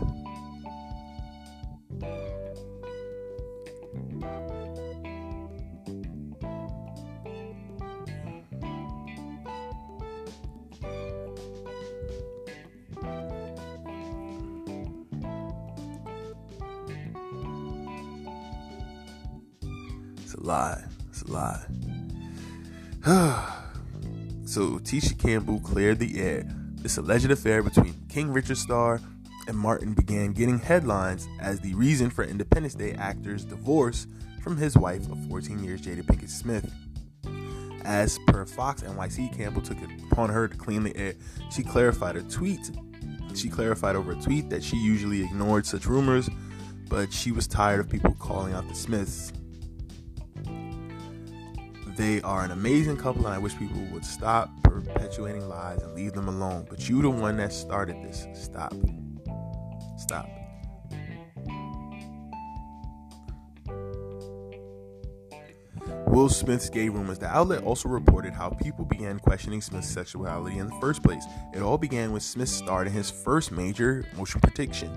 It's 20.23 20.33
a 20.33 20.41
lie. 20.41 20.85
It's 21.11 21.21
a 21.21 21.31
lie. 21.31 21.67
so 24.47 24.79
Tisha 24.79 25.19
Campbell 25.19 25.61
cleared 25.61 25.99
the 25.99 26.19
air. 26.19 26.62
This 26.83 26.99
alleged 26.99 27.31
affair 27.31 27.63
between 27.63 27.95
King 28.09 28.33
Richard 28.33 28.57
star 28.57 29.01
and 29.47 29.57
Martin 29.57 29.95
began 29.95 30.33
getting 30.33 30.59
headlines 30.59 31.29
as 31.41 31.61
the 31.61 31.75
reason 31.75 32.11
for 32.11 32.25
Independence 32.25 32.75
Day 32.75 32.93
actor's 32.95 33.45
divorce 33.45 34.09
from 34.43 34.57
his 34.57 34.77
wife 34.77 35.09
of 35.11 35.19
14 35.29 35.63
years, 35.63 35.81
Jada 35.81 36.03
Pinkett 36.03 36.29
Smith. 36.29 36.73
As 37.85 38.19
per 38.27 38.45
Fox 38.45 38.83
NYC, 38.83 39.37
Campbell 39.37 39.63
took 39.63 39.81
it 39.81 39.91
upon 40.11 40.31
her 40.31 40.49
to 40.49 40.57
clean 40.57 40.83
the 40.83 40.97
air. 40.97 41.15
She 41.53 41.63
clarified 41.63 42.17
a 42.17 42.23
tweet. 42.23 42.71
She 43.35 43.49
clarified 43.49 43.95
over 43.95 44.13
a 44.13 44.21
tweet 44.21 44.51
that 44.51 44.65
she 44.65 44.77
usually 44.77 45.23
ignored 45.23 45.67
such 45.67 45.87
rumors, 45.87 46.29
but 46.89 47.13
she 47.13 47.31
was 47.31 47.47
tired 47.47 47.79
of 47.79 47.89
people 47.89 48.15
calling 48.19 48.55
out 48.55 48.69
the 48.69 48.75
Smiths 48.75 49.33
they 51.97 52.23
are 52.23 52.45
an 52.45 52.51
amazing 52.51 52.97
couple, 52.97 53.27
and 53.27 53.35
I 53.35 53.39
wish 53.39 53.57
people 53.57 53.81
would 53.93 54.05
stop 54.05 54.51
perpetuating 55.13 55.47
lies 55.47 55.83
and 55.83 55.95
leave 55.95 56.13
them 56.13 56.29
alone. 56.29 56.67
But 56.69 56.89
you, 56.89 57.03
the 57.03 57.11
one 57.11 57.37
that 57.37 57.53
started 57.53 57.97
this, 58.03 58.27
stop. 58.33 58.75
Stop. 59.99 60.29
Will 66.07 66.29
Smith's 66.29 66.69
gay 66.69 66.89
rumors. 66.89 67.19
The 67.19 67.27
outlet 67.27 67.63
also 67.63 67.89
reported 67.89 68.33
how 68.33 68.51
people 68.51 68.85
began 68.85 69.19
questioning 69.19 69.61
Smith's 69.61 69.89
sexuality 69.89 70.59
in 70.59 70.67
the 70.67 70.75
first 70.81 71.03
place. 71.03 71.25
It 71.55 71.61
all 71.61 71.79
began 71.79 72.13
when 72.13 72.21
Smith 72.21 72.49
starred 72.49 72.87
in 72.87 72.93
his 72.93 73.11
first 73.11 73.51
major 73.51 74.05
motion 74.17 74.41
picture. 74.41 74.91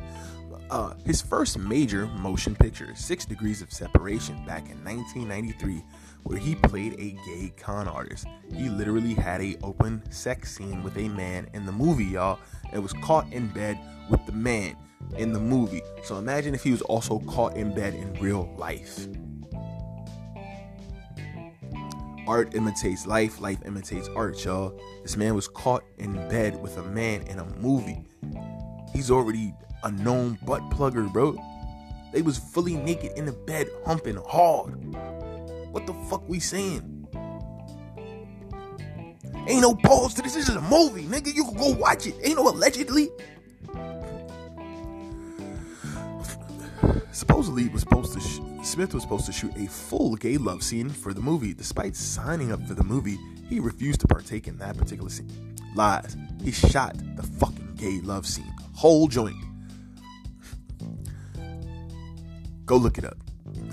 Uh, 0.69 0.93
his 1.05 1.21
first 1.21 1.59
major 1.59 2.07
motion 2.07 2.55
picture, 2.55 2.93
Six 2.95 3.25
Degrees 3.25 3.61
of 3.61 3.71
Separation, 3.71 4.35
back 4.45 4.69
in 4.69 4.83
1993 4.83 5.83
where 6.25 6.39
he 6.39 6.55
played 6.55 6.93
a 6.93 7.11
gay 7.27 7.53
con 7.55 7.87
artist. 7.87 8.25
He 8.51 8.67
literally 8.67 9.13
had 9.13 9.41
a 9.41 9.55
open 9.61 10.01
sex 10.11 10.55
scene 10.55 10.83
with 10.83 10.97
a 10.97 11.07
man 11.09 11.47
in 11.53 11.65
the 11.65 11.71
movie, 11.71 12.05
y'all, 12.05 12.39
and 12.73 12.81
was 12.81 12.93
caught 12.93 13.31
in 13.31 13.47
bed 13.49 13.79
with 14.09 14.25
the 14.25 14.31
man 14.31 14.75
in 15.17 15.31
the 15.31 15.39
movie. 15.39 15.83
So 16.03 16.17
imagine 16.17 16.55
if 16.55 16.63
he 16.63 16.71
was 16.71 16.81
also 16.81 17.19
caught 17.19 17.55
in 17.55 17.75
bed 17.75 17.93
in 17.93 18.11
real 18.15 18.53
life. 18.57 19.07
Art 22.27 22.55
imitates 22.55 23.05
life, 23.05 23.39
life 23.39 23.59
imitates 23.63 24.09
art, 24.15 24.43
y'all. 24.43 24.79
This 25.03 25.15
man 25.15 25.35
was 25.35 25.47
caught 25.47 25.83
in 25.99 26.13
bed 26.27 26.59
with 26.59 26.75
a 26.77 26.83
man 26.83 27.21
in 27.27 27.37
a 27.37 27.45
movie. 27.57 28.03
He's 28.91 29.11
already 29.11 29.53
a 29.83 29.91
known 29.91 30.39
butt 30.43 30.63
plugger, 30.71 31.11
bro. 31.13 31.37
They 32.11 32.23
was 32.23 32.39
fully 32.39 32.77
naked 32.77 33.11
in 33.15 33.25
the 33.25 33.31
bed, 33.31 33.67
humping 33.85 34.17
hard. 34.27 34.73
What 35.75 35.87
the 35.87 35.93
fuck 36.09 36.23
we 36.29 36.39
saying? 36.39 37.05
Ain't 39.45 39.61
no 39.61 39.75
pause 39.75 40.13
to 40.13 40.21
this. 40.21 40.33
This 40.33 40.47
is 40.47 40.55
a 40.55 40.61
movie, 40.61 41.03
nigga. 41.03 41.35
You 41.35 41.43
can 41.43 41.57
go 41.57 41.73
watch 41.73 42.07
it. 42.07 42.15
Ain't 42.23 42.37
no 42.37 42.47
allegedly. 42.47 43.09
Supposedly, 47.11 47.67
was 47.67 47.81
supposed 47.81 48.13
to 48.13 48.21
sh- 48.21 48.39
Smith 48.63 48.93
was 48.93 49.03
supposed 49.03 49.25
to 49.25 49.33
shoot 49.33 49.51
a 49.57 49.67
full 49.67 50.15
gay 50.15 50.37
love 50.37 50.63
scene 50.63 50.89
for 50.89 51.13
the 51.13 51.19
movie. 51.19 51.53
Despite 51.53 51.97
signing 51.97 52.53
up 52.53 52.65
for 52.65 52.73
the 52.73 52.85
movie, 52.85 53.17
he 53.49 53.59
refused 53.59 53.99
to 53.99 54.07
partake 54.07 54.47
in 54.47 54.57
that 54.59 54.77
particular 54.77 55.09
scene. 55.09 55.57
Lies. 55.75 56.15
He 56.41 56.53
shot 56.53 56.95
the 57.17 57.23
fucking 57.23 57.75
gay 57.75 57.99
love 57.99 58.25
scene, 58.25 58.53
whole 58.73 59.09
joint. 59.09 59.35
Go 62.65 62.77
look 62.77 62.97
it 62.97 63.03
up. 63.03 63.24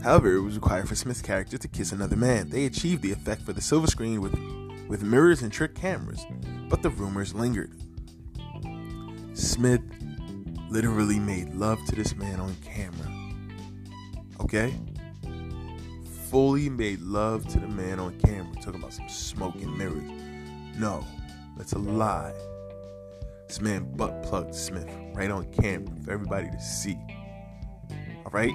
However, 0.03 0.34
it 0.34 0.40
was 0.40 0.57
required 0.57 0.88
for 0.88 0.96
Smith's 0.96 1.22
character 1.22 1.57
to 1.59 1.68
kiss 1.68 1.92
another 1.92 2.16
man. 2.16 2.48
They 2.48 2.66
achieved 2.66 3.03
the 3.03 3.12
effect 3.12 3.42
for 3.42 3.53
the 3.53 3.61
silver 3.61 3.86
screen 3.86 4.20
with, 4.20 4.34
with 4.88 5.03
mirrors 5.03 5.42
and 5.42 5.53
trick 5.53 5.74
cameras, 5.76 6.26
but 6.68 6.82
the 6.82 6.90
rumors 6.90 7.34
lingered. 7.34 7.70
Smith 9.34 9.80
literally 10.70 11.20
made 11.20 11.55
love 11.55 11.78
to 11.86 11.94
this 11.94 12.16
man 12.16 12.40
on 12.40 12.55
camera. 12.57 13.09
Okay? 14.40 14.74
Fully 16.30 16.68
made 16.68 17.00
love 17.00 17.46
to 17.48 17.61
the 17.61 17.68
man 17.68 18.00
on 18.00 18.18
camera. 18.18 18.55
Talking 18.57 18.80
about 18.80 18.94
some 18.94 19.09
smoking 19.09 19.76
mirrors. 19.76 20.11
No, 20.76 21.07
that's 21.57 21.74
a 21.74 21.78
lie. 21.78 22.34
This 23.46 23.61
man 23.61 23.84
butt 23.96 24.22
plugged 24.24 24.55
Smith 24.55 24.88
right 25.14 25.30
on 25.30 25.44
camera 25.53 25.94
for 26.05 26.11
everybody 26.11 26.50
to 26.50 26.61
see. 26.61 26.98
Alright? 28.24 28.55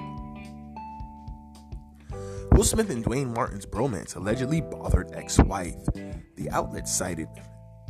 Will 2.58 2.64
Smith 2.64 2.89
and 2.89 3.03
Duane 3.03 3.32
Martin's 3.36 3.68
bromance 3.68 4.16
allegedly 4.16 4.62
bothered 4.62 5.12
ex 5.14 5.38
wife. 5.38 5.76
The 6.38 6.49
outlet 6.49 6.88
cited 6.88 7.28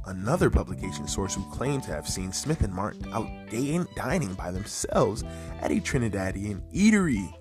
another 0.07 0.49
publication 0.49 1.07
source 1.07 1.33
who 1.33 1.49
claimed 1.51 1.83
to 1.83 1.91
have 1.91 2.05
seen 2.05 2.33
Smith 2.33 2.59
and 2.59 2.73
Martin 2.73 3.09
out 3.13 3.29
dining 3.95 4.33
by 4.33 4.51
themselves 4.51 5.23
at 5.61 5.71
a 5.71 5.75
Trinidadian 5.75 6.61
eatery. 6.75 7.33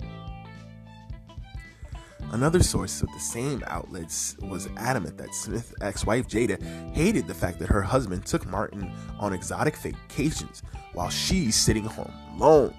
Another 2.30 2.62
source 2.62 3.02
of 3.02 3.08
the 3.12 3.18
same 3.18 3.60
outlets 3.66 4.36
was 4.42 4.68
adamant 4.76 5.18
that 5.18 5.34
Smith's 5.34 5.74
ex 5.80 6.06
wife 6.06 6.28
Jada 6.28 6.62
hated 6.94 7.26
the 7.26 7.34
fact 7.34 7.58
that 7.58 7.70
her 7.70 7.82
husband 7.82 8.24
took 8.24 8.46
Martin 8.46 8.88
on 9.18 9.32
exotic 9.32 9.76
vacations 9.78 10.62
while 10.92 11.10
she's 11.10 11.56
sitting 11.56 11.86
home 11.86 12.12
alone. 12.36 12.72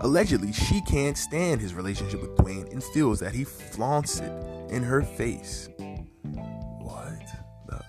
Allegedly, 0.00 0.52
she 0.52 0.80
can't 0.82 1.18
stand 1.18 1.60
his 1.60 1.74
relationship 1.74 2.20
with 2.20 2.36
Duane 2.36 2.68
and 2.70 2.82
feels 2.82 3.18
that 3.20 3.34
he 3.34 3.44
flaunts 3.44 4.20
it 4.20 4.32
in 4.70 4.82
her 4.82 5.02
face. 5.02 5.68
What 5.76 7.20
the? 7.66 7.82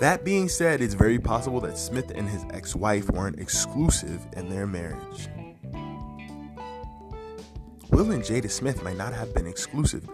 That 0.00 0.24
being 0.24 0.50
said, 0.50 0.82
it's 0.82 0.92
very 0.92 1.18
possible 1.18 1.60
that 1.60 1.78
Smith 1.78 2.12
and 2.14 2.28
his 2.28 2.44
ex 2.50 2.76
wife 2.76 3.08
weren't 3.10 3.40
exclusive 3.40 4.20
in 4.34 4.50
their 4.50 4.66
marriage. 4.66 5.28
Will 7.90 8.10
and 8.10 8.22
Jada 8.22 8.50
Smith 8.50 8.82
might 8.82 8.98
not 8.98 9.14
have 9.14 9.32
been 9.32 9.46
exclusive, 9.46 10.06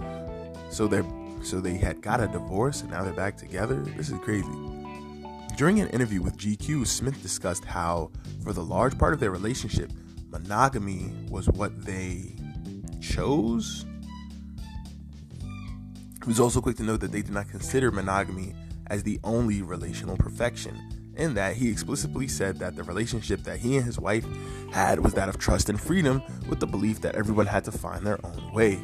so 0.71 0.87
they're 0.87 1.05
so 1.43 1.61
they 1.61 1.75
had 1.75 2.01
got 2.01 2.21
a 2.21 2.29
divorce 2.29 2.83
and 2.83 2.91
now 2.93 3.03
they're 3.03 3.13
back 3.13 3.37
together. 3.37 3.83
This 3.97 4.11
is 4.11 4.19
crazy. 4.21 4.72
During 5.57 5.81
an 5.81 5.89
interview 5.91 6.23
with 6.23 6.39
GQ, 6.39 6.87
Smith 6.87 7.23
discussed 7.23 7.65
how, 7.65 8.11
for 8.43 8.53
the 8.53 8.65
large 8.65 8.99
part 8.99 9.13
of 9.13 9.21
their 9.21 9.31
relationship, 9.31 9.93
monogamy 10.31 11.13
was 11.29 11.47
what 11.49 11.85
they 11.85 12.35
chose. 13.01 13.85
He 16.23 16.29
was 16.29 16.41
also 16.41 16.61
quick 16.61 16.77
to 16.77 16.83
note 16.83 17.01
that 17.01 17.13
they 17.13 17.23
did 17.23 17.33
not 17.33 17.49
consider 17.49 17.91
monogamy 17.91 18.55
as 18.89 19.03
the 19.03 19.21
only 19.25 19.63
relational 19.63 20.17
perfection, 20.17 21.13
in 21.17 21.35
that 21.35 21.55
he 21.57 21.71
explicitly 21.71 22.29
said 22.29 22.59
that 22.59 22.75
the 22.75 22.83
relationship 22.83 23.43
that 23.45 23.59
he 23.59 23.77
and 23.77 23.85
his 23.85 24.01
wife 24.01 24.27
had 24.73 25.01
was 25.01 25.13
that 25.15 25.29
of 25.29 25.39
trust 25.39 25.69
and 25.69 25.81
freedom, 25.81 26.23
with 26.49 26.61
the 26.61 26.67
belief 26.67 27.01
that 27.03 27.15
everyone 27.15 27.47
had 27.47 27.65
to 27.65 27.73
find 27.73 28.07
their 28.07 28.25
own 28.25 28.53
way. 28.53 28.81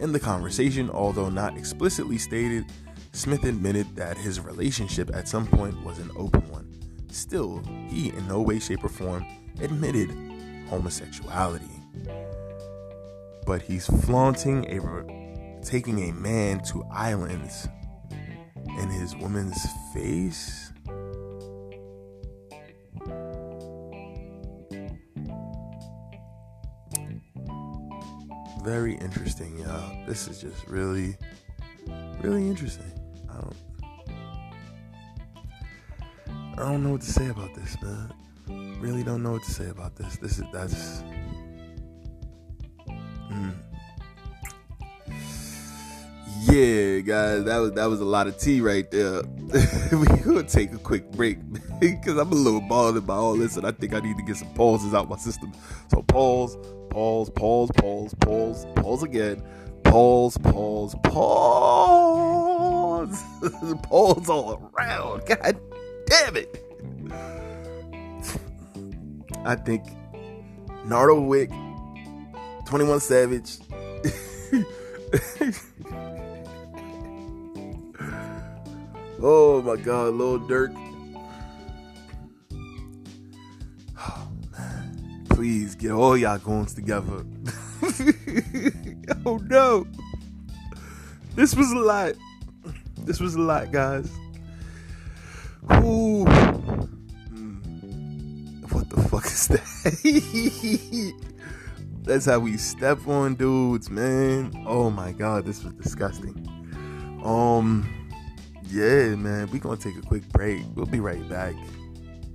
In 0.00 0.12
the 0.12 0.20
conversation, 0.20 0.88
although 0.90 1.28
not 1.28 1.56
explicitly 1.58 2.18
stated, 2.18 2.64
Smith 3.14 3.44
admitted 3.44 3.94
that 3.94 4.18
his 4.18 4.40
relationship 4.40 5.08
at 5.14 5.28
some 5.28 5.46
point 5.46 5.80
was 5.84 6.00
an 6.00 6.10
open 6.16 6.42
one. 6.50 6.68
Still, 7.12 7.62
he 7.88 8.08
in 8.08 8.26
no 8.26 8.42
way, 8.42 8.58
shape, 8.58 8.82
or 8.82 8.88
form 8.88 9.24
admitted 9.60 10.10
homosexuality. 10.68 11.64
But 13.46 13.62
he's 13.62 13.86
flaunting 13.86 14.66
a 14.66 15.62
taking 15.62 16.10
a 16.10 16.12
man 16.12 16.60
to 16.64 16.82
islands 16.90 17.68
in 18.80 18.88
his 18.88 19.14
woman's 19.14 19.64
face. 19.94 20.72
Very 28.64 28.94
interesting, 28.96 29.56
y'all. 29.60 30.04
This 30.04 30.26
is 30.26 30.40
just 30.40 30.66
really, 30.66 31.16
really 32.20 32.48
interesting. 32.48 33.03
I 33.34 33.40
don't, 33.40 33.56
I 36.56 36.62
don't 36.70 36.82
know 36.84 36.92
what 36.92 37.00
to 37.00 37.10
say 37.10 37.28
about 37.28 37.54
this, 37.54 37.76
man. 37.82 38.12
Really 38.80 39.02
don't 39.02 39.22
know 39.22 39.32
what 39.32 39.42
to 39.44 39.50
say 39.50 39.68
about 39.68 39.96
this. 39.96 40.16
This 40.16 40.38
is 40.38 40.44
that's. 40.52 41.02
Mm. 43.30 43.54
Yeah, 46.46 47.00
guys, 47.00 47.44
that 47.44 47.58
was 47.58 47.72
that 47.72 47.86
was 47.86 48.00
a 48.00 48.04
lot 48.04 48.26
of 48.26 48.38
tea 48.38 48.60
right 48.60 48.88
there. 48.90 49.22
we 49.92 50.06
could 50.22 50.48
take 50.48 50.72
a 50.72 50.78
quick 50.78 51.10
break 51.12 51.38
because 51.80 52.18
I'm 52.18 52.30
a 52.30 52.34
little 52.34 52.60
bothered 52.60 53.06
by 53.06 53.14
all 53.14 53.34
this, 53.36 53.56
and 53.56 53.66
I 53.66 53.72
think 53.72 53.94
I 53.94 54.00
need 54.00 54.16
to 54.18 54.22
get 54.22 54.36
some 54.36 54.52
pauses 54.54 54.94
out 54.94 55.08
my 55.08 55.16
system. 55.16 55.52
So 55.88 56.02
pause, 56.02 56.56
pause, 56.90 57.30
pause, 57.30 57.70
pause, 57.76 58.14
pause, 58.20 58.66
pause 58.76 59.02
again, 59.02 59.42
pause, 59.84 60.36
pause, 60.38 60.94
pause, 61.02 62.03
pause 63.82 64.28
all 64.28 64.70
around. 64.76 65.26
God 65.26 65.60
damn 66.06 66.36
it! 66.36 66.60
I 69.44 69.56
think 69.56 69.84
Nardo 70.86 71.20
Wick, 71.20 71.50
21 72.66 73.00
Savage. 73.00 73.58
oh 79.20 79.62
my 79.62 79.76
god, 79.76 80.14
Lil 80.14 80.40
Durk. 80.40 80.74
Oh. 83.98 84.28
Please 85.30 85.74
get 85.74 85.90
all 85.90 86.16
y'all 86.16 86.38
goons 86.38 86.74
together. 86.74 87.24
oh 89.26 89.36
no. 89.44 89.86
This 91.34 91.54
was 91.54 91.70
a 91.72 91.78
lot. 91.78 92.14
This 93.04 93.20
was 93.20 93.34
a 93.34 93.40
lot, 93.40 93.70
guys. 93.70 94.10
Ooh 95.72 96.24
What 98.70 98.90
the 98.90 99.06
fuck 99.10 99.26
is 99.26 99.46
that? 99.48 101.14
That's 102.02 102.26
how 102.26 102.38
we 102.38 102.56
step 102.56 103.06
on 103.06 103.34
dudes, 103.34 103.90
man. 103.90 104.52
Oh 104.66 104.90
my 104.90 105.12
god, 105.12 105.44
this 105.46 105.62
was 105.62 105.74
disgusting. 105.74 106.34
Um, 107.22 107.88
yeah, 108.64 109.14
man, 109.14 109.48
we 109.50 109.58
gonna 109.58 109.76
take 109.76 109.96
a 109.96 110.02
quick 110.02 110.26
break. 110.30 110.62
We'll 110.74 110.86
be 110.86 111.00
right 111.00 111.26
back. 111.28 111.54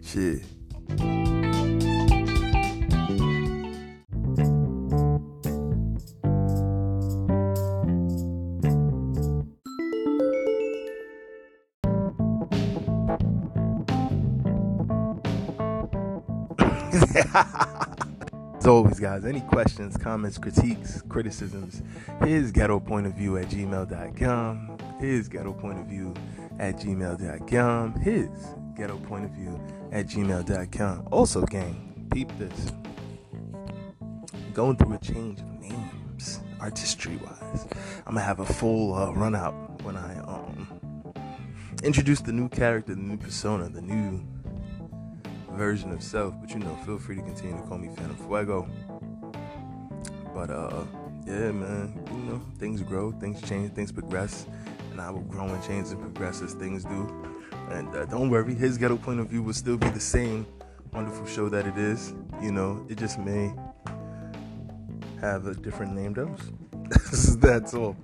Shit. 0.04 0.44
As 17.40 18.68
always, 18.68 19.00
guys, 19.00 19.24
any 19.24 19.40
questions, 19.42 19.96
comments, 19.96 20.38
critiques, 20.38 21.02
criticisms, 21.08 21.82
his 22.26 22.52
ghetto 22.52 22.80
point 22.80 23.08
of 23.08 23.14
view 23.14 23.38
at 23.38 23.48
gmail.com, 23.48 24.78
his 25.00 25.30
ghetto 25.30 25.54
point 25.54 25.80
of 25.80 25.86
view 25.86 26.14
at 26.60 26.76
gmail.com, 26.76 27.94
his 28.02 28.30
ghetto 28.76 28.98
point 28.98 29.24
of 29.24 29.32
view 29.32 29.60
at 29.94 30.08
gmail.com. 30.08 31.08
Also, 31.10 31.46
gang, 31.46 32.08
peep 32.12 32.30
this. 32.38 32.74
Going 34.54 34.76
through 34.76 34.96
a 34.96 35.00
change 35.00 35.40
of 35.40 35.50
names, 35.62 36.42
artistry 36.60 37.16
wise. 37.18 37.66
I'm 38.06 38.16
gonna 38.16 38.22
have 38.22 38.42
a 38.42 38.46
full 38.46 38.94
uh, 38.94 39.12
run 39.14 39.36
out 39.36 39.54
when 39.84 39.96
I 39.96 40.20
um 40.20 40.68
introduce 41.84 42.20
the 42.20 42.34
new 42.34 42.50
character, 42.50 42.94
the 42.94 43.02
new 43.02 43.18
persona, 43.18 43.70
the 43.70 43.82
new 43.82 44.22
version 45.60 45.92
of 45.92 46.02
self, 46.02 46.34
but 46.40 46.50
you 46.52 46.60
know, 46.60 46.74
feel 46.86 46.98
free 46.98 47.18
to 47.18 47.22
continue 47.22 47.54
to 47.58 47.62
call 47.64 47.78
me 47.78 47.90
Phantom 47.94 48.16
Fuego. 48.16 48.66
But 50.34 50.50
uh, 50.50 50.86
yeah, 51.28 51.52
man, 51.52 52.02
you 52.14 52.32
know, 52.32 52.42
things 52.58 52.82
grow, 52.82 53.12
things 53.12 53.42
change, 53.42 53.74
things 53.74 53.92
progress, 53.92 54.46
and 54.92 55.02
I 55.02 55.12
will 55.12 55.20
grow 55.20 55.48
and 55.48 55.62
change 55.66 55.90
and 55.90 56.00
progress 56.00 56.42
as 56.42 56.54
things 56.54 56.86
do. 56.86 57.14
And 57.72 57.94
uh, 57.94 58.06
don't 58.06 58.30
worry, 58.30 58.56
his 58.56 58.78
ghetto 58.78 58.96
point 58.96 59.20
of 59.20 59.28
view 59.28 59.44
will 59.44 59.54
still 59.54 59.76
be 59.76 59.90
the 59.90 60.00
same 60.00 60.48
wonderful 60.94 61.26
show 61.26 61.50
that 61.50 61.68
it 61.68 61.78
is. 61.78 62.14
You 62.42 62.54
know, 62.54 62.86
it 62.88 62.98
just 62.98 63.20
may 63.20 63.54
have 65.20 65.46
a 65.46 65.54
different 65.56 65.94
name 65.94 66.14
dose. 66.14 67.36
That's 67.42 67.74
all. 67.74 67.98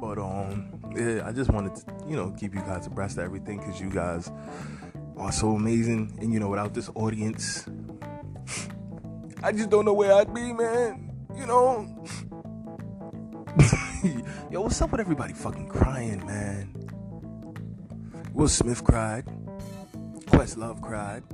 But 0.00 0.18
um, 0.18 0.68
yeah, 0.96 1.22
I 1.24 1.30
just 1.30 1.50
wanted 1.50 1.76
to, 1.76 1.82
you 2.08 2.16
know, 2.16 2.34
keep 2.36 2.56
you 2.56 2.60
guys 2.62 2.88
abreast 2.88 3.18
of 3.18 3.24
everything 3.24 3.58
because 3.58 3.80
you 3.80 3.88
guys 3.88 4.32
are 5.18 5.32
so 5.32 5.50
amazing. 5.52 6.16
And 6.20 6.32
you 6.32 6.40
know, 6.40 6.48
without 6.48 6.74
this 6.74 6.90
audience, 6.94 7.66
I 9.42 9.52
just 9.52 9.70
don't 9.70 9.84
know 9.84 9.94
where 9.94 10.12
I'd 10.14 10.32
be, 10.32 10.52
man. 10.52 11.10
You 11.36 11.46
know. 11.46 11.86
Yo, 14.50 14.60
what's 14.62 14.80
up 14.80 14.92
with 14.92 15.00
everybody 15.00 15.32
fucking 15.32 15.68
crying, 15.68 16.24
man? 16.26 16.74
Will 18.32 18.48
Smith 18.48 18.84
cried. 18.84 19.24
Questlove 20.26 20.80
cried. 20.80 21.24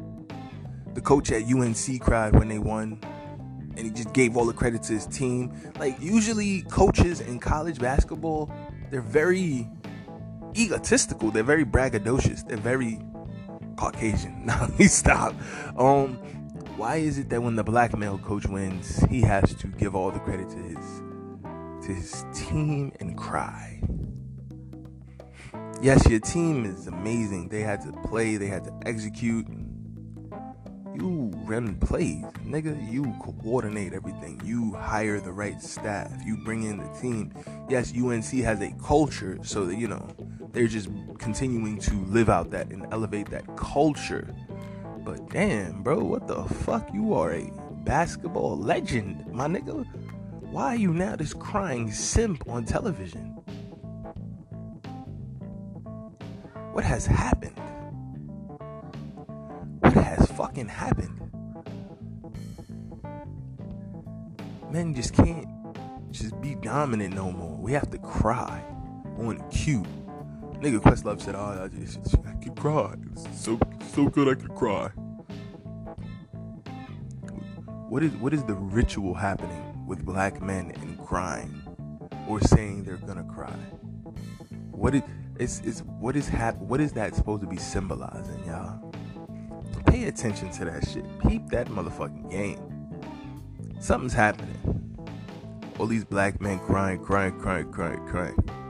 The 0.95 1.01
coach 1.01 1.31
at 1.33 1.43
UNC 1.43 2.01
cried 2.01 2.35
when 2.35 2.49
they 2.49 2.59
won. 2.59 3.01
And 3.77 3.81
he 3.81 3.91
just 3.91 4.13
gave 4.13 4.37
all 4.37 4.47
the 4.47 4.53
credit 4.53 4.83
to 4.85 4.93
his 4.93 5.07
team. 5.07 5.53
Like, 5.79 6.01
usually, 6.01 6.63
coaches 6.63 7.21
in 7.21 7.41
college 7.41 7.79
basketball, 7.81 8.51
they're 8.91 9.03
very 9.03 9.69
egotistical. 10.57 11.31
They're 11.31 11.43
very 11.43 11.65
braggadocious. 11.65 12.47
They're 12.47 12.57
very 12.57 13.01
Caucasian. 13.85 14.33
Now 14.47 14.63
let 14.63 14.79
me 14.79 14.87
stop. 14.87 15.35
Um, 15.79 16.15
why 16.77 16.97
is 16.97 17.19
it 17.19 17.29
that 17.31 17.43
when 17.43 17.55
the 17.57 17.65
black 17.65 17.97
male 17.97 18.19
coach 18.19 18.47
wins, 18.47 19.03
he 19.11 19.21
has 19.21 19.55
to 19.55 19.67
give 19.67 19.95
all 19.95 20.11
the 20.11 20.21
credit 20.21 20.49
to 20.51 20.57
his 20.57 21.03
to 21.87 21.93
his 21.93 22.25
team 22.35 22.93
and 23.01 23.17
cry? 23.17 23.83
Yes, 25.83 26.09
your 26.09 26.21
team 26.21 26.65
is 26.65 26.87
amazing. 26.87 27.49
They 27.49 27.61
had 27.61 27.83
to 27.83 27.93
play, 28.09 28.37
they 28.37 28.47
had 28.47 28.65
to 28.65 28.73
execute. 28.87 29.47
You 30.95 31.31
run 31.45 31.75
plays, 31.77 32.25
nigga. 32.47 32.91
You 32.91 33.15
coordinate 33.21 33.93
everything. 33.93 34.41
You 34.45 34.73
hire 34.75 35.21
the 35.21 35.33
right 35.33 35.61
staff. 35.61 36.11
You 36.25 36.37
bring 36.39 36.63
in 36.63 36.79
the 36.79 36.89
team. 37.01 37.33
Yes, 37.69 37.93
UNC 37.95 38.31
has 38.45 38.61
a 38.63 38.73
culture, 38.83 39.39
so 39.43 39.67
that 39.67 39.77
you 39.77 39.89
know 39.89 40.09
they're 40.55 40.69
just 40.69 40.89
continuing 41.19 41.79
to 41.81 41.95
live 42.07 42.31
out 42.31 42.51
that 42.53 42.71
and 42.71 42.87
elevate 42.93 43.29
that 43.31 43.57
culture. 43.57 44.33
But 44.99 45.29
damn, 45.31 45.83
bro, 45.83 45.99
what 45.99 46.29
the 46.29 46.45
fuck? 46.45 46.89
You 46.95 47.13
are 47.15 47.35
a 47.35 47.51
basketball 47.85 48.57
legend, 48.57 49.27
my 49.33 49.49
nigga. 49.49 49.85
Why 50.51 50.69
are 50.69 50.77
you 50.77 50.95
now 50.95 51.17
this 51.17 51.35
crying 51.35 51.91
simp 51.91 52.49
on 52.49 52.65
television? 52.65 53.33
What 56.73 56.85
has 56.85 57.05
happened? 57.05 57.61
What 59.81 59.93
has 59.95 60.31
fucking 60.33 60.69
happened? 60.69 61.21
Men 64.71 64.95
just 64.95 65.15
can't 65.15 65.49
just 66.13 66.41
be 66.41 66.55
dominant 66.55 67.15
no 67.15 67.33
more. 67.33 67.57
We 67.59 67.73
have 67.73 67.91
to 67.91 67.99
cry 67.99 68.63
on 69.19 69.43
cue. 69.51 69.85
Nigga 70.65 70.81
Questlove 70.81 71.21
said, 71.21 71.35
"Oh, 71.35 71.63
I, 71.63 71.69
just, 71.69 72.17
I 72.27 72.33
could 72.43 72.57
cry. 72.57 72.95
It 72.95 73.13
was 73.13 73.29
so 73.39 73.61
so 73.93 74.09
good 74.09 74.29
I 74.29 74.41
could 74.41 74.55
cry. 74.55 74.89
What 77.91 78.03
is 78.03 78.13
what 78.13 78.33
is 78.33 78.43
the 78.45 78.55
ritual 78.55 79.13
happening 79.13 79.87
with 79.87 80.07
black 80.07 80.41
men 80.41 80.73
and 80.77 80.99
crying 81.05 81.63
or 82.27 82.41
saying 82.41 82.85
they're 82.85 82.97
gonna 82.97 83.25
cry? 83.25 83.55
What 84.71 84.95
is 84.95 85.03
it's, 85.39 85.61
it's 85.67 85.81
what 85.81 86.17
is 86.17 86.29
hap- 86.29 86.57
what 86.57 86.81
is 86.81 86.95
that 86.95 87.15
supposed 87.15 87.43
to 87.43 87.47
be 87.47 87.59
symbolizing, 87.59 88.43
y'all? 88.47 88.91
Pay 89.85 90.05
attention 90.05 90.51
to 90.53 90.65
that 90.65 90.89
shit. 90.89 91.05
Peep 91.29 91.47
that 91.49 91.67
motherfucking 91.67 92.31
game. 92.31 92.59
Something's 93.81 94.15
happening. 94.15 94.97
All 95.79 95.87
these 95.87 96.07
black 96.07 96.41
men 96.41 96.59
crying, 96.61 97.05
crying, 97.05 97.39
crying, 97.39 97.71
crying, 97.71 98.07
crying. 98.07 98.64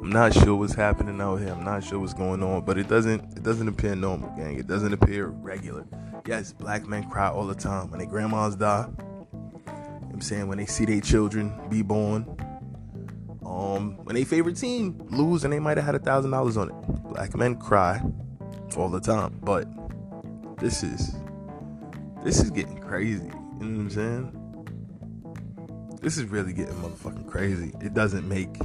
I'm 0.00 0.10
not 0.10 0.32
sure 0.32 0.54
what's 0.54 0.74
happening 0.74 1.20
out 1.20 1.36
here. 1.36 1.50
I'm 1.52 1.64
not 1.64 1.82
sure 1.82 1.98
what's 1.98 2.14
going 2.14 2.42
on, 2.42 2.64
but 2.64 2.78
it 2.78 2.88
doesn't 2.88 3.36
it 3.36 3.42
doesn't 3.42 3.66
appear 3.66 3.96
normal, 3.96 4.30
gang. 4.36 4.58
It 4.58 4.66
doesn't 4.66 4.92
appear 4.92 5.26
regular. 5.26 5.84
Yes, 6.26 6.52
black 6.52 6.86
men 6.86 7.08
cry 7.10 7.28
all 7.28 7.46
the 7.46 7.54
time 7.54 7.90
when 7.90 7.98
their 7.98 8.08
grandmas 8.08 8.54
die. 8.54 8.88
I'm 9.66 10.20
saying 10.20 10.46
when 10.46 10.58
they 10.58 10.66
see 10.66 10.84
their 10.84 11.00
children 11.00 11.52
be 11.68 11.82
born. 11.82 12.26
Um, 13.44 13.96
when 14.04 14.14
their 14.14 14.24
favorite 14.24 14.56
team 14.56 15.04
lose 15.10 15.44
and 15.44 15.52
they 15.52 15.58
might 15.58 15.78
have 15.78 15.86
had 15.86 15.94
a 15.94 15.98
thousand 15.98 16.30
dollars 16.30 16.56
on 16.56 16.68
it. 16.70 16.74
Black 17.08 17.34
men 17.34 17.56
cry 17.56 18.00
all 18.76 18.88
the 18.88 19.00
time, 19.00 19.40
but 19.42 19.66
this 20.58 20.82
is 20.82 21.16
this 22.24 22.40
is 22.40 22.50
getting 22.50 22.78
crazy. 22.78 23.24
You 23.24 23.66
know 23.66 23.78
what 23.78 23.80
I'm 23.80 23.90
saying? 23.90 24.44
This 26.00 26.18
is 26.18 26.24
really 26.24 26.52
getting 26.52 26.74
motherfucking 26.74 27.26
crazy. 27.26 27.72
It 27.80 27.94
doesn't 27.94 28.28
make 28.28 28.56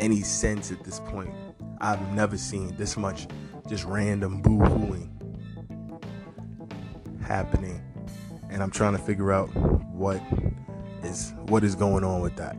any 0.00 0.20
sense 0.22 0.72
at 0.72 0.84
this 0.84 1.00
point. 1.00 1.32
I've 1.80 2.00
never 2.12 2.36
seen 2.36 2.74
this 2.76 2.96
much 2.96 3.26
just 3.68 3.84
random 3.84 4.42
boo 4.42 4.58
hooing 4.58 5.10
happening. 7.24 7.82
And 8.50 8.62
I'm 8.62 8.70
trying 8.70 8.92
to 8.92 9.02
figure 9.02 9.32
out 9.32 9.46
what 9.92 10.20
is 11.02 11.34
what 11.46 11.64
is 11.64 11.74
going 11.74 12.04
on 12.04 12.20
with 12.20 12.36
that. 12.36 12.56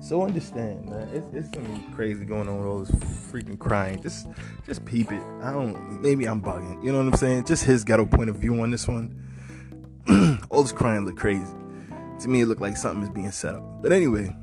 So 0.00 0.22
understand, 0.22 0.88
man. 0.88 1.08
It's, 1.12 1.32
it's 1.32 1.54
something 1.54 1.92
crazy 1.94 2.24
going 2.24 2.48
on 2.48 2.58
with 2.58 2.66
all 2.66 2.78
this 2.80 2.90
freaking 3.30 3.58
crying. 3.58 4.02
Just 4.02 4.28
just 4.66 4.84
peep 4.84 5.12
it. 5.12 5.22
I 5.42 5.52
don't 5.52 6.02
maybe 6.02 6.26
I'm 6.26 6.42
bugging. 6.42 6.82
You 6.84 6.92
know 6.92 6.98
what 6.98 7.12
I'm 7.12 7.16
saying? 7.16 7.44
Just 7.44 7.64
his 7.64 7.84
ghetto 7.84 8.06
point 8.06 8.28
of 8.28 8.36
view 8.36 8.60
on 8.60 8.70
this 8.70 8.86
one. 8.88 9.18
all 10.50 10.62
this 10.62 10.72
crying 10.72 11.04
look 11.04 11.16
crazy. 11.16 11.46
To 12.20 12.28
me 12.28 12.42
it 12.42 12.46
looked 12.46 12.60
like 12.60 12.76
something 12.76 13.02
is 13.02 13.10
being 13.10 13.30
set 13.30 13.54
up. 13.54 13.82
But 13.82 13.92
anyway, 13.92 14.34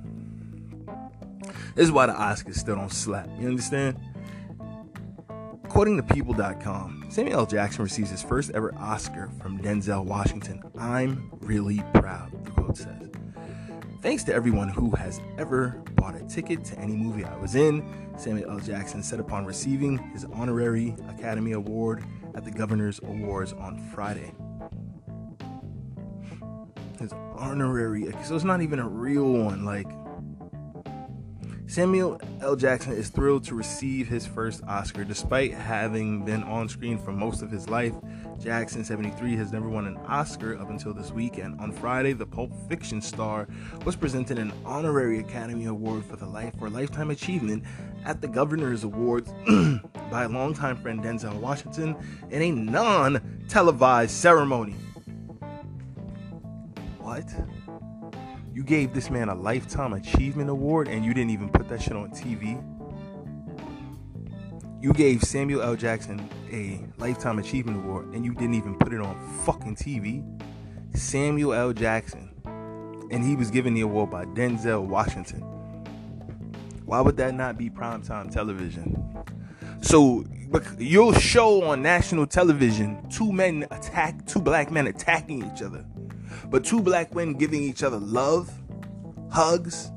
this 1.76 1.86
is 1.86 1.92
why 1.92 2.06
the 2.06 2.14
Oscars 2.14 2.56
still 2.56 2.76
don't 2.76 2.92
slap. 2.92 3.30
You 3.40 3.48
understand? 3.48 3.98
According 5.64 5.98
to 5.98 6.04
People.com, 6.04 7.06
Samuel 7.10 7.42
L. 7.42 7.46
Jackson 7.46 7.84
receives 7.84 8.10
his 8.10 8.24
first 8.24 8.50
ever 8.52 8.74
Oscar 8.76 9.30
from 9.42 9.60
Denzel 9.60 10.04
Washington. 10.04 10.64
I'm 10.78 11.30
really 11.42 11.84
proud, 11.94 12.32
the 12.44 12.52
quote 12.52 12.76
says. 12.76 13.10
Thanks 14.02 14.24
to 14.24 14.34
everyone 14.34 14.70
who 14.70 14.92
has 14.96 15.22
ever 15.38 15.82
bought 15.96 16.16
a 16.16 16.24
ticket 16.24 16.64
to 16.66 16.80
any 16.80 16.96
movie 16.96 17.24
I 17.24 17.36
was 17.38 17.56
in, 17.56 17.84
Samuel 18.18 18.50
L. 18.52 18.60
Jackson 18.60 19.04
said 19.04 19.20
upon 19.20 19.46
receiving 19.46 19.98
his 20.12 20.26
honorary 20.34 20.96
Academy 21.10 21.52
Award 21.52 22.04
at 22.34 22.46
the 22.46 22.52
Governor's 22.52 23.00
Awards 23.04 23.54
on 23.54 23.78
Friday. 23.94 24.32
His 27.00 27.14
honorary, 27.36 28.12
so 28.24 28.36
it's 28.36 28.44
not 28.44 28.62
even 28.62 28.80
a 28.80 28.88
real 28.88 29.32
one. 29.32 29.66
Like, 29.66 29.88
Samuel 31.70 32.20
L. 32.42 32.56
Jackson 32.56 32.94
is 32.94 33.10
thrilled 33.10 33.44
to 33.44 33.54
receive 33.54 34.08
his 34.08 34.26
first 34.26 34.64
Oscar. 34.68 35.04
Despite 35.04 35.54
having 35.54 36.26
been 36.26 36.42
on 36.42 36.68
screen 36.68 36.98
for 36.98 37.12
most 37.12 37.44
of 37.44 37.52
his 37.52 37.70
life, 37.70 37.94
Jackson, 38.40 38.84
73, 38.84 39.36
has 39.36 39.52
never 39.52 39.70
won 39.70 39.86
an 39.86 39.96
Oscar 40.08 40.58
up 40.60 40.72
until 40.72 40.96
this 40.96 41.12
weekend. 41.12 41.62
On 41.62 41.72
Friday, 41.72 42.14
the 42.14 42.26
Pulp 42.26 42.52
Fiction 42.68 43.04
star 43.04 43.48
was 43.86 43.96
presented 43.96 44.40
an 44.40 44.52
honorary 44.66 45.20
Academy 45.20 45.66
Award 45.66 46.04
for 46.06 46.16
the 46.16 46.26
life 46.26 46.58
for 46.58 46.72
lifetime 46.72 47.12
achievement 47.12 47.64
at 48.04 48.20
the 48.20 48.28
Governor's 48.28 48.84
Awards 48.84 49.32
by 50.10 50.26
longtime 50.26 50.78
friend 50.78 51.04
Denzel 51.04 51.36
Washington 51.36 51.96
in 52.32 52.42
a 52.42 52.52
non-televised 52.52 54.10
ceremony. 54.10 54.74
What? 56.98 57.32
You 58.60 58.66
gave 58.66 58.94
this 58.94 59.10
man 59.10 59.30
a 59.30 59.36
Lifetime 59.36 59.94
Achievement 59.94 60.50
Award 60.50 60.90
and 60.90 61.06
you 61.06 61.14
didn't 61.14 61.30
even 61.30 61.48
put 61.48 61.70
that 61.70 61.82
shit 61.82 61.94
on 61.94 62.10
TV. 62.10 62.62
You 64.82 64.92
gave 64.92 65.24
Samuel 65.24 65.62
L. 65.62 65.78
Jackson 65.78 66.30
a 66.52 66.82
Lifetime 66.98 67.40
Achievement 67.40 67.78
Award 67.78 68.14
and 68.14 68.26
you 68.26 68.34
didn't 68.34 68.56
even 68.56 68.78
put 68.78 68.92
it 68.92 69.00
on 69.00 69.18
fucking 69.46 69.78
TV. 69.78 70.26
Samuel 70.94 71.54
L. 71.54 71.72
Jackson. 71.72 72.34
And 72.44 73.24
he 73.24 73.38
was 73.38 73.50
given 73.50 73.76
the 73.76 73.80
award 73.80 74.12
by 74.12 74.26
Denzel 74.26 74.86
Washington. 74.86 75.40
Why 76.84 77.00
would 77.00 77.16
that 77.16 77.36
not 77.36 77.58
be 77.58 77.70
primetime 77.70 78.30
television? 78.30 79.24
So 79.80 80.26
you'll 80.78 81.14
show 81.14 81.64
on 81.64 81.82
national 81.82 82.28
television 82.28 83.10
two 83.10 83.32
men 83.32 83.68
attack, 83.72 84.26
two 84.26 84.42
black 84.42 84.70
men 84.70 84.88
attacking 84.88 85.50
each 85.50 85.62
other 85.62 85.86
but 86.50 86.64
two 86.64 86.82
black 86.82 87.14
men 87.14 87.34
giving 87.34 87.62
each 87.64 87.84
other 87.84 87.98
love, 87.98 88.52
hugs, 89.32 89.92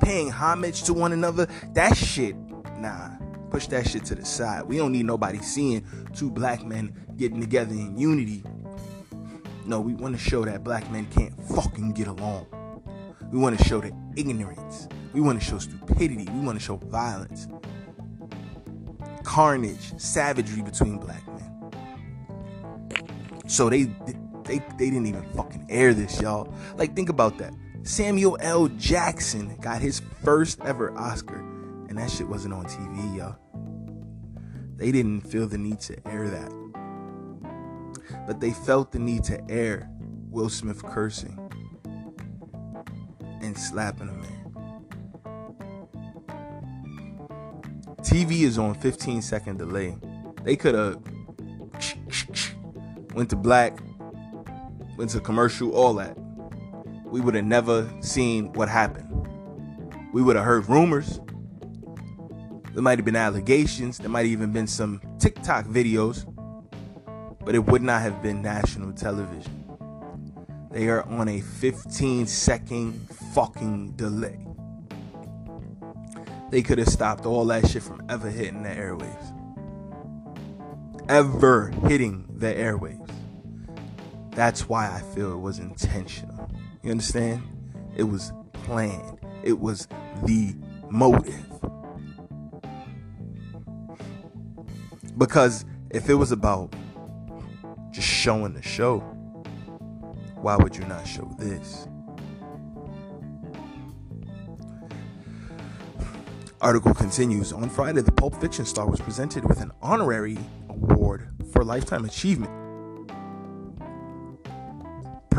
paying 0.00 0.30
homage 0.30 0.82
to 0.84 0.92
one 0.92 1.12
another, 1.12 1.46
that 1.72 1.96
shit, 1.96 2.36
nah, 2.78 3.10
push 3.50 3.66
that 3.68 3.88
shit 3.88 4.04
to 4.06 4.14
the 4.14 4.24
side. 4.24 4.64
We 4.64 4.76
don't 4.76 4.92
need 4.92 5.06
nobody 5.06 5.38
seeing 5.38 5.86
two 6.14 6.30
black 6.30 6.64
men 6.64 6.94
getting 7.16 7.40
together 7.40 7.72
in 7.72 7.96
unity. 7.96 8.42
No, 9.66 9.80
we 9.80 9.94
want 9.94 10.14
to 10.14 10.20
show 10.20 10.44
that 10.44 10.62
black 10.62 10.90
men 10.90 11.06
can't 11.06 11.32
fucking 11.48 11.92
get 11.92 12.06
along. 12.06 12.46
We 13.32 13.38
want 13.38 13.58
to 13.58 13.64
show 13.64 13.80
the 13.80 13.92
ignorance. 14.16 14.88
We 15.12 15.20
want 15.20 15.40
to 15.40 15.44
show 15.44 15.58
stupidity. 15.58 16.28
We 16.30 16.40
want 16.40 16.58
to 16.58 16.64
show 16.64 16.76
violence, 16.76 17.48
carnage, 19.22 19.98
savagery 19.98 20.62
between 20.62 20.98
black 20.98 21.26
men. 21.28 21.70
So 23.46 23.70
they 23.70 23.84
they 24.44 24.58
they 24.78 24.90
didn't 24.90 25.06
even 25.06 25.24
fucking 25.34 25.66
air 25.68 25.94
this, 25.94 26.20
y'all. 26.20 26.52
Like 26.76 26.94
think 26.94 27.08
about 27.08 27.38
that. 27.38 27.54
Samuel 27.82 28.38
L. 28.40 28.68
Jackson 28.68 29.56
got 29.60 29.80
his 29.80 30.00
first 30.22 30.60
ever 30.62 30.96
Oscar, 30.98 31.38
and 31.88 31.98
that 31.98 32.10
shit 32.10 32.26
wasn't 32.26 32.54
on 32.54 32.64
TV, 32.64 33.16
y'all. 33.16 33.36
They 34.76 34.90
didn't 34.90 35.20
feel 35.20 35.46
the 35.46 35.58
need 35.58 35.80
to 35.80 36.08
air 36.08 36.28
that. 36.28 36.50
But 38.26 38.40
they 38.40 38.52
felt 38.52 38.92
the 38.92 38.98
need 38.98 39.24
to 39.24 39.42
air 39.50 39.88
Will 40.30 40.48
Smith 40.48 40.82
cursing 40.82 41.38
and 43.42 43.56
slapping 43.56 44.08
a 44.08 44.12
man. 44.12 44.44
TV 48.00 48.42
is 48.42 48.58
on 48.58 48.74
15 48.74 49.22
second 49.22 49.58
delay. 49.58 49.96
They 50.42 50.56
could 50.56 50.74
have 50.74 51.02
went 53.14 53.30
to 53.30 53.36
black 53.36 53.78
went 54.96 55.10
to 55.10 55.20
commercial, 55.20 55.74
all 55.74 55.94
that, 55.94 56.16
we 57.04 57.20
would 57.20 57.34
have 57.34 57.44
never 57.44 57.88
seen 58.00 58.52
what 58.54 58.68
happened. 58.68 59.10
We 60.12 60.22
would 60.22 60.36
have 60.36 60.44
heard 60.44 60.68
rumors. 60.68 61.20
There 62.72 62.82
might 62.82 62.98
have 62.98 63.04
been 63.04 63.16
allegations. 63.16 63.98
There 63.98 64.08
might 64.08 64.20
have 64.22 64.30
even 64.30 64.52
been 64.52 64.66
some 64.66 65.00
TikTok 65.18 65.66
videos, 65.66 66.24
but 67.44 67.54
it 67.54 67.60
would 67.66 67.82
not 67.82 68.02
have 68.02 68.22
been 68.22 68.42
national 68.42 68.92
television. 68.92 69.64
They 70.70 70.88
are 70.88 71.04
on 71.04 71.28
a 71.28 71.40
15 71.40 72.26
second 72.26 73.08
fucking 73.32 73.92
delay. 73.92 74.44
They 76.50 76.62
could 76.62 76.78
have 76.78 76.88
stopped 76.88 77.26
all 77.26 77.44
that 77.46 77.68
shit 77.68 77.82
from 77.82 78.02
ever 78.08 78.28
hitting 78.28 78.62
the 78.64 78.70
airwaves. 78.70 79.40
Ever 81.08 81.68
hitting 81.86 82.26
the 82.28 82.52
airwaves. 82.54 83.08
That's 84.34 84.68
why 84.68 84.90
I 84.90 85.00
feel 85.14 85.32
it 85.32 85.38
was 85.38 85.60
intentional. 85.60 86.50
You 86.82 86.90
understand? 86.90 87.42
It 87.96 88.02
was 88.02 88.32
planned. 88.52 89.18
It 89.44 89.60
was 89.60 89.86
the 90.24 90.56
motive. 90.90 91.46
Because 95.16 95.64
if 95.90 96.08
it 96.10 96.14
was 96.14 96.32
about 96.32 96.74
just 97.92 98.08
showing 98.08 98.54
the 98.54 98.62
show, 98.62 98.98
why 100.34 100.56
would 100.56 100.76
you 100.76 100.84
not 100.86 101.06
show 101.06 101.32
this? 101.38 101.86
Article 106.60 106.94
continues 106.94 107.52
On 107.52 107.68
Friday, 107.68 108.00
the 108.00 108.10
Pulp 108.10 108.40
Fiction 108.40 108.64
star 108.64 108.90
was 108.90 109.00
presented 109.00 109.44
with 109.44 109.60
an 109.60 109.70
honorary 109.80 110.38
award 110.68 111.28
for 111.52 111.62
lifetime 111.62 112.04
achievement 112.04 112.63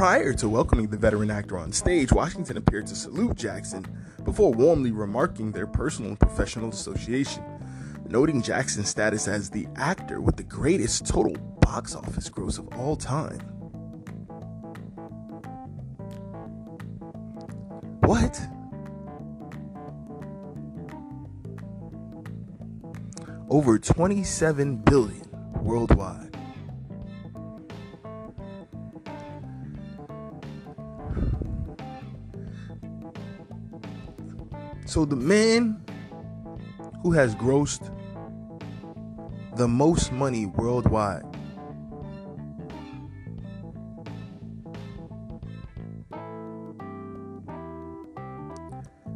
Prior 0.06 0.34
to 0.34 0.48
welcoming 0.48 0.88
the 0.88 0.98
veteran 0.98 1.32
actor 1.32 1.58
on 1.58 1.72
stage, 1.72 2.12
Washington 2.12 2.58
appeared 2.58 2.86
to 2.86 2.96
salute 2.96 3.36
Jackson 3.36 3.84
before 4.24 4.54
warmly 4.54 4.92
remarking 4.92 5.52
their 5.52 5.66
personal 5.66 6.12
and 6.12 6.20
professional 6.20 6.70
association, 6.70 7.44
noting 8.08 8.44
Jackson's 8.44 8.88
status 8.88 9.28
as 9.28 9.50
the 9.50 9.68
actor 9.78 10.22
with 10.22 10.38
the 10.38 10.44
greatest 10.44 11.08
total 11.08 11.34
box 11.60 11.96
office 11.96 12.30
gross 12.30 12.60
of 12.60 12.68
all 12.78 12.96
time. 12.96 13.40
What? 18.02 18.40
Over 23.50 23.80
27 23.80 24.76
billion 24.84 25.28
worldwide. 25.64 26.35
So 34.96 35.04
the 35.04 35.18
man 35.18 35.84
who 37.04 37.12
has 37.12 37.36
grossed 37.36 37.94
the 39.58 39.68
most 39.68 40.14
money 40.14 40.46
worldwide 40.46 41.26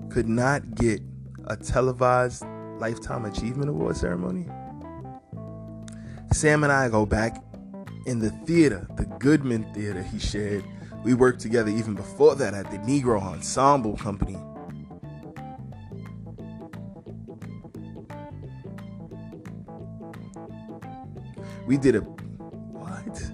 could 0.09 0.27
not 0.27 0.75
get 0.75 0.99
a 1.47 1.55
televised 1.55 2.43
Lifetime 2.79 3.23
Achievement 3.23 3.69
Award 3.69 3.95
ceremony. 3.95 4.49
Sam 6.33 6.65
and 6.65 6.73
I 6.73 6.89
go 6.89 7.05
back 7.05 7.41
in 8.05 8.19
the 8.19 8.31
theater, 8.45 8.85
the 8.97 9.05
Goodman 9.05 9.73
Theater 9.73 10.03
he 10.03 10.19
shared. 10.19 10.65
We 11.05 11.13
worked 11.13 11.39
together 11.39 11.69
even 11.69 11.95
before 11.95 12.35
that 12.35 12.53
at 12.53 12.69
the 12.69 12.79
Negro 12.79 13.21
Ensemble 13.21 13.95
Company. 13.95 14.37
We 21.69 21.77
did 21.77 21.95
a 21.95 21.99
what? 21.99 23.31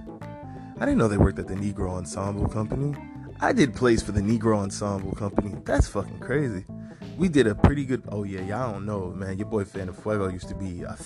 I 0.75 0.79
didn't 0.81 0.97
know 0.97 1.07
they 1.07 1.15
worked 1.15 1.39
at 1.39 1.47
the 1.47 1.53
Negro 1.53 1.91
Ensemble 1.91 2.49
Company. 2.49 2.93
I 3.39 3.53
did 3.53 3.73
plays 3.73 4.03
for 4.03 4.11
the 4.11 4.19
Negro 4.19 4.57
Ensemble 4.57 5.13
Company. 5.13 5.55
That's 5.63 5.87
fucking 5.87 6.19
crazy. 6.19 6.65
We 7.17 7.29
did 7.29 7.47
a 7.47 7.55
pretty 7.55 7.85
good. 7.85 8.03
Oh 8.09 8.23
yeah, 8.23 8.41
y'all 8.41 8.73
don't 8.73 8.85
know, 8.85 9.11
man. 9.11 9.37
Your 9.37 9.47
boy 9.47 9.63
Phantom 9.63 9.95
Fuego 9.95 10.27
used 10.27 10.49
to 10.49 10.55
be 10.55 10.81
a, 10.81 10.97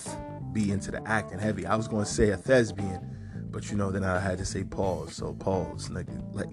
be 0.52 0.72
into 0.72 0.90
the 0.90 1.06
acting 1.06 1.38
heavy. 1.38 1.66
I 1.66 1.76
was 1.76 1.86
going 1.86 2.04
to 2.04 2.10
say 2.10 2.30
a 2.30 2.36
thespian, 2.36 3.46
but 3.52 3.70
you 3.70 3.76
know, 3.76 3.92
then 3.92 4.02
I 4.02 4.18
had 4.18 4.36
to 4.38 4.44
say 4.44 4.64
pause. 4.64 5.14
So 5.14 5.32
pause, 5.34 5.88
nigga. 5.88 6.20
Like 6.34 6.52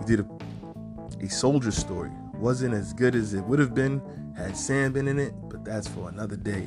he 0.00 0.06
did 0.06 0.26
a, 0.26 1.24
a 1.24 1.28
soldier 1.28 1.70
story. 1.70 2.10
Wasn't 2.34 2.74
as 2.74 2.92
good 2.92 3.14
as 3.14 3.34
it 3.34 3.42
would 3.42 3.60
have 3.60 3.72
been 3.72 4.02
had 4.36 4.56
Sam 4.56 4.92
been 4.92 5.06
in 5.06 5.20
it, 5.20 5.32
but 5.48 5.64
that's 5.64 5.86
for 5.86 6.08
another 6.08 6.34
day. 6.34 6.66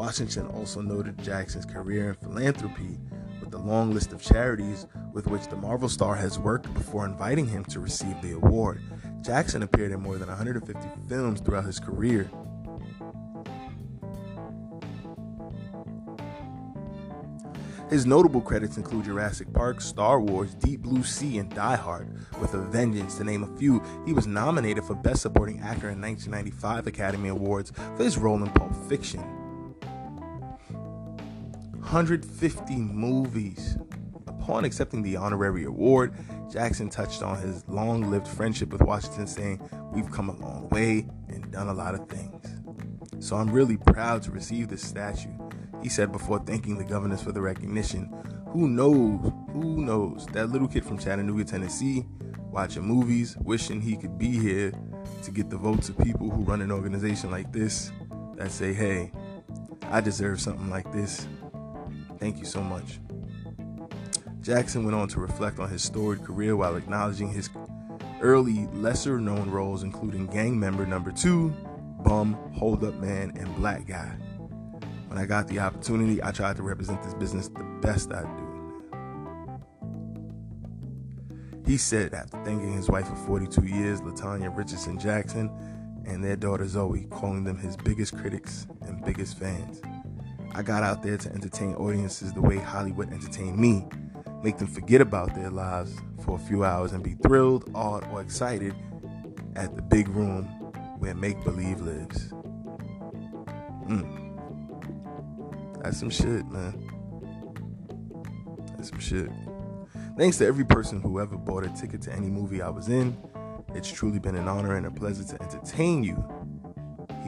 Washington 0.00 0.46
also 0.46 0.80
noted 0.80 1.22
Jackson's 1.22 1.66
career 1.66 2.08
in 2.08 2.14
philanthropy 2.14 2.98
with 3.38 3.52
a 3.52 3.58
long 3.58 3.92
list 3.92 4.14
of 4.14 4.22
charities 4.22 4.86
with 5.12 5.26
which 5.26 5.46
the 5.48 5.56
Marvel 5.56 5.90
star 5.90 6.14
has 6.14 6.38
worked 6.38 6.72
before 6.72 7.04
inviting 7.04 7.46
him 7.46 7.66
to 7.66 7.80
receive 7.80 8.18
the 8.22 8.32
award. 8.32 8.80
Jackson 9.20 9.62
appeared 9.62 9.92
in 9.92 10.00
more 10.00 10.16
than 10.16 10.28
150 10.28 10.88
films 11.06 11.42
throughout 11.42 11.66
his 11.66 11.78
career. 11.78 12.30
His 17.90 18.06
notable 18.06 18.40
credits 18.40 18.78
include 18.78 19.04
Jurassic 19.04 19.52
Park, 19.52 19.82
Star 19.82 20.18
Wars, 20.18 20.54
Deep 20.54 20.80
Blue 20.80 21.04
Sea, 21.04 21.36
and 21.36 21.54
Die 21.54 21.76
Hard, 21.76 22.08
with 22.40 22.54
a 22.54 22.58
vengeance 22.58 23.16
to 23.16 23.24
name 23.24 23.42
a 23.42 23.58
few. 23.58 23.82
He 24.06 24.14
was 24.14 24.26
nominated 24.26 24.82
for 24.84 24.94
Best 24.94 25.20
Supporting 25.20 25.60
Actor 25.60 25.90
in 25.90 26.00
1995 26.00 26.86
Academy 26.86 27.28
Awards 27.28 27.70
for 27.98 28.02
his 28.02 28.16
role 28.16 28.42
in 28.42 28.48
Pulp 28.52 28.74
Fiction. 28.88 29.39
150 31.90 32.76
movies. 32.76 33.76
Upon 34.28 34.64
accepting 34.64 35.02
the 35.02 35.16
honorary 35.16 35.64
award, 35.64 36.14
Jackson 36.48 36.88
touched 36.88 37.20
on 37.20 37.36
his 37.42 37.66
long 37.66 38.08
lived 38.12 38.28
friendship 38.28 38.70
with 38.70 38.80
Washington, 38.80 39.26
saying, 39.26 39.60
We've 39.92 40.08
come 40.08 40.28
a 40.28 40.36
long 40.36 40.68
way 40.68 41.08
and 41.30 41.50
done 41.50 41.66
a 41.66 41.74
lot 41.74 41.96
of 41.96 42.08
things. 42.08 42.46
So 43.18 43.34
I'm 43.34 43.50
really 43.50 43.76
proud 43.76 44.22
to 44.22 44.30
receive 44.30 44.68
this 44.68 44.86
statue. 44.86 45.36
He 45.82 45.88
said 45.88 46.12
before 46.12 46.38
thanking 46.38 46.78
the 46.78 46.84
governors 46.84 47.22
for 47.22 47.32
the 47.32 47.40
recognition. 47.40 48.08
Who 48.52 48.68
knows? 48.68 49.32
Who 49.52 49.84
knows? 49.84 50.26
That 50.26 50.50
little 50.50 50.68
kid 50.68 50.84
from 50.84 50.96
Chattanooga, 50.96 51.42
Tennessee, 51.42 52.06
watching 52.52 52.84
movies, 52.84 53.36
wishing 53.38 53.80
he 53.80 53.96
could 53.96 54.16
be 54.16 54.38
here 54.38 54.72
to 55.24 55.30
get 55.32 55.50
the 55.50 55.58
votes 55.58 55.88
of 55.88 55.98
people 55.98 56.30
who 56.30 56.44
run 56.44 56.62
an 56.62 56.70
organization 56.70 57.32
like 57.32 57.52
this 57.52 57.90
that 58.36 58.52
say, 58.52 58.72
hey, 58.72 59.10
I 59.90 60.00
deserve 60.00 60.40
something 60.40 60.70
like 60.70 60.92
this. 60.92 61.26
Thank 62.20 62.38
you 62.38 62.44
so 62.44 62.62
much. 62.62 63.00
Jackson 64.42 64.84
went 64.84 64.94
on 64.94 65.08
to 65.08 65.20
reflect 65.20 65.58
on 65.58 65.70
his 65.70 65.82
storied 65.82 66.22
career 66.22 66.54
while 66.54 66.76
acknowledging 66.76 67.32
his 67.32 67.48
early, 68.20 68.66
lesser 68.74 69.18
known 69.18 69.50
roles, 69.50 69.82
including 69.82 70.26
gang 70.26 70.60
member 70.60 70.86
number 70.86 71.10
two, 71.10 71.48
bum, 72.04 72.34
hold 72.54 72.84
up 72.84 72.94
man, 72.94 73.32
and 73.36 73.54
black 73.56 73.86
guy. 73.86 74.14
When 75.08 75.18
I 75.18 75.26
got 75.26 75.48
the 75.48 75.58
opportunity, 75.58 76.22
I 76.22 76.30
tried 76.30 76.56
to 76.56 76.62
represent 76.62 77.02
this 77.02 77.14
business 77.14 77.48
the 77.48 77.64
best 77.80 78.12
I 78.12 78.22
do. 78.22 78.50
He 81.66 81.76
said 81.76 82.14
after 82.14 82.42
thanking 82.44 82.72
his 82.72 82.88
wife 82.88 83.10
of 83.10 83.26
42 83.26 83.64
years, 83.64 84.00
Latanya 84.00 84.54
Richardson 84.56 84.98
Jackson, 84.98 85.50
and 86.06 86.22
their 86.22 86.36
daughter 86.36 86.66
Zoe, 86.66 87.06
calling 87.10 87.44
them 87.44 87.58
his 87.58 87.76
biggest 87.76 88.16
critics 88.16 88.66
and 88.82 89.04
biggest 89.04 89.38
fans. 89.38 89.80
I 90.52 90.62
got 90.62 90.82
out 90.82 91.02
there 91.02 91.16
to 91.16 91.32
entertain 91.32 91.74
audiences 91.74 92.32
the 92.32 92.40
way 92.40 92.58
Hollywood 92.58 93.12
entertained 93.12 93.58
me, 93.58 93.86
make 94.42 94.58
them 94.58 94.66
forget 94.66 95.00
about 95.00 95.34
their 95.34 95.50
lives 95.50 95.96
for 96.24 96.36
a 96.36 96.38
few 96.38 96.64
hours 96.64 96.92
and 96.92 97.02
be 97.02 97.14
thrilled, 97.22 97.70
awed, 97.74 98.06
or 98.12 98.20
excited 98.20 98.74
at 99.56 99.76
the 99.76 99.82
big 99.82 100.08
room 100.08 100.44
where 100.98 101.14
make 101.14 101.42
believe 101.44 101.80
lives. 101.80 102.32
Mm. 103.88 104.20
That's 105.82 105.98
some 105.98 106.10
shit, 106.10 106.46
man. 106.50 106.74
That's 108.76 108.90
some 108.90 109.00
shit. 109.00 109.30
Thanks 110.18 110.38
to 110.38 110.46
every 110.46 110.64
person 110.64 111.00
who 111.00 111.20
ever 111.20 111.36
bought 111.36 111.64
a 111.64 111.68
ticket 111.70 112.02
to 112.02 112.12
any 112.12 112.28
movie 112.28 112.60
I 112.60 112.68
was 112.68 112.88
in. 112.88 113.16
It's 113.74 113.90
truly 113.90 114.18
been 114.18 114.34
an 114.34 114.48
honor 114.48 114.74
and 114.74 114.86
a 114.86 114.90
pleasure 114.90 115.24
to 115.24 115.42
entertain 115.42 116.02
you. 116.02 116.22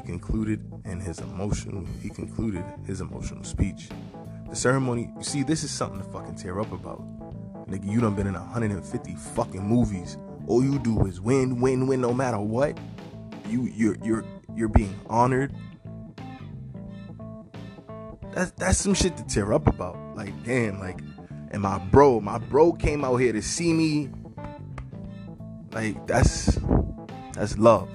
He 0.02 0.08
concluded 0.08 0.60
in 0.84 1.00
his 1.00 1.20
emotional 1.20 1.86
he 2.02 2.10
concluded 2.10 2.64
his 2.86 3.00
emotional 3.00 3.44
speech. 3.44 3.88
The 4.48 4.56
ceremony, 4.56 5.10
you 5.16 5.22
see, 5.22 5.42
this 5.42 5.64
is 5.64 5.70
something 5.70 6.02
to 6.02 6.08
fucking 6.10 6.34
tear 6.34 6.60
up 6.60 6.72
about. 6.72 7.02
Nigga, 7.68 7.90
you 7.90 8.00
done 8.00 8.14
been 8.14 8.26
in 8.26 8.34
150 8.34 9.14
fucking 9.14 9.62
movies. 9.62 10.18
All 10.46 10.62
you 10.62 10.78
do 10.78 11.06
is 11.06 11.20
win, 11.20 11.60
win, 11.60 11.86
win 11.86 12.00
no 12.00 12.12
matter 12.12 12.38
what. 12.38 12.78
You 13.48 13.64
you're 13.64 13.96
you're 14.02 14.24
you're 14.54 14.68
being 14.68 14.98
honored 15.08 15.54
that's 18.32 18.50
that's 18.52 18.78
some 18.78 18.94
shit 18.94 19.16
to 19.18 19.24
tear 19.24 19.52
up 19.52 19.66
about. 19.66 19.96
Like, 20.16 20.32
damn, 20.44 20.78
like, 20.80 21.00
and 21.50 21.62
my 21.62 21.78
bro, 21.78 22.20
my 22.20 22.38
bro 22.38 22.72
came 22.72 23.04
out 23.04 23.16
here 23.16 23.32
to 23.32 23.42
see 23.42 23.72
me. 23.72 24.08
Like, 25.72 26.06
that's 26.06 26.58
that's 27.34 27.58
love. 27.58 27.88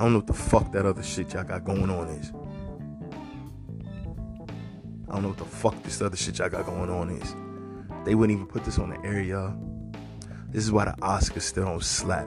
I 0.00 0.04
don't 0.04 0.12
know 0.12 0.20
what 0.20 0.28
the 0.28 0.32
fuck 0.32 0.72
that 0.72 0.86
other 0.86 1.02
shit 1.02 1.34
y'all 1.34 1.44
got 1.44 1.62
going 1.62 1.90
on 1.90 2.08
is. 2.08 2.32
I 5.10 5.12
don't 5.12 5.22
know 5.22 5.28
what 5.28 5.36
the 5.36 5.44
fuck 5.44 5.82
this 5.82 6.00
other 6.00 6.16
shit 6.16 6.38
y'all 6.38 6.48
got 6.48 6.64
going 6.64 6.88
on 6.88 7.10
is. 7.10 7.34
They 8.06 8.14
wouldn't 8.14 8.34
even 8.34 8.46
put 8.46 8.64
this 8.64 8.78
on 8.78 8.88
the 8.88 9.06
air, 9.06 9.20
y'all. 9.20 9.54
This 10.48 10.64
is 10.64 10.72
why 10.72 10.86
the 10.86 10.92
Oscars 11.02 11.42
still 11.42 11.64
don't 11.66 11.84
slap. 11.84 12.26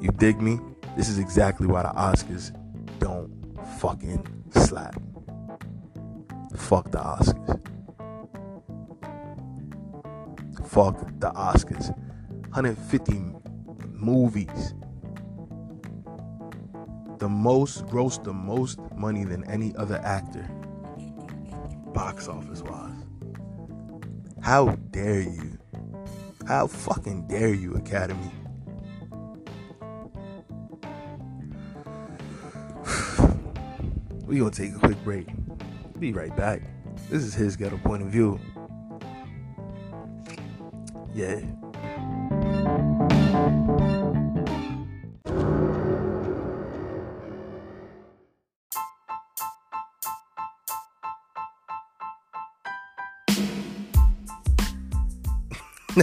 You 0.00 0.10
dig 0.16 0.40
me? 0.40 0.58
This 0.96 1.10
is 1.10 1.18
exactly 1.18 1.66
why 1.66 1.82
the 1.82 1.90
Oscars 1.90 2.50
don't 2.98 3.30
fucking 3.78 4.26
slap. 4.52 4.94
Fuck 6.56 6.92
the 6.92 6.98
Oscars. 6.98 7.60
Fuck 10.66 10.98
the 11.20 11.30
Oscars. 11.32 11.94
150 12.54 13.22
movies. 13.92 14.72
The 17.20 17.28
most 17.28 17.84
grossed 17.84 18.24
the 18.24 18.32
most 18.32 18.80
money 18.96 19.24
than 19.24 19.44
any 19.44 19.76
other 19.76 20.00
actor. 20.02 20.48
Box 21.92 22.28
office 22.28 22.62
wise. 22.62 23.04
How 24.40 24.70
dare 24.90 25.20
you? 25.20 25.58
How 26.48 26.66
fucking 26.66 27.26
dare 27.26 27.52
you, 27.52 27.74
Academy? 27.74 28.32
we 34.24 34.38
gonna 34.38 34.50
take 34.50 34.74
a 34.74 34.78
quick 34.78 35.04
break. 35.04 35.28
Be 35.98 36.14
right 36.14 36.34
back. 36.34 36.62
This 37.10 37.22
is 37.22 37.34
his 37.34 37.54
ghetto 37.54 37.76
point 37.76 38.02
of 38.02 38.08
view. 38.08 38.40
Yeah. 41.14 41.42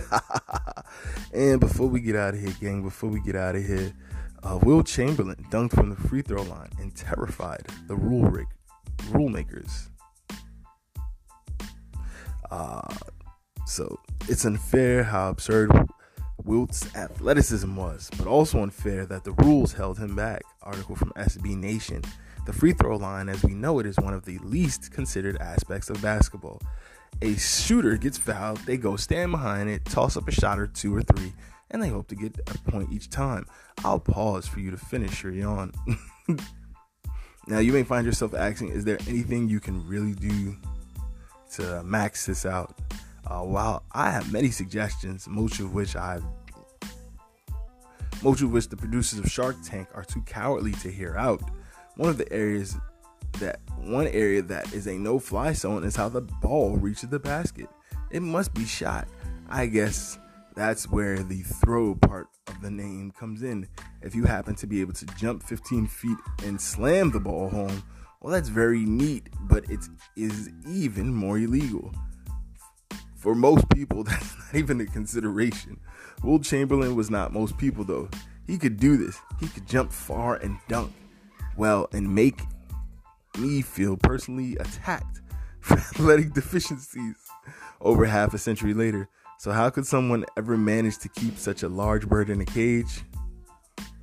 and 1.33 1.59
before 1.59 1.87
we 1.87 1.99
get 1.99 2.15
out 2.15 2.33
of 2.33 2.39
here, 2.39 2.53
gang, 2.59 2.83
before 2.83 3.09
we 3.09 3.19
get 3.21 3.35
out 3.35 3.55
of 3.55 3.65
here, 3.65 3.93
uh, 4.43 4.59
Wilt 4.63 4.87
Chamberlain 4.87 5.45
dunked 5.49 5.73
from 5.73 5.89
the 5.89 5.95
free 5.95 6.21
throw 6.21 6.43
line 6.43 6.69
and 6.79 6.95
terrified 6.95 7.65
the 7.87 7.95
rule 7.95 8.23
rig, 8.23 8.47
rule 9.11 9.29
makers. 9.29 9.89
Uh, 12.49 12.95
so 13.65 13.99
it's 14.29 14.45
unfair 14.45 15.03
how 15.03 15.29
absurd 15.29 15.71
Wilt's 16.43 16.95
athleticism 16.95 17.75
was, 17.75 18.09
but 18.17 18.27
also 18.27 18.63
unfair 18.63 19.05
that 19.05 19.23
the 19.23 19.33
rules 19.33 19.73
held 19.73 19.97
him 19.97 20.15
back. 20.15 20.43
Article 20.63 20.95
from 20.95 21.11
SB 21.17 21.57
Nation. 21.57 22.01
The 22.45 22.53
free 22.53 22.71
throw 22.71 22.95
line, 22.95 23.27
as 23.27 23.43
we 23.43 23.53
know 23.53 23.79
it, 23.79 23.85
is 23.85 23.97
one 23.97 24.13
of 24.13 24.23
the 24.23 24.37
least 24.39 24.91
considered 24.91 25.37
aspects 25.41 25.89
of 25.89 26.01
basketball. 26.01 26.61
A 27.21 27.35
shooter 27.35 27.97
gets 27.97 28.17
fouled, 28.17 28.59
they 28.59 28.77
go 28.77 28.95
stand 28.95 29.31
behind 29.31 29.69
it, 29.69 29.85
toss 29.85 30.17
up 30.17 30.27
a 30.27 30.31
shot 30.31 30.59
or 30.59 30.67
two 30.67 30.95
or 30.95 31.01
three, 31.01 31.33
and 31.71 31.81
they 31.81 31.89
hope 31.89 32.07
to 32.09 32.15
get 32.15 32.37
a 32.39 32.71
point 32.71 32.91
each 32.91 33.09
time. 33.09 33.45
I'll 33.83 33.99
pause 33.99 34.47
for 34.47 34.59
you 34.59 34.71
to 34.71 34.77
finish 34.77 35.23
your 35.23 35.33
yawn. 35.33 35.73
now, 37.47 37.59
you 37.59 37.73
may 37.73 37.83
find 37.83 38.05
yourself 38.05 38.33
asking, 38.33 38.69
is 38.69 38.85
there 38.85 38.99
anything 39.07 39.49
you 39.49 39.59
can 39.59 39.87
really 39.87 40.13
do 40.13 40.55
to 41.53 41.83
max 41.83 42.25
this 42.25 42.45
out? 42.45 42.77
Uh, 43.25 43.41
while 43.41 43.83
I 43.91 44.11
have 44.11 44.31
many 44.31 44.51
suggestions, 44.51 45.27
most 45.27 45.59
of 45.59 45.73
which 45.73 45.95
I've 45.95 46.23
most 48.23 48.41
of 48.41 48.51
which 48.51 48.67
the 48.69 48.77
producers 48.77 49.19
of 49.19 49.29
Shark 49.29 49.57
Tank 49.63 49.89
are 49.93 50.03
too 50.03 50.21
cowardly 50.21 50.71
to 50.73 50.89
hear 50.89 51.15
out. 51.17 51.41
One 51.97 52.09
of 52.09 52.17
the 52.17 52.31
areas 52.33 52.75
that 53.33 53.59
one 53.77 54.07
area 54.07 54.41
that 54.41 54.73
is 54.73 54.87
a 54.87 54.97
no-fly 54.97 55.53
zone 55.53 55.83
is 55.83 55.95
how 55.95 56.09
the 56.09 56.21
ball 56.21 56.75
reaches 56.77 57.09
the 57.09 57.19
basket. 57.19 57.69
It 58.11 58.21
must 58.21 58.53
be 58.53 58.65
shot. 58.65 59.07
I 59.49 59.67
guess 59.67 60.17
that's 60.55 60.89
where 60.89 61.19
the 61.19 61.41
throw 61.41 61.95
part 61.95 62.27
of 62.47 62.61
the 62.61 62.71
name 62.71 63.11
comes 63.11 63.43
in. 63.43 63.67
If 64.01 64.15
you 64.15 64.25
happen 64.25 64.55
to 64.55 64.67
be 64.67 64.81
able 64.81 64.93
to 64.93 65.05
jump 65.17 65.43
15 65.43 65.87
feet 65.87 66.17
and 66.43 66.59
slam 66.59 67.11
the 67.11 67.19
ball 67.19 67.49
home, 67.49 67.83
well, 68.21 68.33
that's 68.33 68.49
very 68.49 68.83
neat, 68.85 69.29
but 69.41 69.69
it 69.69 69.79
is 70.15 70.49
even 70.67 71.13
more 71.13 71.37
illegal. 71.37 71.93
For 73.15 73.35
most 73.35 73.69
people, 73.69 74.03
that's 74.05 74.35
not 74.35 74.55
even 74.55 74.81
a 74.81 74.85
consideration. 74.85 75.79
Wilt 76.23 76.43
Chamberlain 76.43 76.95
was 76.95 77.11
not 77.11 77.33
most 77.33 77.57
people, 77.57 77.83
though. 77.83 78.09
He 78.47 78.57
could 78.57 78.77
do 78.77 78.97
this. 78.97 79.19
He 79.39 79.47
could 79.47 79.67
jump 79.67 79.91
far 79.91 80.35
and 80.35 80.57
dunk 80.67 80.93
well 81.57 81.89
and 81.91 82.13
make 82.13 82.41
me 83.37 83.61
feel 83.61 83.97
personally 83.97 84.55
attacked 84.59 85.21
for 85.59 85.75
athletic 85.77 86.33
deficiencies 86.33 87.15
over 87.81 88.05
half 88.05 88.33
a 88.33 88.37
century 88.37 88.73
later. 88.73 89.09
So, 89.39 89.51
how 89.51 89.69
could 89.69 89.85
someone 89.85 90.25
ever 90.35 90.57
manage 90.57 90.97
to 90.99 91.09
keep 91.09 91.37
such 91.37 91.63
a 91.63 91.69
large 91.69 92.07
bird 92.07 92.29
in 92.29 92.41
a 92.41 92.45
cage? 92.45 93.01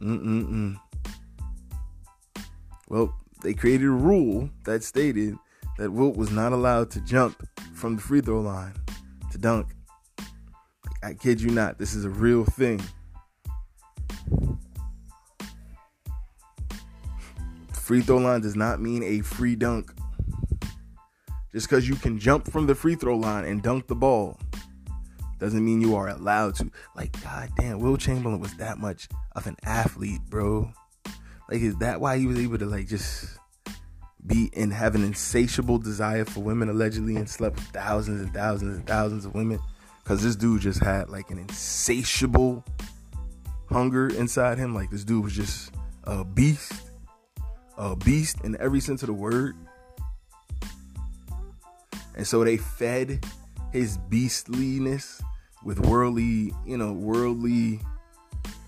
Mm-mm-mm. 0.01 0.77
Well, 2.89 3.15
they 3.43 3.55
created 3.55 3.87
a 3.87 3.91
rule 3.91 4.51
that 4.65 4.85
stated 4.85 5.37
that 5.79 5.91
Wilt 5.91 6.17
was 6.17 6.31
not 6.31 6.53
allowed 6.53 6.91
to 6.93 7.01
jump 7.01 7.49
from 7.75 7.97
the 7.97 8.03
free 8.03 8.21
throw 8.21 8.41
line 8.41 8.75
to 9.33 9.39
dunk. 9.39 9.69
I 11.03 11.15
kid 11.15 11.41
you 11.41 11.51
not, 11.51 11.79
this 11.79 11.95
is 11.95 12.05
a 12.05 12.11
real 12.11 12.45
thing. 12.45 12.81
Free 17.95 18.03
throw 18.03 18.19
line 18.19 18.41
does 18.41 18.57
not 18.57 18.81
mean 18.81 19.05
a 19.05 19.21
free 19.21 19.55
dunk. 19.55 19.93
Just 21.53 21.69
because 21.69 21.89
you 21.89 21.95
can 21.95 22.19
jump 22.19 22.51
from 22.51 22.67
the 22.67 22.75
free 22.75 22.97
throw 22.97 23.17
line 23.17 23.45
and 23.45 23.63
dunk 23.63 23.87
the 23.87 23.95
ball 23.95 24.41
doesn't 25.39 25.65
mean 25.65 25.81
you 25.81 25.95
are 25.95 26.09
allowed 26.09 26.57
to. 26.57 26.73
Like, 26.97 27.13
god 27.23 27.51
damn, 27.57 27.79
Wilt 27.79 28.01
Chamberlain 28.01 28.41
was 28.41 28.53
that 28.57 28.79
much 28.79 29.07
of 29.37 29.47
an 29.47 29.55
athlete, 29.63 30.21
bro. 30.29 30.73
Like, 31.49 31.61
is 31.61 31.77
that 31.77 32.01
why 32.01 32.19
he 32.19 32.27
was 32.27 32.37
able 32.37 32.59
to 32.59 32.67
like 32.67 32.89
just 32.89 33.39
be 34.27 34.51
and 34.57 34.73
have 34.73 34.97
an 34.97 35.05
insatiable 35.05 35.79
desire 35.79 36.25
for 36.25 36.41
women 36.41 36.69
allegedly 36.69 37.15
and 37.15 37.31
slept 37.31 37.55
with 37.55 37.67
thousands 37.67 38.23
and 38.23 38.35
thousands 38.35 38.77
and 38.77 38.89
thousands 38.89 39.25
of 39.25 39.37
women? 39.37 39.61
Cause 40.03 40.21
this 40.21 40.35
dude 40.35 40.63
just 40.63 40.83
had 40.83 41.11
like 41.11 41.31
an 41.31 41.39
insatiable 41.39 42.65
hunger 43.69 44.09
inside 44.09 44.59
him. 44.59 44.75
Like 44.75 44.91
this 44.91 45.05
dude 45.05 45.23
was 45.23 45.37
just 45.37 45.73
a 46.03 46.25
beast. 46.25 46.84
A 47.77 47.97
beast 47.97 48.41
in 48.43 48.57
every 48.61 48.81
sense 48.81 49.03
of 49.03 49.09
the 49.09 49.15
word. 49.15 49.57
And 52.17 52.27
so 52.27 52.45
they 52.45 52.57
fed 52.57 53.25
his 53.73 53.99
beastliness 54.09 55.21
with 55.65 55.81
worldly, 55.81 56.53
you 56.65 56.77
know, 56.77 56.93
worldly 56.93 57.81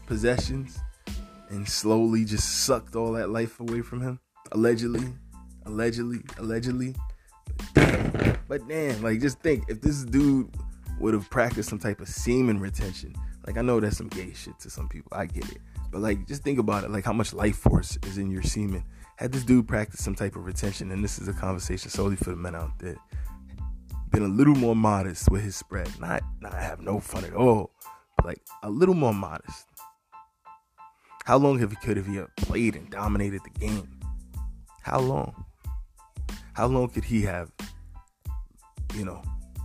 possessions 0.07 0.79
and 1.51 1.69
slowly 1.69 2.25
just 2.25 2.65
sucked 2.65 2.97
all 2.97 3.13
that 3.13 3.31
life 3.31 3.61
away 3.61 3.83
from 3.83 4.01
him. 4.01 4.19
Allegedly, 4.53 5.13
allegedly, 5.65 6.21
allegedly. 6.39 6.95
But 8.49 8.67
damn, 8.69 9.03
like 9.03 9.21
just 9.21 9.41
think 9.41 9.65
if 9.69 9.81
this 9.81 10.05
dude 10.05 10.51
would 10.99 11.15
have 11.15 11.29
practiced 11.31 11.69
some 11.69 11.79
type 11.79 12.01
of 12.01 12.09
semen 12.09 12.59
retention, 12.61 13.15
like 13.47 13.59
I 13.59 13.63
know 13.63 13.81
that's 13.81 13.99
some 13.99 14.09
gay 14.09 14.33
shit 14.33 14.59
to 14.61 14.71
some 14.71 14.89
people, 14.89 15.13
I 15.17 15.27
get 15.27 15.51
it. 15.51 15.59
But 15.91 16.01
like 16.01 16.27
just 16.27 16.43
think 16.43 16.59
about 16.59 16.85
it, 16.85 16.91
like 16.91 17.05
how 17.05 17.13
much 17.13 17.33
life 17.33 17.57
force 17.57 17.99
is 18.07 18.19
in 18.19 18.31
your 18.31 18.43
semen. 18.43 18.85
Had 19.17 19.33
this 19.33 19.45
dude 19.45 19.67
practice 19.67 20.05
some 20.05 20.15
type 20.15 20.37
of 20.37 20.45
retention, 20.45 20.91
and 20.93 21.03
this 21.03 21.19
is 21.19 21.29
a 21.29 21.33
conversation 21.33 21.91
solely 21.91 22.17
for 22.17 22.31
the 22.31 22.37
men 22.37 22.55
out 22.55 22.79
there 22.79 22.97
been 24.17 24.23
a 24.23 24.29
little 24.29 24.55
more 24.55 24.75
modest 24.75 25.31
with 25.31 25.43
his 25.43 25.57
spread. 25.57 25.89
Not 26.01 26.23
not 26.41 26.55
have 26.55 26.81
no 26.81 27.01
fun 27.01 27.25
at 27.25 27.35
all, 27.35 27.71
but 28.17 28.25
like 28.25 28.41
a 28.63 28.71
little 28.71 28.95
more 28.95 29.13
modest. 29.13 29.67
How 31.25 31.37
long 31.37 31.59
have 31.59 31.71
he 31.71 31.77
could 31.77 31.99
have 31.99 32.07
he 32.07 32.21
uh, 32.21 32.27
played 32.39 32.77
and 32.77 32.89
dominated 32.89 33.43
the 33.45 33.59
game? 33.59 34.01
How 34.83 35.01
long? 35.01 35.45
How 36.55 36.67
long 36.67 36.89
could 36.89 37.05
he 37.05 37.23
have, 37.23 37.51
you 38.95 39.05
know, 39.05 39.21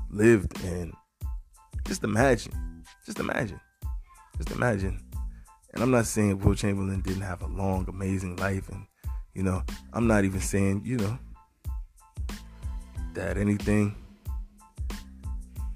lived 0.10 0.62
and 0.66 0.94
just 1.88 2.04
imagine, 2.04 2.84
just 3.06 3.20
imagine, 3.20 3.62
just 4.38 4.52
imagine. 4.52 5.00
And 5.74 5.82
I'm 5.82 5.92
not 5.92 6.08
saying 6.08 6.40
Wilt 6.40 6.58
Chamberlain 6.58 7.00
didn't 7.00 7.22
have 7.22 7.42
a 7.42 7.48
long, 7.48 7.86
amazing 7.88 8.36
life, 8.36 8.68
and 8.68 8.86
you 9.34 9.44
know, 9.44 9.64
I'm 9.94 10.08
not 10.08 10.26
even 10.26 10.40
saying, 10.40 10.82
you 10.86 10.98
know, 10.98 11.18
that 13.14 13.38
anything 13.38 13.96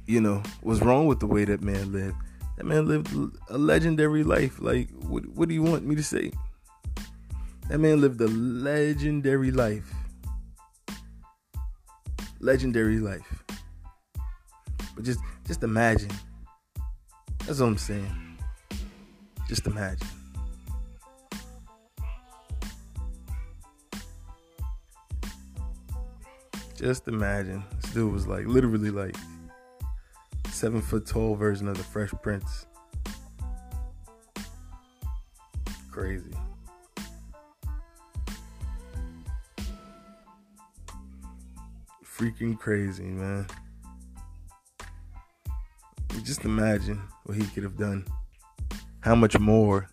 you 0.07 0.21
know, 0.21 0.43
what's 0.61 0.81
wrong 0.81 1.07
with 1.07 1.19
the 1.19 1.27
way 1.27 1.45
that 1.45 1.61
man 1.61 1.91
lived. 1.91 2.15
That 2.57 2.65
man 2.65 2.85
lived 2.87 3.13
a 3.49 3.57
legendary 3.57 4.23
life. 4.23 4.61
Like, 4.61 4.89
what, 5.01 5.25
what 5.27 5.49
do 5.49 5.55
you 5.55 5.63
want 5.63 5.85
me 5.85 5.95
to 5.95 6.03
say? 6.03 6.31
That 7.69 7.79
man 7.79 7.99
lived 7.99 8.21
a 8.21 8.27
legendary 8.27 9.51
life. 9.51 9.91
Legendary 12.39 12.99
life. 12.99 13.43
But 14.95 15.03
just 15.03 15.19
just 15.47 15.63
imagine. 15.63 16.11
That's 17.45 17.59
what 17.59 17.67
I'm 17.67 17.77
saying. 17.77 18.37
Just 19.47 19.65
imagine. 19.65 20.07
Just 26.75 27.07
imagine. 27.07 27.63
This 27.81 27.93
dude 27.93 28.11
was 28.11 28.27
like 28.27 28.45
literally 28.45 28.91
like 28.91 29.15
seven 30.49 30.81
foot 30.81 31.05
tall 31.05 31.35
version 31.35 31.67
of 31.69 31.77
the 31.77 31.83
Fresh 31.83 32.11
Prince. 32.21 32.65
Crazy. 35.89 36.31
Freaking 42.03 42.59
crazy, 42.59 43.03
man. 43.03 43.47
Just 46.23 46.43
imagine 46.43 47.01
what 47.25 47.37
he 47.37 47.45
could 47.47 47.63
have 47.63 47.77
done. 47.77 48.05
How 48.99 49.15
much 49.15 49.39
more. 49.39 49.87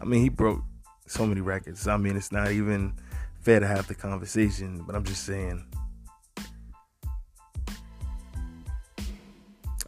I 0.00 0.04
mean, 0.04 0.22
he 0.22 0.28
broke 0.30 0.62
so 1.06 1.26
many 1.26 1.42
records. 1.42 1.86
I 1.86 1.98
mean, 1.98 2.16
it's 2.16 2.32
not 2.32 2.50
even 2.50 2.94
fair 3.48 3.60
to 3.60 3.66
have 3.66 3.86
the 3.86 3.94
conversation, 3.94 4.84
but 4.86 4.94
I'm 4.94 5.04
just 5.04 5.24
saying 5.24 5.64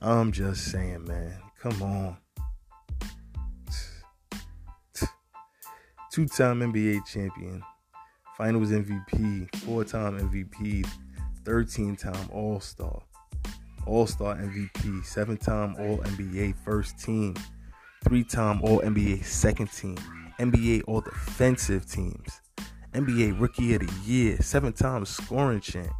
I'm 0.01 0.33
just 0.33 0.73
saying, 0.73 1.05
man. 1.05 1.39
Come 1.61 1.83
on. 1.83 2.17
Two 6.11 6.27
time 6.27 6.61
NBA 6.61 7.07
champion, 7.07 7.63
finals 8.39 8.71
MVP, 8.71 9.55
four 9.57 9.85
time 9.85 10.19
MVP, 10.19 10.89
13 11.45 11.97
time 11.97 12.31
All 12.33 12.61
Star. 12.61 13.03
All 13.87 14.07
Star 14.07 14.37
MVP, 14.37 15.05
seven 15.05 15.37
time 15.37 15.77
All 15.79 15.99
NBA 15.99 16.55
first 16.65 16.99
team, 16.99 17.35
three 18.05 18.25
time 18.25 18.63
All 18.63 18.81
NBA 18.81 19.23
second 19.23 19.71
team, 19.71 19.99
NBA 20.39 20.85
All 20.87 21.03
Defensive 21.03 21.87
Teams, 21.87 22.41
NBA 22.93 23.41
Rookie 23.41 23.75
of 23.75 23.87
the 23.87 23.93
Year, 24.05 24.37
seven 24.41 24.73
time 24.73 25.05
scoring 25.05 25.61
champ, 25.61 25.93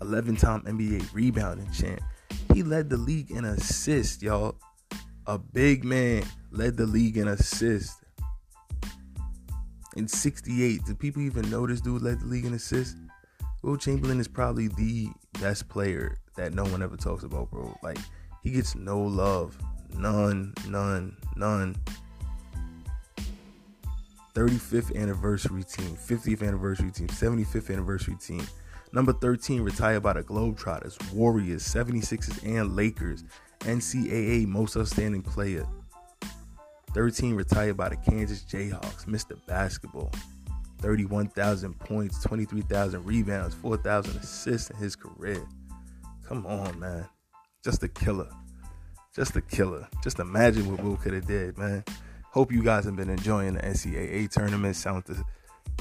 11 0.00 0.36
time 0.36 0.62
NBA 0.62 1.12
rebounding 1.12 1.70
champ. 1.70 2.00
He 2.54 2.62
led 2.62 2.88
the 2.88 2.96
league 2.96 3.30
in 3.30 3.44
assists, 3.44 4.22
y'all. 4.22 4.56
A 5.26 5.38
big 5.38 5.84
man 5.84 6.24
led 6.50 6.76
the 6.76 6.86
league 6.86 7.16
in 7.16 7.28
assists. 7.28 8.00
In 9.96 10.08
68, 10.08 10.84
do 10.86 10.94
people 10.94 11.22
even 11.22 11.50
know 11.50 11.66
this 11.66 11.80
dude 11.80 12.02
led 12.02 12.20
the 12.20 12.26
league 12.26 12.46
in 12.46 12.54
assists? 12.54 12.96
Wilt 13.62 13.80
Chamberlain 13.80 14.18
is 14.18 14.28
probably 14.28 14.68
the 14.68 15.10
best 15.40 15.68
player 15.68 16.16
that 16.36 16.54
no 16.54 16.64
one 16.64 16.82
ever 16.82 16.96
talks 16.96 17.22
about, 17.22 17.50
bro. 17.50 17.76
Like, 17.82 17.98
he 18.42 18.50
gets 18.52 18.74
no 18.74 18.98
love. 18.98 19.58
None, 19.94 20.54
none, 20.68 21.16
none. 21.36 21.76
35th 24.34 24.96
anniversary 24.96 25.64
team, 25.64 25.96
50th 25.96 26.46
anniversary 26.46 26.90
team, 26.90 27.08
75th 27.08 27.70
anniversary 27.70 28.16
team. 28.16 28.46
Number 28.92 29.12
13 29.12 29.62
retired 29.62 30.02
by 30.02 30.14
the 30.14 30.22
Globetrotters, 30.22 31.12
Warriors, 31.12 31.62
76ers, 31.62 32.44
and 32.44 32.74
Lakers. 32.74 33.24
NCAA 33.60 34.46
Most 34.46 34.76
Outstanding 34.76 35.22
Player. 35.22 35.66
13 36.94 37.34
retired 37.34 37.76
by 37.76 37.90
the 37.90 37.96
Kansas 37.96 38.42
Jayhawks, 38.42 39.04
Mr. 39.04 39.38
Basketball. 39.46 40.10
31,000 40.78 41.78
points, 41.78 42.22
23,000 42.22 43.04
rebounds, 43.04 43.54
4,000 43.54 44.16
assists 44.16 44.70
in 44.70 44.76
his 44.76 44.96
career. 44.96 45.46
Come 46.26 46.46
on, 46.46 46.80
man. 46.80 47.06
Just 47.62 47.82
a 47.82 47.88
killer. 47.88 48.30
Just 49.14 49.36
a 49.36 49.42
killer. 49.42 49.86
Just 50.02 50.18
imagine 50.20 50.70
what 50.70 50.82
Will 50.82 50.96
could 50.96 51.12
have 51.12 51.26
did, 51.26 51.58
man. 51.58 51.84
Hope 52.32 52.52
you 52.52 52.62
guys 52.62 52.84
have 52.84 52.94
been 52.94 53.10
enjoying 53.10 53.54
the 53.54 53.60
NCAA 53.60 54.30
tournament. 54.30 54.76
Shout 54.76 54.98
out 54.98 55.06
to 55.06 55.24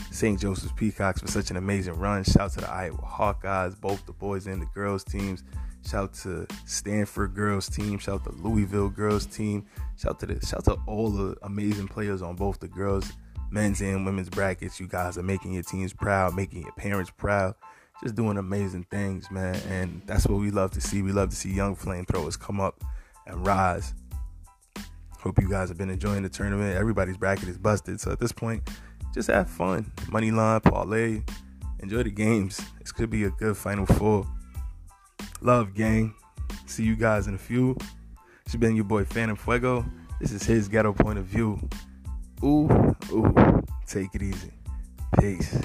St. 0.09 0.39
Joseph's 0.39 0.73
Peacocks 0.73 1.21
for 1.21 1.27
such 1.27 1.51
an 1.51 1.57
amazing 1.57 1.93
run. 1.93 2.23
Shout 2.23 2.41
out 2.41 2.51
to 2.53 2.61
the 2.61 2.69
Iowa 2.71 2.97
Hawkeyes, 2.97 3.79
both 3.79 4.03
the 4.07 4.13
boys 4.13 4.47
and 4.47 4.59
the 4.59 4.65
girls 4.73 5.03
teams. 5.03 5.43
Shout 5.87 6.03
out 6.05 6.13
to 6.15 6.47
Stanford 6.65 7.35
girls 7.35 7.69
team. 7.69 7.99
Shout 7.99 8.21
out 8.21 8.23
to 8.23 8.31
Louisville 8.41 8.89
girls 8.89 9.27
team. 9.27 9.67
Shout 9.95 10.13
out 10.13 10.19
to 10.21 10.25
the 10.25 10.43
shout 10.43 10.67
out 10.67 10.75
to 10.77 10.81
all 10.87 11.11
the 11.11 11.37
amazing 11.43 11.87
players 11.87 12.23
on 12.23 12.35
both 12.35 12.59
the 12.59 12.67
girls, 12.67 13.13
men's 13.51 13.79
and 13.81 14.03
women's 14.03 14.29
brackets. 14.29 14.79
You 14.79 14.87
guys 14.87 15.19
are 15.19 15.23
making 15.23 15.53
your 15.53 15.63
teams 15.63 15.93
proud, 15.93 16.35
making 16.35 16.63
your 16.63 16.71
parents 16.71 17.11
proud. 17.15 17.53
Just 18.01 18.15
doing 18.15 18.37
amazing 18.37 18.85
things, 18.89 19.29
man. 19.29 19.55
And 19.69 20.01
that's 20.07 20.25
what 20.25 20.39
we 20.39 20.49
love 20.49 20.71
to 20.71 20.81
see. 20.81 21.03
We 21.03 21.11
love 21.11 21.29
to 21.29 21.35
see 21.35 21.51
young 21.51 21.75
flamethrowers 21.75 22.39
come 22.39 22.59
up 22.59 22.83
and 23.27 23.45
rise. 23.45 23.93
Hope 25.19 25.41
you 25.41 25.49
guys 25.49 25.67
have 25.69 25.77
been 25.77 25.89
enjoying 25.89 26.23
the 26.23 26.29
tournament. 26.29 26.77
Everybody's 26.77 27.17
bracket 27.17 27.49
is 27.49 27.57
busted. 27.57 27.99
So 27.99 28.11
at 28.11 28.19
this 28.19 28.31
point, 28.31 28.69
just 29.13 29.29
have 29.29 29.49
fun. 29.49 29.91
Money 30.09 30.31
line, 30.31 30.61
parlay. 30.61 31.23
Enjoy 31.79 32.03
the 32.03 32.11
games. 32.11 32.61
This 32.79 32.91
could 32.91 33.09
be 33.09 33.25
a 33.25 33.29
good 33.31 33.57
final 33.57 33.85
four. 33.85 34.25
Love, 35.41 35.73
gang. 35.73 36.13
See 36.65 36.83
you 36.83 36.95
guys 36.95 37.27
in 37.27 37.35
a 37.35 37.37
few. 37.37 37.77
It's 38.45 38.55
been 38.55 38.75
your 38.75 38.85
boy 38.85 39.03
Phantom 39.03 39.35
Fuego. 39.35 39.85
This 40.19 40.31
is 40.31 40.43
his 40.43 40.67
ghetto 40.67 40.93
point 40.93 41.19
of 41.19 41.25
view. 41.25 41.59
Ooh, 42.43 42.95
ooh. 43.11 43.63
Take 43.85 44.15
it 44.15 44.21
easy. 44.21 44.53
Peace. 45.19 45.57